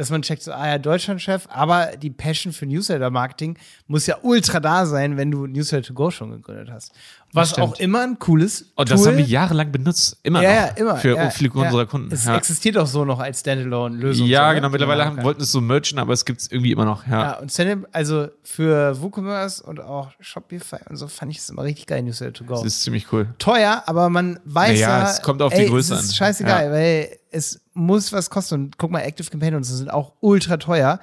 [0.00, 4.58] dass man checkt so, ah ja, Deutschlandchef, aber die Passion für Newsletter-Marketing muss ja ultra
[4.58, 6.92] da sein, wenn du Newsletter to go schon gegründet hast.
[7.34, 9.10] Was auch immer ein cooles Und das Tool.
[9.10, 10.16] haben wir jahrelang benutzt.
[10.22, 10.56] Immer ja, noch.
[10.56, 10.96] ja, immer.
[10.96, 11.60] Für ja, viele ja.
[11.60, 12.12] unserer Kunden.
[12.14, 12.34] Es ja.
[12.34, 14.26] existiert auch so noch als Standalone-Lösung.
[14.26, 14.54] ja, so, ne?
[14.54, 14.68] genau.
[14.70, 17.06] Mittlerweile haben, wollten es so merchen, aber es gibt es irgendwie immer noch.
[17.06, 17.22] Ja.
[17.22, 21.64] Ja, und Stand also für WooCommerce und auch Shopify und so fand ich es immer
[21.64, 22.54] richtig geil, Newsletter to go.
[22.54, 23.28] Das ist ziemlich cool.
[23.38, 26.14] teuer, aber man weiß Naja, ja, es kommt auf die ey, Größe es ist an.
[26.14, 26.72] scheißegal, Ja.
[26.72, 28.54] weil es muss was kosten.
[28.54, 31.00] Und guck mal, Active Campaign und so sind auch ultra teuer,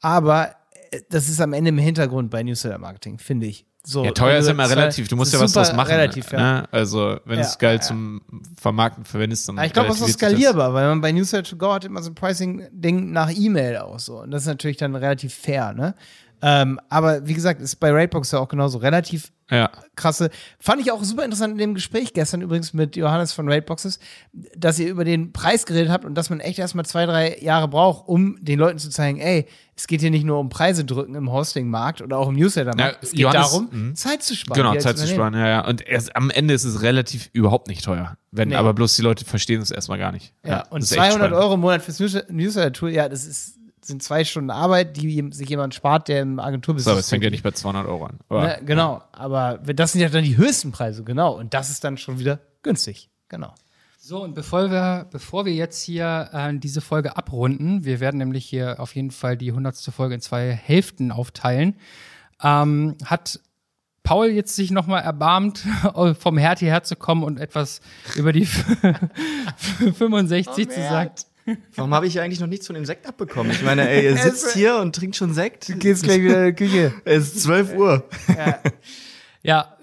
[0.00, 0.50] aber
[0.90, 3.64] äh, das ist am Ende im Hintergrund bei Newsletter Marketing, finde ich.
[3.84, 5.08] So, ja, teuer ist ja immer zwei- relativ.
[5.08, 5.92] Du musst ja was draus machen.
[5.92, 6.38] Relativ, ja.
[6.38, 6.68] ne?
[6.72, 8.20] Also, wenn Ja, es geil ja, zum
[8.60, 9.56] Vermarkten verwendest, dann.
[9.56, 12.10] Aber ich glaube, das ist skalierbar, weil man bei Newsletter to Go hat immer so
[12.10, 14.20] ein Pricing-Ding nach E-Mail auch so.
[14.20, 15.94] Und das ist natürlich dann relativ fair, ne?
[16.40, 19.70] Ähm, aber wie gesagt, ist bei Ratebox ja auch genauso relativ Ja.
[19.96, 20.30] krasse.
[20.60, 23.98] Fand ich auch super interessant in dem Gespräch gestern übrigens mit Johannes von Rateboxes,
[24.56, 27.66] dass ihr über den Preis geredet habt und dass man echt erstmal zwei, drei Jahre
[27.66, 31.14] braucht, um den Leuten zu zeigen, ey, es geht hier nicht nur um Preise drücken
[31.16, 32.94] im Hosting-Markt oder auch im Newsletter-Markt.
[32.96, 33.94] Ja, es geht Johannes- darum, mhm.
[33.96, 34.56] Zeit zu sparen.
[34.62, 35.66] Genau, Zeit zu sparen, ja, ja.
[35.66, 38.16] Und erst, am Ende ist es relativ überhaupt nicht teuer.
[38.30, 38.54] Wenn, Nee.
[38.56, 40.34] aber bloß die Leute verstehen es erstmal gar nicht.
[40.44, 41.36] Ja, und ist echt 200 spannend.
[41.36, 43.54] Euro im Monat fürs News- Newsletter-Tool, ja, das ist,
[43.88, 47.24] sind zwei Stunden Arbeit, die sich jemand spart, der im Agenturbusiness So, aber es fängt
[47.24, 48.18] ja nicht bei 200 Euro an.
[48.30, 51.36] Ne, genau, aber das sind ja dann die höchsten Preise, genau.
[51.36, 53.52] Und das ist dann schon wieder günstig, genau.
[53.98, 58.46] So, und bevor wir, bevor wir jetzt hier äh, diese Folge abrunden, wir werden nämlich
[58.46, 59.76] hier auf jeden Fall die 100.
[59.94, 61.74] Folge in zwei Hälften aufteilen,
[62.42, 63.40] ähm, hat
[64.04, 65.58] Paul jetzt sich nochmal erbarmt,
[66.20, 67.82] vom Herd hierher zu kommen und etwas
[68.16, 68.46] über die
[69.56, 71.10] 65 zu sagen.
[71.76, 73.52] Warum habe ich eigentlich noch nichts von dem Sekt abbekommen?
[73.52, 75.68] Ich meine, ey, ihr sitzt hier und trinkt schon Sekt.
[75.68, 76.92] Du gehst gleich wieder in die Küche.
[77.04, 78.04] Es ist 12 Uhr.
[79.42, 79.76] Ja,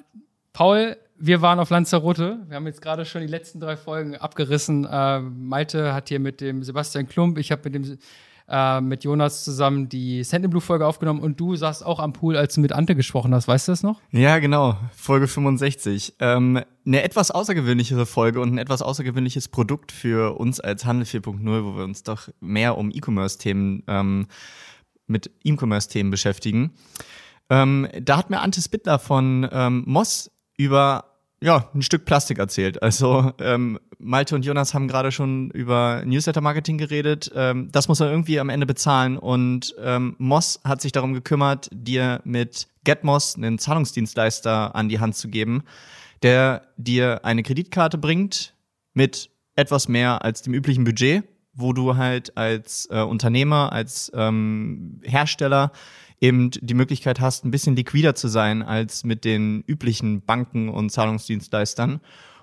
[0.54, 2.40] Paul, wir waren auf Lanzarote.
[2.48, 4.86] Wir haben jetzt gerade schon die letzten drei Folgen abgerissen.
[4.86, 7.98] Äh, Malte hat hier mit dem Sebastian Klump, ich habe mit dem
[8.48, 12.38] äh, mit Jonas zusammen die Sand Blue Folge aufgenommen und du saßt auch am Pool,
[12.38, 13.48] als du mit Ante gesprochen hast.
[13.48, 14.02] Weißt du das noch?
[14.12, 14.78] Ja, genau.
[14.96, 16.16] Folge 65.
[16.20, 21.66] Ähm, eine etwas außergewöhnlichere Folge und ein etwas außergewöhnliches Produkt für uns als Handel 4.0,
[21.66, 24.28] wo wir uns doch mehr um E-Commerce-Themen ähm,
[25.08, 26.74] mit E-Commerce-Themen beschäftigen.
[27.50, 32.82] Ähm, da hat mir Ante Spittler von ähm, Moss über ja, ein Stück Plastik erzählt.
[32.82, 37.32] Also ähm, Malte und Jonas haben gerade schon über Newsletter-Marketing geredet.
[37.36, 39.18] Ähm, das muss er irgendwie am Ende bezahlen.
[39.18, 45.16] Und ähm, Moss hat sich darum gekümmert, dir mit GetMoss einen Zahlungsdienstleister an die Hand
[45.16, 45.64] zu geben,
[46.24, 48.54] der dir eine Kreditkarte bringt
[48.94, 51.24] mit etwas mehr als dem üblichen Budget,
[51.54, 55.72] wo du halt als äh, Unternehmer, als ähm, Hersteller
[56.22, 60.92] eben die Möglichkeit hast, ein bisschen liquider zu sein als mit den üblichen Banken und
[60.92, 62.02] Zahlungsdienstleistern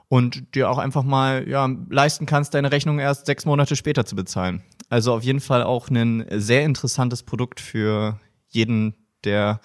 [0.08, 4.14] und dir auch einfach mal ja, leisten kannst, deine Rechnung erst sechs Monate später zu
[4.14, 4.62] bezahlen.
[4.90, 8.20] Also auf jeden Fall auch ein sehr interessantes Produkt für
[8.50, 8.94] jeden,
[9.24, 9.60] der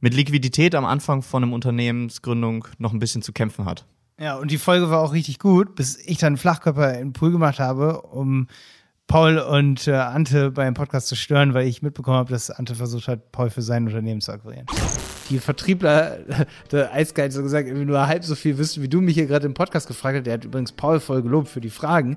[0.00, 3.86] mit Liquidität am Anfang von einem Unternehmensgründung noch ein bisschen zu kämpfen hat.
[4.18, 7.58] Ja, und die Folge war auch richtig gut, bis ich dann Flachkörper im Pool gemacht
[7.58, 8.46] habe, um
[9.06, 13.08] Paul und äh, Ante beim Podcast zu stören, weil ich mitbekommen habe, dass Ante versucht
[13.08, 14.66] hat, Paul für sein Unternehmen zu akquirieren.
[15.28, 16.18] Die Vertriebler,
[16.72, 19.46] der Eisgeil hat so gesagt, nur halb so viel wissen, wie du mich hier gerade
[19.46, 20.26] im Podcast gefragt hast.
[20.26, 22.16] Der hat übrigens Paul voll gelobt für die Fragen.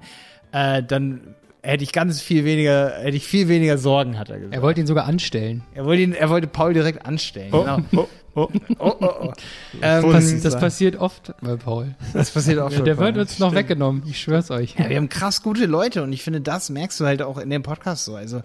[0.52, 4.56] Äh, dann hätte ich ganz viel weniger, hätte ich viel weniger Sorgen, hat er gesagt.
[4.56, 5.64] Er wollte ihn sogar anstellen.
[5.74, 7.54] Er wollte ihn, er wollte Paul direkt anstellen.
[7.54, 7.82] Oh, genau.
[7.96, 9.34] oh, oh, oh, oh, oh.
[9.82, 11.96] Ähm, das, das passiert oft bei Paul.
[12.14, 12.86] Das passiert auch Der, schon.
[12.86, 13.60] der wird uns noch Stimmt.
[13.64, 14.04] weggenommen.
[14.08, 14.76] Ich schwör's euch.
[14.78, 17.50] Ja, wir haben krass gute Leute und ich finde, das merkst du halt auch in
[17.50, 18.16] dem Podcast so.
[18.16, 18.42] Also,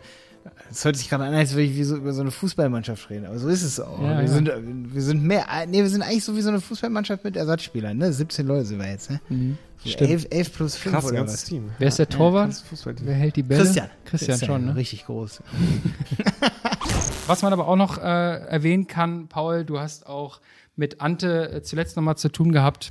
[0.70, 3.26] es hört sich gerade an, als würde ich wie so über so eine Fußballmannschaft reden,
[3.26, 4.00] aber so ist es auch.
[4.00, 4.28] Ja, wir, ja.
[4.28, 7.96] Sind, wir sind mehr, nee, wir sind eigentlich so wie so eine Fußballmannschaft mit Ersatzspielern,
[7.96, 8.12] ne?
[8.12, 9.20] 17 Leute sind wir jetzt, ne?
[9.28, 9.58] Mhm.
[9.82, 10.10] So Stimmt.
[10.10, 11.44] 11, 11 plus 5 Krass, oder was?
[11.44, 11.70] Team.
[11.78, 12.52] Wer ist der Ja, Torwart?
[12.52, 13.06] Fußballteam.
[13.06, 13.62] Wer hält die Bälle?
[13.62, 13.88] Christian.
[14.04, 14.76] Christian, schon, ne?
[14.76, 15.42] Richtig groß.
[17.26, 20.40] Was man aber auch noch äh, erwähnen kann, Paul, du hast auch
[20.76, 22.90] mit Ante äh, zuletzt nochmal zu tun gehabt,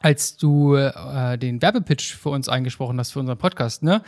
[0.00, 4.02] als du äh, den Werbepitch für uns eingesprochen hast, für unseren Podcast, ne?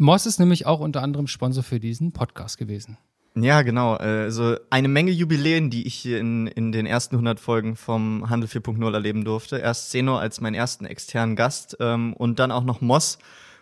[0.00, 2.96] Moss ist nämlich auch unter anderem Sponsor für diesen Podcast gewesen.
[3.36, 3.96] Ja, genau.
[3.96, 8.30] äh, Also eine Menge Jubiläen, die ich hier in, in den ersten 100 Folgen vom
[8.30, 9.58] Handel 4.0 erleben durfte.
[9.58, 13.18] Erst Zeno als meinen ersten externen Gast ähm, und dann auch noch Moss,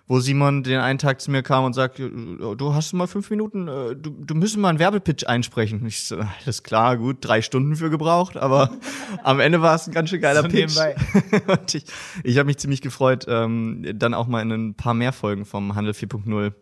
[0.09, 3.69] wo Simon den einen Tag zu mir kam und sagte, du hast mal fünf Minuten,
[3.69, 5.85] äh, du, du müsstest mal einen Werbepitch einsprechen.
[5.87, 8.71] Ich so, alles klar, gut, drei Stunden für gebraucht, aber
[9.23, 10.77] am Ende war es ein ganz schön geiler So Pitch.
[11.47, 11.85] und ich,
[12.25, 15.75] ich habe mich ziemlich gefreut, ähm, dann auch mal in ein paar mehr Folgen vom
[15.75, 16.53] Handel 4.0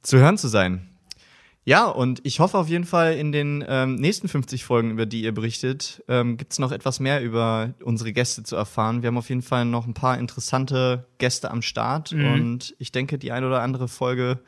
[0.00, 0.91] zu hören zu sein.
[1.64, 5.22] Ja, und ich hoffe auf jeden Fall in den ähm, nächsten 50 Folgen, über die
[5.22, 9.02] ihr berichtet, ähm, gibt es noch etwas mehr über unsere Gäste zu erfahren.
[9.02, 12.32] Wir haben auf jeden Fall noch ein paar interessante Gäste am Start Mhm.
[12.32, 14.40] und ich denke, die eine oder andere Folge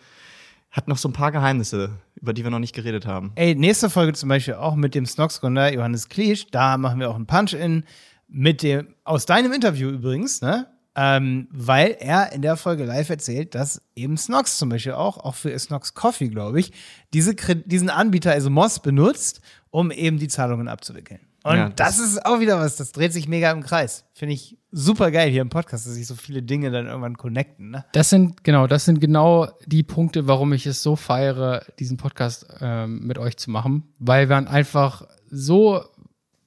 [0.72, 1.90] hat noch so ein paar Geheimnisse,
[2.20, 3.30] über die wir noch nicht geredet haben.
[3.36, 6.46] Ey, nächste Folge zum Beispiel auch mit dem Snox-Gründer Johannes Kliesch.
[6.50, 7.84] Da machen wir auch einen Punch-In
[8.26, 10.66] mit dem, aus deinem Interview übrigens, ne?
[10.96, 15.34] Ähm, weil er in der Folge live erzählt, dass eben Snox zum Beispiel auch, auch
[15.34, 16.72] für Snox Coffee, glaube ich,
[17.12, 19.40] diese, diesen Anbieter, also Moss, benutzt,
[19.70, 21.20] um eben die Zahlungen abzuwickeln.
[21.42, 24.04] Und Ja, das, ist auch wieder was, das dreht sich mega im Kreis.
[24.14, 27.70] Finde ich super geil hier im Podcast, dass sich so viele Dinge dann irgendwann connecten.
[27.70, 27.84] Ne?
[27.92, 32.46] Das sind, genau, das sind genau die Punkte, warum ich es so feiere, diesen Podcast
[32.60, 35.84] ähm, mit euch zu machen, weil man einfach so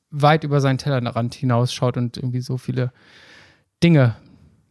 [0.09, 2.91] weit über seinen Tellerrand hinausschaut und irgendwie so viele
[3.83, 4.15] Dinge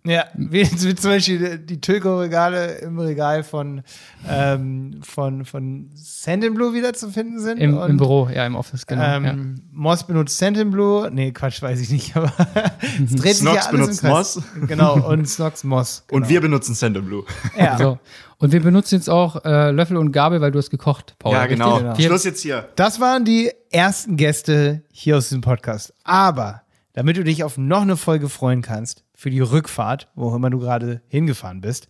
[0.06, 3.82] Ja, wie, wie zum Beispiel die Tilgo-Regale im Regal von,
[4.28, 7.58] ähm, von, von Sandinblue wieder zu finden sind.
[7.58, 9.02] im, Und, im Büro, ja, im Office, genau.
[9.02, 11.10] Ähm, Moss benutzt Sandinblue.
[11.12, 12.32] Nee, Quatsch, weiß ich nicht, aber
[13.04, 14.02] es dreht sich Snox ja alles benutzt.
[14.04, 14.42] Moss.
[14.68, 16.04] Genau, und Snox Moss.
[16.06, 16.16] Genau.
[16.22, 17.24] Und wir benutzen Sandblue.
[17.58, 17.76] Ja.
[17.86, 17.98] So.
[18.38, 21.32] Und wir benutzen jetzt auch äh, Löffel und Gabel, weil du hast gekocht, Paul.
[21.32, 21.80] ja, genau.
[21.96, 22.68] Wir- Schluss jetzt hier.
[22.76, 25.94] Das waren die ersten Gäste hier aus diesem Podcast.
[26.04, 30.50] Aber damit du dich auf noch eine Folge freuen kannst, für die Rückfahrt, wo immer
[30.50, 31.88] du gerade hingefahren bist,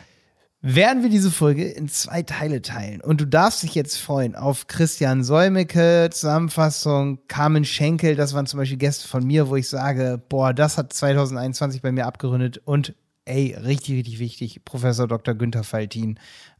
[0.62, 3.02] werden wir diese Folge in zwei Teile teilen.
[3.02, 8.58] Und du darfst dich jetzt freuen auf Christian Säumecke, Zusammenfassung, Carmen Schenkel, das waren zum
[8.58, 12.94] Beispiel Gäste von mir, wo ich sage, boah, das hat 2021 bei mir abgerundet und
[13.26, 15.34] ey, richtig, richtig wichtig, Professor Dr.
[15.34, 16.18] Günther Faltin,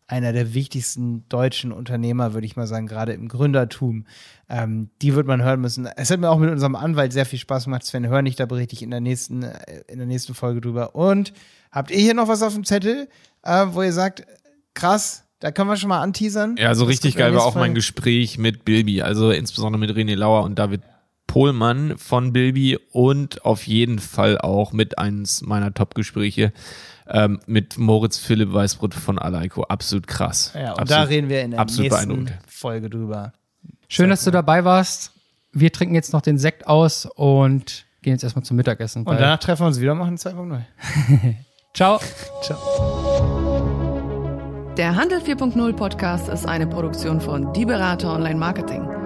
[0.09, 4.07] einer der wichtigsten deutschen Unternehmer, würde ich mal sagen, gerade im Gründertum.
[4.49, 5.87] Ähm, die wird man hören müssen.
[5.97, 7.85] Es hat mir auch mit unserem Anwalt sehr viel Spaß gemacht.
[7.85, 10.95] Sven Hörnig, da berichte ich in der nächsten, äh, in der nächsten Folge drüber.
[10.95, 11.33] Und
[11.73, 13.09] habt ihr hier noch was auf dem Zettel,
[13.43, 14.25] äh, wo ihr sagt,
[14.75, 16.57] krass, da können wir schon mal anteasern?
[16.57, 17.79] Ja, so richtig geil war auch nächsten mein Folge.
[17.79, 20.83] Gespräch mit Bilby, also insbesondere mit René Lauer und David
[21.37, 26.51] Pohlmann von Bilby und auf jeden Fall auch mit eines meiner Top-Gespräche
[27.11, 29.65] ähm, mit Moritz Philipp Weißbrot von Aleiko.
[29.65, 30.53] Absolut krass.
[30.55, 32.31] Ja, und absolut, da reden wir in der nächsten.
[32.47, 33.35] Folge drüber.
[33.87, 35.13] Schön, dass du dabei warst.
[35.53, 39.03] Wir trinken jetzt noch den Sekt aus und gehen jetzt erstmal zum Mittagessen.
[39.03, 40.63] Und danach treffen wir uns wieder, machen 2.0.
[41.75, 42.01] Ciao.
[44.79, 49.06] Der Handel 4.0 Podcast ist eine Produktion von Die Berater Online Marketing.